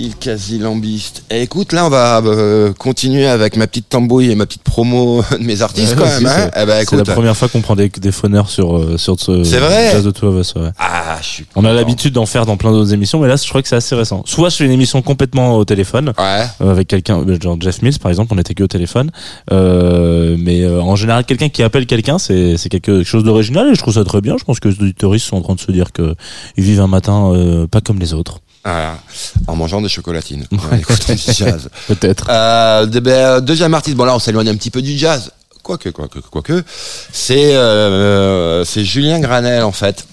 Homicide, 0.09 0.19
quasi 0.19 0.57
lambiste. 0.59 1.23
Et 1.29 1.41
écoute, 1.43 1.71
là, 1.73 1.85
on 1.85 1.89
va 1.89 2.21
euh, 2.25 2.73
continuer 2.73 3.27
avec 3.27 3.55
ma 3.55 3.67
petite 3.67 3.89
tambouille 3.89 4.31
et 4.31 4.35
ma 4.35 4.45
petite 4.45 4.63
promo 4.63 5.23
de 5.31 5.43
mes 5.43 5.61
artistes, 5.61 5.95
Ouais, 5.95 6.03
quand 6.03 6.05
même. 6.05 6.25
Hein 6.25 6.49
c'est- 6.53 6.61
eh 6.61 6.65
ben, 6.65 6.83
C'est 6.87 6.95
la 6.97 7.03
première 7.03 7.35
fois 7.37 7.47
qu'on 7.47 7.61
prend 7.61 7.75
des, 7.75 7.89
des 7.89 8.11
phoneurs 8.11 8.49
sur, 8.49 8.75
euh, 8.77 8.97
sur 8.97 9.19
ce 9.19 9.43
C'est 9.43 9.57
vrai 9.59 9.89
Jazz 9.91 10.03
de 10.03 10.11
Two 10.11 10.27
of 10.29 10.39
Us, 10.39 10.53
ouais. 10.55 10.69
Ah, 10.79 11.17
je 11.21 11.27
suis. 11.27 11.45
On 11.55 11.65
a 11.65 11.73
l'habitude 11.73 12.13
d'en 12.13 12.25
faire 12.25 12.45
dans 12.45 12.57
plein 12.57 12.71
d'autres 12.71 12.93
émissions, 12.93 13.19
mais 13.19 13.27
là, 13.27 13.35
je 13.35 13.47
crois 13.47 13.61
que 13.61 13.67
c'est 13.67 13.75
assez 13.75 13.95
récent. 13.95 14.23
Soit 14.25 14.49
je 14.49 14.55
fais 14.57 14.65
une 14.65 14.71
émission 14.71 15.01
complètement 15.01 15.55
au 15.57 15.65
téléphone, 15.65 16.13
Ouais. 16.17 16.45
euh, 16.61 16.71
avec 16.71 16.87
quelqu'un, 16.87 17.23
genre 17.41 17.57
Jeff 17.59 17.81
Mills 17.81 17.99
par 17.99 18.09
exemple, 18.11 18.33
on 18.35 18.37
était 18.39 18.53
que 18.53 18.63
au 18.63 18.67
téléphone. 18.67 19.11
Mais 19.51 20.65
en 20.67 20.95
général, 20.95 21.25
quelqu'un 21.25 21.49
qui 21.49 21.63
appelle 21.63 21.85
quelqu'un, 21.85 22.17
c'est 22.19 22.57
quelque 22.69 23.03
chose 23.03 23.23
d'original 23.23 23.67
et 23.69 23.75
je 23.75 23.79
trouve 23.79 23.93
ça 23.93 24.03
très 24.03 24.21
bien. 24.21 24.35
Je 24.37 24.43
pense 24.43 24.59
que 24.59 24.67
les 24.69 24.75
auditeurs 24.79 25.09
sont 25.19 25.37
en 25.37 25.41
train 25.41 25.55
de 25.55 25.59
se 25.59 25.71
dire 25.71 25.91
que 25.91 26.15
ils 26.57 26.63
vivent 26.63 26.81
un 26.81 26.87
matin 26.87 27.33
pas 27.71 27.81
comme 27.81 27.99
les 27.99 28.13
autres, 28.13 28.39
Voilà. 28.63 28.99
En 29.47 29.55
mangeant 29.55 29.81
des 29.81 29.89
chocolatines. 29.89 30.45
En 30.51 30.75
écoutant 30.77 31.13
du 31.13 31.33
jazz. 31.33 31.69
peut-être. 31.87 32.25
Euh, 32.29 32.85
de- 32.85 32.99
ben, 32.99 33.11
euh, 33.11 33.39
deuxième 33.41 33.73
artiste, 33.73 33.95
bon 33.95 34.05
là 34.05 34.15
on 34.15 34.19
s'éloigne 34.19 34.49
un 34.49 34.55
petit 34.55 34.69
peu 34.71 34.81
du 34.81 34.97
jazz, 34.97 35.31
quoique, 35.63 35.89
quoique, 35.89 36.19
quoique, 36.19 36.63
c'est 37.11 37.55
euh, 37.55 38.63
c'est 38.65 38.83
Julien 38.83 39.19
Granel 39.19 39.63
en 39.63 39.71
fait. 39.71 40.05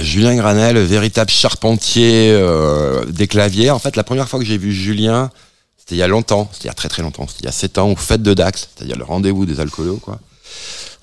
Julien 0.00 0.36
Granel, 0.36 0.78
véritable 0.78 1.30
charpentier 1.30 2.30
euh, 2.30 3.04
des 3.06 3.26
claviers. 3.26 3.70
En 3.70 3.78
fait, 3.80 3.96
la 3.96 4.04
première 4.04 4.28
fois 4.28 4.38
que 4.38 4.44
j'ai 4.46 4.56
vu 4.58 4.72
Julien, 4.72 5.30
c'était 5.76 5.96
il 5.96 5.98
y 5.98 6.02
a 6.02 6.06
longtemps, 6.08 6.48
c'était 6.52 6.64
il 6.64 6.68
y 6.68 6.70
a 6.70 6.74
très 6.74 6.88
très 6.88 7.02
longtemps, 7.02 7.26
c'était 7.26 7.40
il 7.42 7.46
y 7.46 7.48
a 7.48 7.52
7 7.52 7.78
ans, 7.78 7.90
au 7.90 7.96
Fête 7.96 8.22
de 8.22 8.32
Dax, 8.32 8.68
c'est-à-dire 8.76 8.96
le 8.96 9.04
rendez-vous 9.04 9.44
des 9.44 9.58
alcoolos, 9.60 9.96
quoi. 9.96 10.20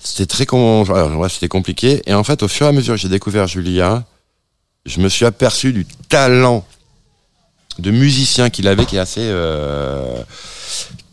C'était 0.02 0.24
très 0.26 0.46
con, 0.46 0.84
alors, 0.84 1.14
ouais, 1.18 1.28
c'était 1.28 1.48
compliqué. 1.48 2.02
Et 2.06 2.14
en 2.14 2.24
fait, 2.24 2.42
au 2.42 2.48
fur 2.48 2.64
et 2.64 2.68
à 2.70 2.72
mesure 2.72 2.94
que 2.94 3.00
j'ai 3.00 3.10
découvert 3.10 3.46
Julien, 3.46 4.02
je 4.86 5.00
me 5.00 5.08
suis 5.08 5.24
aperçu 5.26 5.72
du 5.72 5.84
talent 6.08 6.64
de 7.78 7.90
musicien 7.90 8.50
qu'il 8.50 8.66
avait 8.68 8.84
qui 8.86 8.96
est 8.96 9.00
assez 9.00 9.20
euh, 9.22 10.22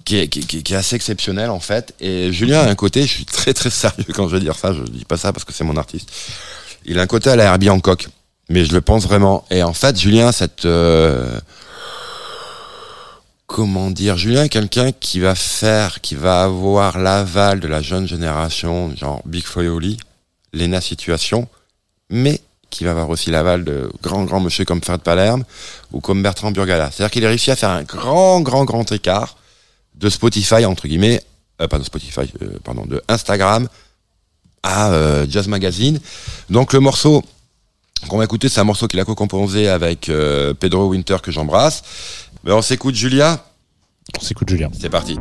qui, 0.06 0.18
est, 0.18 0.28
qui, 0.28 0.40
qui- 0.46 0.64
qui 0.64 0.74
est 0.74 0.78
assez 0.78 0.96
exceptionnel 0.96 1.50
en 1.50 1.60
fait. 1.60 1.94
Et 2.00 2.32
Julien 2.34 2.62
a 2.62 2.70
un 2.70 2.76
côté 2.76 3.02
je 3.04 3.08
suis 3.14 3.26
très 3.26 3.54
très 3.54 3.70
sérieux 3.70 4.06
quand 4.14 4.28
je 4.28 4.36
vais 4.36 4.42
dire 4.42 4.56
ça 4.58 4.74
je 4.74 4.82
dis 4.84 5.06
pas 5.06 5.18
ça 5.18 5.34
parce 5.34 5.44
que 5.46 5.54
c'est 5.54 5.64
mon 5.64 5.78
artiste. 5.78 6.10
Il 6.86 7.00
a 7.00 7.02
un 7.02 7.08
côté 7.08 7.30
à 7.30 7.36
la 7.36 7.46
Herbie 7.46 7.70
Hancock 7.70 8.08
mais 8.50 8.64
je 8.66 8.72
le 8.72 8.80
pense 8.82 9.04
vraiment. 9.04 9.46
Et 9.52 9.62
en 9.64 9.74
fait 9.74 10.00
Julien 10.00 10.32
cette 10.32 10.66
euh, 10.66 11.40
comment 13.46 13.90
dire 13.92 14.18
Julien 14.18 14.44
est 14.44 14.50
quelqu'un 14.50 14.92
qui 14.92 15.20
va 15.20 15.36
faire 15.36 16.02
qui 16.02 16.16
va 16.16 16.44
avoir 16.44 16.98
l'aval 16.98 17.60
de 17.60 17.68
la 17.68 17.82
jeune 17.82 18.08
génération 18.08 18.94
genre 18.96 19.22
Big 19.26 19.44
Foley 19.46 19.96
Lena 20.54 20.82
Situation 20.82 21.48
mais 22.10 22.42
qui 22.70 22.84
va 22.84 22.92
avoir 22.92 23.10
aussi 23.10 23.30
l'aval 23.32 23.64
de 23.64 23.90
grands 24.02 24.24
grands 24.26 24.40
monsieur 24.40 24.66
comme 24.66 24.82
Fred 24.82 25.02
Palerme 25.02 25.44
ou 25.92 26.00
comme 26.02 26.22
Bertrand 26.22 26.52
Burgala. 26.52 26.92
C'est-à-dire 26.92 27.12
qu'il 27.12 27.26
a 27.26 27.30
réussi 27.30 27.52
à 27.52 27.56
faire 27.56 27.70
un 27.70 27.84
grand 27.84 28.42
grand 28.42 28.66
grand 28.66 28.92
écart 28.92 29.38
de 29.96 30.10
Spotify 30.10 30.66
entre 30.66 30.88
guillemets, 30.88 31.22
euh, 31.62 31.68
pas 31.68 31.80
de 31.80 31.84
Spotify, 31.84 32.32
euh, 32.42 32.60
pardon, 32.64 32.86
de 32.86 33.02
Instagram 33.08 33.68
à 34.64 34.92
euh, 34.92 35.26
Jazz 35.30 35.48
Magazine. 35.48 36.00
Donc 36.50 36.74
le 36.74 36.80
morceau 36.80 37.24
qu'on 38.10 38.18
va 38.18 38.26
écouter, 38.26 38.50
c'est 38.50 38.60
un 38.60 38.66
morceau 38.66 38.88
qu'il 38.88 39.00
a 39.00 39.06
co-composé 39.06 39.68
avec 39.70 40.10
euh, 40.10 40.54
Pedro 40.54 40.88
Winter 40.88 41.18
que 41.22 41.32
j'embrasse. 41.32 41.84
Ben, 42.44 42.54
on 42.54 42.62
s'écoute 42.62 42.96
Julia, 42.96 43.44
On 44.18 44.22
s'écoute 44.24 44.50
Julien. 44.50 44.70
c'est 44.80 44.90
parti. 44.90 45.18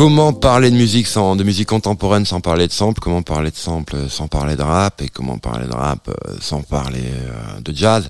Comment 0.00 0.32
parler 0.32 0.70
de 0.70 0.76
musique 0.76 1.06
sans, 1.06 1.36
de 1.36 1.44
musique 1.44 1.68
contemporaine 1.68 2.24
sans 2.24 2.40
parler 2.40 2.66
de 2.66 2.72
sample? 2.72 3.00
Comment 3.00 3.20
parler 3.20 3.50
de 3.50 3.56
sample 3.56 4.08
sans 4.08 4.28
parler 4.28 4.56
de 4.56 4.62
rap? 4.62 5.02
Et 5.02 5.10
comment 5.10 5.36
parler 5.36 5.66
de 5.66 5.74
rap 5.74 6.08
euh, 6.08 6.36
sans 6.40 6.62
parler 6.62 7.02
euh, 7.04 7.60
de 7.60 7.76
jazz? 7.76 8.08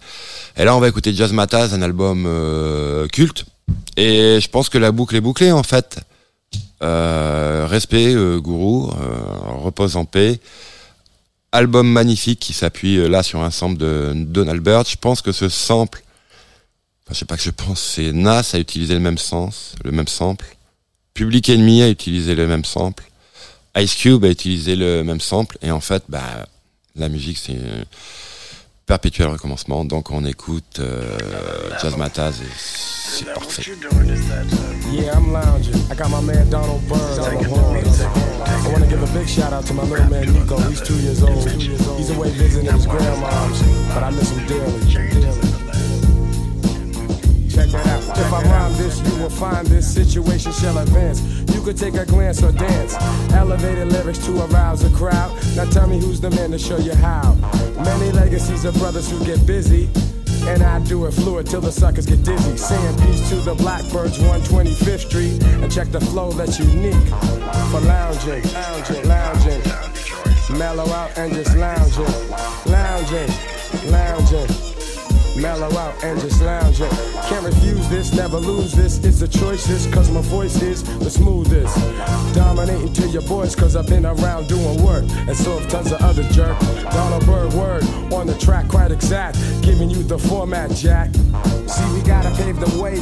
Et 0.56 0.64
là, 0.64 0.76
on 0.76 0.78
va 0.78 0.86
écouter 0.86 1.12
Jazz 1.12 1.32
Mataz, 1.32 1.74
un 1.74 1.82
album 1.82 2.26
euh, 2.28 3.08
culte. 3.08 3.44
Et 3.96 4.38
je 4.40 4.48
pense 4.48 4.68
que 4.68 4.78
la 4.78 4.92
boucle 4.92 5.16
est 5.16 5.20
bouclée, 5.20 5.50
en 5.50 5.64
fait. 5.64 5.98
Euh, 6.80 7.66
respect, 7.68 8.14
euh, 8.14 8.38
gourou, 8.38 8.92
euh, 8.92 9.58
repose 9.58 9.96
en 9.96 10.04
paix. 10.04 10.38
Album 11.50 11.90
magnifique 11.90 12.38
qui 12.38 12.52
s'appuie 12.52 12.98
euh, 12.98 13.08
là 13.08 13.24
sur 13.24 13.42
un 13.42 13.50
sample 13.50 13.78
de 13.78 14.12
Donald 14.14 14.62
Byrd. 14.62 14.88
Je 14.88 14.94
pense 14.94 15.22
que 15.22 15.32
ce 15.32 15.48
sample, 15.48 16.04
enfin, 17.02 17.14
je 17.14 17.18
sais 17.18 17.24
pas 17.24 17.36
que 17.36 17.42
je 17.42 17.50
pense, 17.50 17.82
c'est 17.82 18.12
Nas 18.12 18.48
a 18.52 18.58
utilisé 18.60 18.94
le 18.94 19.00
même 19.00 19.18
sens, 19.18 19.74
le 19.82 19.90
même 19.90 20.06
sample. 20.06 20.56
Public 21.20 21.50
Enemy 21.50 21.82
a 21.82 21.90
utilisé 21.90 22.34
le 22.34 22.46
même 22.46 22.64
sample. 22.64 23.04
Ice 23.76 23.94
Cube 23.94 24.24
a 24.24 24.28
utilisé 24.28 24.74
le 24.74 25.04
même 25.04 25.20
sample. 25.20 25.58
Et 25.60 25.70
en 25.70 25.80
fait, 25.80 26.02
bah, 26.08 26.46
la 26.96 27.10
musique, 27.10 27.36
c'est 27.36 27.58
perpétuel 28.86 29.28
recommencement. 29.28 29.84
Donc, 29.84 30.10
on 30.10 30.24
écoute 30.24 30.78
euh, 30.78 31.18
Jazz 31.82 31.94
Mataz 31.98 32.40
et 32.40 32.48
c'est 32.56 33.26
parfait. 33.34 33.62
Yeah, 34.90 35.12
I'm 35.14 35.30
lounging. 35.30 35.74
I 35.90 35.94
got 35.94 36.08
my 36.08 36.22
man 36.22 36.48
Donald 36.48 36.80
on 36.90 36.98
the 36.98 37.44
horns. 37.50 38.00
I 38.00 38.72
want 38.72 38.82
to 38.82 38.88
give 38.88 39.02
a 39.02 39.18
big 39.18 39.28
shout 39.28 39.52
out 39.52 39.66
to 39.66 39.74
my 39.74 39.82
little 39.82 40.08
man 40.08 40.32
Nico. 40.32 40.56
He's 40.70 40.80
two 40.80 40.96
years 41.02 41.22
old. 41.22 41.46
He's 41.98 42.10
away 42.16 42.30
visiting 42.30 42.72
his 42.72 42.86
grandmom's, 42.86 43.62
but 43.92 44.02
I 44.02 44.10
miss 44.10 44.30
him 44.30 44.46
dearly. 44.46 45.49
Check 47.68 47.74
out. 47.86 48.18
If 48.18 48.32
I 48.32 48.42
rhyme 48.42 48.72
this, 48.76 49.00
you 49.00 49.22
will 49.22 49.28
find 49.28 49.66
this 49.66 49.92
situation 49.92 50.52
shall 50.52 50.78
advance. 50.78 51.20
You 51.54 51.60
could 51.60 51.76
take 51.76 51.94
a 51.94 52.06
glance 52.06 52.42
or 52.42 52.52
dance. 52.52 52.94
Elevated 53.34 53.88
lyrics 53.88 54.24
to 54.26 54.44
arouse 54.46 54.82
a 54.82 54.90
crowd. 54.96 55.30
Now 55.56 55.66
tell 55.66 55.86
me 55.86 56.00
who's 56.00 56.20
the 56.20 56.30
man 56.30 56.52
to 56.52 56.58
show 56.58 56.78
you 56.78 56.94
how. 56.94 57.34
Many 57.84 58.12
legacies 58.12 58.64
of 58.64 58.74
brothers 58.76 59.10
who 59.10 59.22
get 59.26 59.46
busy. 59.46 59.90
And 60.44 60.62
I 60.62 60.82
do 60.84 61.04
it 61.04 61.12
fluid 61.12 61.46
till 61.46 61.60
the 61.60 61.70
suckers 61.70 62.06
get 62.06 62.22
dizzy. 62.24 62.56
Saying 62.56 62.96
peace 63.00 63.28
to 63.28 63.36
the 63.36 63.54
Blackbirds, 63.54 64.18
125th 64.18 65.08
Street. 65.08 65.42
And 65.44 65.70
check 65.70 65.88
the 65.88 66.00
flow 66.00 66.32
that's 66.32 66.58
unique 66.58 66.94
for 67.70 67.80
lounging, 67.80 68.42
lounging, 68.54 69.06
lounging. 69.06 69.62
Mellow 70.58 70.88
out 70.92 71.16
and 71.18 71.32
just 71.34 71.54
lounging, 71.56 72.30
lounging, 72.66 73.28
lounging. 73.90 74.69
Mellow 75.36 75.70
out 75.76 76.02
and 76.04 76.20
just 76.20 76.40
lounge 76.42 76.80
it. 76.80 76.90
Can't 77.28 77.44
refuse 77.44 77.88
this, 77.88 78.12
never 78.12 78.38
lose 78.38 78.72
this. 78.72 78.98
It's 79.04 79.20
the 79.20 79.28
choices, 79.28 79.86
cause 79.92 80.10
my 80.10 80.20
voice 80.22 80.60
is 80.62 80.82
the 80.98 81.10
smoothest. 81.10 81.76
Dominating 82.34 82.92
to 82.94 83.08
your 83.08 83.22
boys, 83.22 83.54
cause 83.54 83.76
I've 83.76 83.86
been 83.86 84.06
around 84.06 84.48
doing 84.48 84.82
work. 84.82 85.04
And 85.28 85.36
so 85.36 85.58
have 85.58 85.70
tons 85.70 85.92
of 85.92 86.00
other 86.02 86.24
jerk. 86.30 86.58
Donald 86.90 87.26
Bird 87.26 87.52
word 87.54 87.84
on 88.12 88.26
the 88.26 88.36
track, 88.38 88.68
quite 88.68 88.90
exact. 88.90 89.38
Giving 89.62 89.90
you 89.90 90.02
the 90.02 90.18
format, 90.18 90.70
Jack. 90.70 91.14
See, 91.14 91.92
we 91.94 92.02
gotta 92.02 92.30
pave 92.36 92.58
the 92.58 92.80
way 92.80 92.98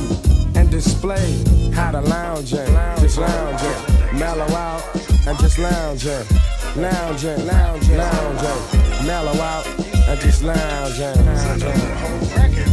and 0.59 0.71
display 0.71 1.43
how 1.73 1.91
to 1.93 2.01
lounge 2.01 2.53
in. 2.53 2.67
Just 3.01 3.19
lounge 3.19 3.63
in. 3.63 4.19
Mellow 4.19 4.51
out 4.55 4.83
and 5.27 5.39
just 5.39 5.59
lounge 5.59 6.07
in. 6.07 6.58
Lounging, 6.77 7.47
lounging, 7.47 7.97
lounging, 7.97 9.07
mellow 9.07 9.41
out 9.41 9.67
and 10.09 10.21
just 10.21 10.43
lounging. 10.43 11.15
Today 11.15 12.68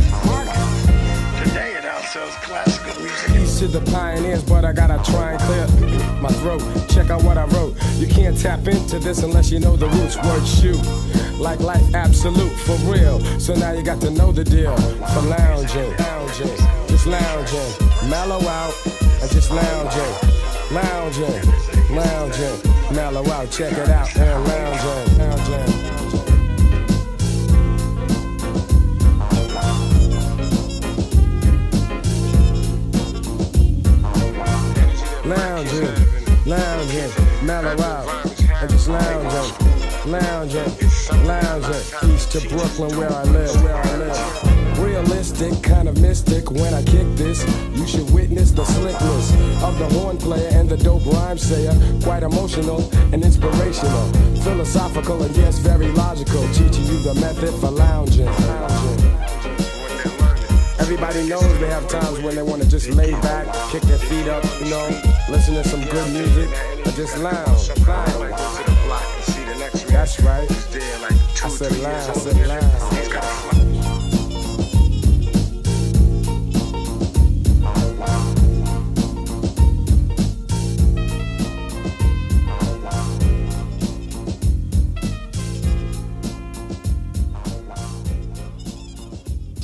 it 2.16 2.20
outsells 2.20 2.42
classical 2.42 3.02
music. 3.02 3.28
Peace 3.34 3.60
to 3.60 3.68
the 3.68 3.82
pioneers, 3.92 4.44
but 4.44 4.66
I 4.66 4.74
gotta 4.74 5.00
try 5.12 5.34
and 5.34 5.42
clear 5.42 6.22
my 6.22 6.30
throat. 6.30 6.62
Check 6.90 7.10
out 7.10 7.24
what 7.24 7.38
I 7.38 7.46
wrote. 7.46 7.76
You 7.98 8.08
can't 8.08 8.38
tap 8.38 8.68
into 8.68 9.00
this 9.00 9.24
unless 9.24 9.52
you 9.52 9.60
know 9.60 9.76
the 9.76 9.88
roots. 9.88 10.18
Word 10.18 10.46
shoot. 10.46 10.82
Like 11.40 11.60
life 11.60 11.94
absolute 11.94 12.52
for 12.60 12.76
real. 12.92 13.20
So 13.40 13.54
now 13.56 13.72
you 13.72 13.84
got 13.84 14.02
to 14.02 14.12
know 14.12 14.32
the 14.32 14.44
deal. 14.44 14.76
For 14.78 15.22
lounging, 15.22 15.96
lounging, 15.98 16.58
just 16.88 17.08
lounging, 17.08 18.10
mellow 18.10 18.42
out 18.48 18.74
and 19.22 19.32
just 19.32 19.52
lounging, 19.52 20.16
lounging, 20.72 21.96
lounging, 21.96 22.96
mellow 22.96 23.30
out. 23.32 23.52
Check 23.52 23.74
it 23.74 23.90
out 23.90 24.16
and 24.16 24.48
lounging, 24.48 25.18
lounging. 25.18 25.85
Lounging, 35.26 35.90
lounging, 36.46 37.46
mellow 37.46 37.82
out, 37.82 38.08
and 38.62 38.70
just 38.70 38.88
lounging, 38.88 40.12
lounging, 40.12 41.26
lounging, 41.26 42.14
east 42.14 42.32
to 42.32 42.48
Brooklyn 42.50 42.96
where 42.98 43.12
I 43.12 43.24
live, 43.24 43.64
where 43.64 43.76
I 43.76 43.98
live. 43.98 44.80
Realistic, 44.80 45.64
kind 45.64 45.88
of 45.88 46.00
mystic 46.00 46.52
when 46.52 46.74
I 46.74 46.84
kick 46.84 47.08
this. 47.16 47.44
You 47.76 47.88
should 47.88 48.10
witness 48.12 48.52
the 48.52 48.66
slickness 48.66 49.32
of 49.64 49.80
the 49.80 49.88
horn 49.98 50.18
player 50.18 50.50
and 50.52 50.70
the 50.70 50.78
dope 50.78 51.06
rhyme 51.06 51.38
sayer. 51.38 51.74
Quite 52.04 52.24
emotional 52.24 52.88
and 53.12 53.24
inspirational, 53.24 54.12
philosophical 54.44 55.24
and 55.24 55.36
yes, 55.36 55.60
very 55.60 55.88
logical. 55.88 56.48
Teaching 56.50 56.86
you 56.86 57.00
the 57.00 57.16
method 57.16 57.54
for 57.60 57.72
lounging. 57.72 58.26
lounging. 58.26 59.15
Everybody 60.86 61.28
knows 61.28 61.42
they 61.60 61.68
have 61.68 61.88
times 61.88 62.20
when 62.20 62.36
they 62.36 62.44
want 62.44 62.62
to 62.62 62.70
just 62.70 62.90
lay 62.92 63.10
back, 63.10 63.48
kick 63.72 63.82
their 63.84 63.98
feet 63.98 64.28
up, 64.28 64.44
you 64.62 64.70
know, 64.70 64.88
listen 65.30 65.56
to 65.56 65.64
some 65.68 65.82
good 65.82 66.14
music, 66.14 66.48
and 66.86 66.96
just 66.96 67.18
lounge. 67.18 67.70
lounge. 67.88 68.46
That's 69.88 70.20
right. 70.22 70.48
I 70.48 71.50
said 71.50 71.76
lounge, 71.80 72.10
I 72.10 72.14
said 72.14 72.48
lounge. 72.48 73.75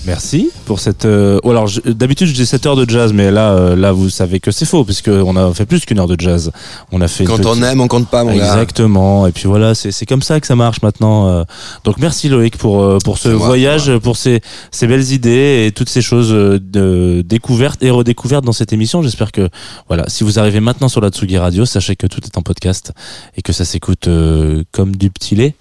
Merci 0.06 0.49
pour 0.65 0.80
cette. 0.80 1.06
euh, 1.06 1.40
alors 1.44 1.69
d'habitude 1.86 2.26
je 2.28 2.34
dis 2.34 2.45
7 2.48 2.65
heures 2.65 2.76
de 2.76 2.90
jazz, 2.90 3.14
mais 3.14 3.30
là, 3.30 3.52
euh, 3.52 3.76
là 3.76 3.91
vous 3.91 4.10
savez 4.10 4.40
que 4.40 4.49
c'est 4.49 4.65
faux 4.65 4.84
puisque 4.84 5.10
on 5.10 5.36
a 5.36 5.53
fait 5.53 5.68
plus 5.68 5.86
qu'une 5.86 5.99
heure 5.99 6.07
de 6.07 6.19
jazz. 6.19 6.52
On 6.91 7.02
a 7.02 7.07
fait. 7.07 7.23
Quand 7.23 7.45
on 7.45 7.61
aime, 7.61 7.82
on 7.82 7.88
compte 7.88 8.07
pas, 8.07 8.23
mon 8.23 8.36
gars. 8.36 8.45
Exactement. 8.53 9.28
Et 9.28 9.32
puis 9.32 9.44
voilà, 9.48 9.76
c'est 9.76 9.91
c'est 9.91 10.07
comme 10.07 10.23
ça 10.23 10.40
que 10.40 10.48
ça 10.48 10.56
marche 10.56 10.82
maintenant. 10.82 11.28
euh. 11.30 11.44
Donc 11.84 11.99
merci 11.99 12.30
Loïc 12.30 12.57
pour 12.57 12.82
euh, 12.82 12.98
pour 13.03 13.19
ce 13.19 13.30
moi, 13.30 13.45
voyage, 13.45 13.95
pour 13.99 14.18
ces 14.18 14.41
ces 14.72 14.88
belles 14.88 15.11
idées 15.11 15.65
et 15.68 15.72
toutes 15.72 15.90
ces 15.90 16.02
choses 16.02 16.32
euh, 16.34 16.60
de 16.60 17.22
découvertes 17.23 17.84
et 17.84 17.91
redécouvertes 17.91 18.44
dans 18.44 18.53
cette 18.53 18.73
émission. 18.73 19.03
J'espère 19.03 19.32
que 19.32 19.49
voilà, 19.88 20.06
si 20.07 20.23
vous 20.23 20.40
arrivez 20.40 20.61
maintenant 20.61 20.90
sur 20.90 21.02
la 21.02 21.10
Tsugi 21.10 21.38
Radio, 21.38 21.65
sachez 21.65 21.95
que 21.95 22.07
tout 22.07 22.22
est 22.26 22.36
en 22.40 22.41
podcast 22.41 22.91
et 23.38 23.44
que 23.44 23.53
ça 23.53 23.65
s'écoute 23.65 24.07
euh, 24.07 24.64
comme 24.72 24.95
du 24.95 25.11
petit 25.11 25.36
lait. 25.36 25.53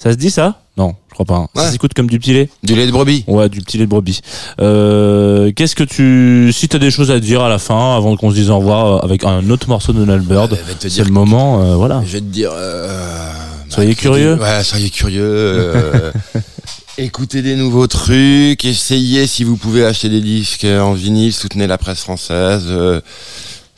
Ça 0.00 0.12
se 0.12 0.16
dit 0.16 0.30
ça? 0.30 0.60
Non, 0.78 0.94
je 1.08 1.14
crois 1.14 1.26
pas. 1.26 1.34
hein. 1.36 1.48
Ça 1.56 1.72
s'écoute 1.72 1.92
comme 1.94 2.06
du 2.08 2.18
petit 2.20 2.32
lait? 2.32 2.48
Du 2.62 2.74
lait 2.76 2.86
de 2.86 2.92
brebis. 2.92 3.24
Ouais, 3.26 3.48
du 3.48 3.60
petit 3.60 3.78
lait 3.78 3.84
de 3.84 3.90
brebis. 3.90 4.20
Euh, 4.60 5.50
Qu'est-ce 5.56 5.74
que 5.74 5.82
tu, 5.82 6.52
si 6.52 6.68
t'as 6.68 6.78
des 6.78 6.90
choses 6.92 7.10
à 7.10 7.18
dire 7.18 7.42
à 7.42 7.48
la 7.48 7.58
fin, 7.58 7.96
avant 7.96 8.16
qu'on 8.16 8.30
se 8.30 8.36
dise 8.36 8.48
au 8.50 8.58
revoir 8.58 8.86
euh, 8.86 8.98
avec 9.04 9.24
un 9.24 9.50
autre 9.50 9.68
morceau 9.68 9.92
de 9.92 9.98
Donald 9.98 10.22
Bird, 10.24 10.52
Euh, 10.52 10.74
c'est 10.78 10.98
le 11.00 11.04
que- 11.06 11.10
moment, 11.10 11.60
euh, 11.62 11.74
voilà. 11.74 12.00
Je 12.06 12.12
vais 12.12 12.20
te 12.20 12.26
dire. 12.26 12.50
euh, 12.54 13.32
Soyez 13.68 13.90
bah, 13.94 14.00
curieux. 14.00 14.34
Ouais, 14.40 14.62
soyez 14.62 14.88
curieux. 14.90 15.22
euh, 15.24 16.12
écoutez 16.98 17.42
des 17.42 17.56
nouveaux 17.56 17.86
trucs. 17.88 18.64
Essayez 18.64 19.26
si 19.26 19.42
vous 19.44 19.56
pouvez 19.56 19.84
acheter 19.84 20.08
des 20.08 20.20
disques 20.20 20.64
en 20.64 20.92
vinyle. 20.92 21.32
Soutenez 21.32 21.66
la 21.66 21.78
presse 21.78 22.00
française. 22.02 22.64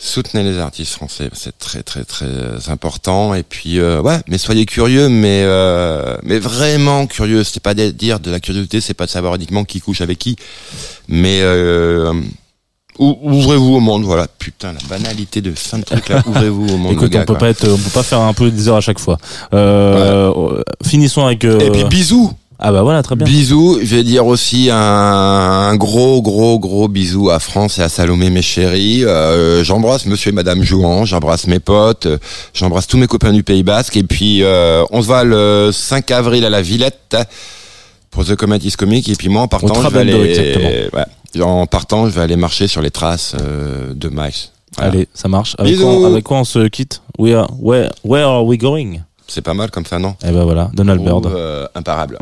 Euh, 0.00 0.04
soutenez 0.04 0.42
les 0.42 0.58
artistes 0.58 0.92
français. 0.94 1.28
C'est 1.32 1.58
très 1.58 1.82
très 1.82 2.04
très 2.04 2.28
important. 2.68 3.34
Et 3.34 3.42
puis 3.42 3.78
euh, 3.78 4.00
ouais, 4.00 4.18
mais 4.28 4.38
soyez 4.38 4.66
curieux, 4.66 5.08
mais 5.08 5.42
euh, 5.44 6.16
mais 6.22 6.38
vraiment 6.38 7.06
curieux. 7.06 7.44
C'est 7.44 7.62
pas 7.62 7.74
de 7.74 7.90
dire 7.90 8.20
de 8.20 8.30
la 8.30 8.40
curiosité, 8.40 8.80
c'est 8.80 8.94
pas 8.94 9.06
de 9.06 9.10
savoir 9.10 9.34
uniquement 9.34 9.64
qui 9.64 9.80
couche 9.80 10.00
avec 10.00 10.18
qui, 10.18 10.36
mais 11.08 11.40
euh, 11.42 12.12
ou- 12.98 13.18
ouvrez-vous 13.22 13.74
au 13.76 13.80
monde. 13.80 14.04
Voilà. 14.04 14.26
Putain, 14.38 14.72
la 14.72 14.80
banalité 14.88 15.40
de 15.42 15.52
fin 15.52 15.78
de 15.78 15.84
truc 15.84 16.08
là. 16.08 16.22
Ouvrez-vous 16.26 16.66
au 16.74 16.76
monde. 16.76 16.92
Écoute, 16.92 17.10
gars, 17.10 17.20
on 17.20 17.24
peut 17.24 17.32
quoi. 17.34 17.38
pas 17.40 17.48
être, 17.50 17.68
on 17.68 17.76
peut 17.76 17.90
pas 17.92 18.02
faire 18.02 18.20
un 18.20 18.32
peu 18.34 18.50
des 18.50 18.68
heures 18.68 18.76
à 18.76 18.80
chaque 18.80 18.98
fois. 18.98 19.18
Euh, 19.54 20.32
euh, 20.36 20.62
Finissons 20.84 21.24
avec. 21.26 21.44
euh, 21.44 21.58
Et 21.60 21.70
puis 21.70 21.84
bisous. 21.84 22.32
Ah 22.62 22.72
bah 22.72 22.82
voilà, 22.82 23.02
très 23.02 23.16
bien. 23.16 23.24
Bisous, 23.26 23.78
je 23.82 23.96
vais 23.96 24.04
dire 24.04 24.26
aussi 24.26 24.68
un, 24.70 24.76
un 24.76 25.76
gros, 25.76 26.20
gros, 26.20 26.58
gros 26.58 26.88
bisou 26.88 27.30
à 27.30 27.38
France 27.38 27.78
et 27.78 27.82
à 27.82 27.88
Salomé, 27.88 28.28
mes 28.28 28.42
chéris. 28.42 29.02
Euh, 29.04 29.64
j'embrasse 29.64 30.04
monsieur 30.04 30.28
et 30.28 30.34
madame 30.34 30.62
Jouan, 30.62 31.06
j'embrasse 31.06 31.46
mes 31.46 31.58
potes, 31.58 32.06
j'embrasse 32.52 32.86
tous 32.86 32.98
mes 32.98 33.06
copains 33.06 33.32
du 33.32 33.42
Pays 33.42 33.62
Basque. 33.62 33.96
Et 33.96 34.02
puis, 34.02 34.42
euh, 34.42 34.84
on 34.90 35.00
se 35.00 35.06
voit 35.06 35.24
le 35.24 35.70
5 35.72 36.10
avril 36.10 36.44
à 36.44 36.50
la 36.50 36.60
Villette 36.60 37.16
pour 38.10 38.26
The 38.26 38.36
Cometis 38.36 38.72
Comic. 38.72 39.08
Et 39.08 39.14
puis 39.14 39.30
moi, 39.30 39.40
en 39.40 39.48
partant, 39.48 39.82
je 39.82 39.88
vais 39.88 40.00
aller, 40.00 40.30
exactement. 40.30 40.68
ouais, 40.92 41.42
en 41.42 41.66
partant, 41.66 42.06
je 42.06 42.10
vais 42.10 42.20
aller 42.20 42.36
marcher 42.36 42.68
sur 42.68 42.82
les 42.82 42.90
traces 42.90 43.34
euh, 43.40 43.94
de. 43.94 44.08
Voilà. 44.08 44.30
Allez, 44.76 45.08
ça 45.14 45.28
marche. 45.28 45.56
Avec 45.58 45.72
Bisous. 45.72 45.98
quoi, 45.98 46.08
avec 46.08 46.24
quoi 46.24 46.38
on 46.38 46.44
se 46.44 46.68
quitte? 46.68 47.00
We 47.18 47.34
are, 47.34 47.48
where, 47.58 47.90
where 48.04 48.24
are 48.26 48.44
we 48.44 48.58
going? 48.58 49.00
C'est 49.30 49.42
pas 49.42 49.54
mal 49.54 49.70
comme 49.70 49.86
ça, 49.86 50.00
non 50.00 50.16
Eh 50.26 50.32
ben 50.32 50.42
voilà, 50.42 50.70
Donald 50.74 51.00
Ou, 51.00 51.04
Bird. 51.04 51.26
euh, 51.26 51.68
imparable. 51.76 52.18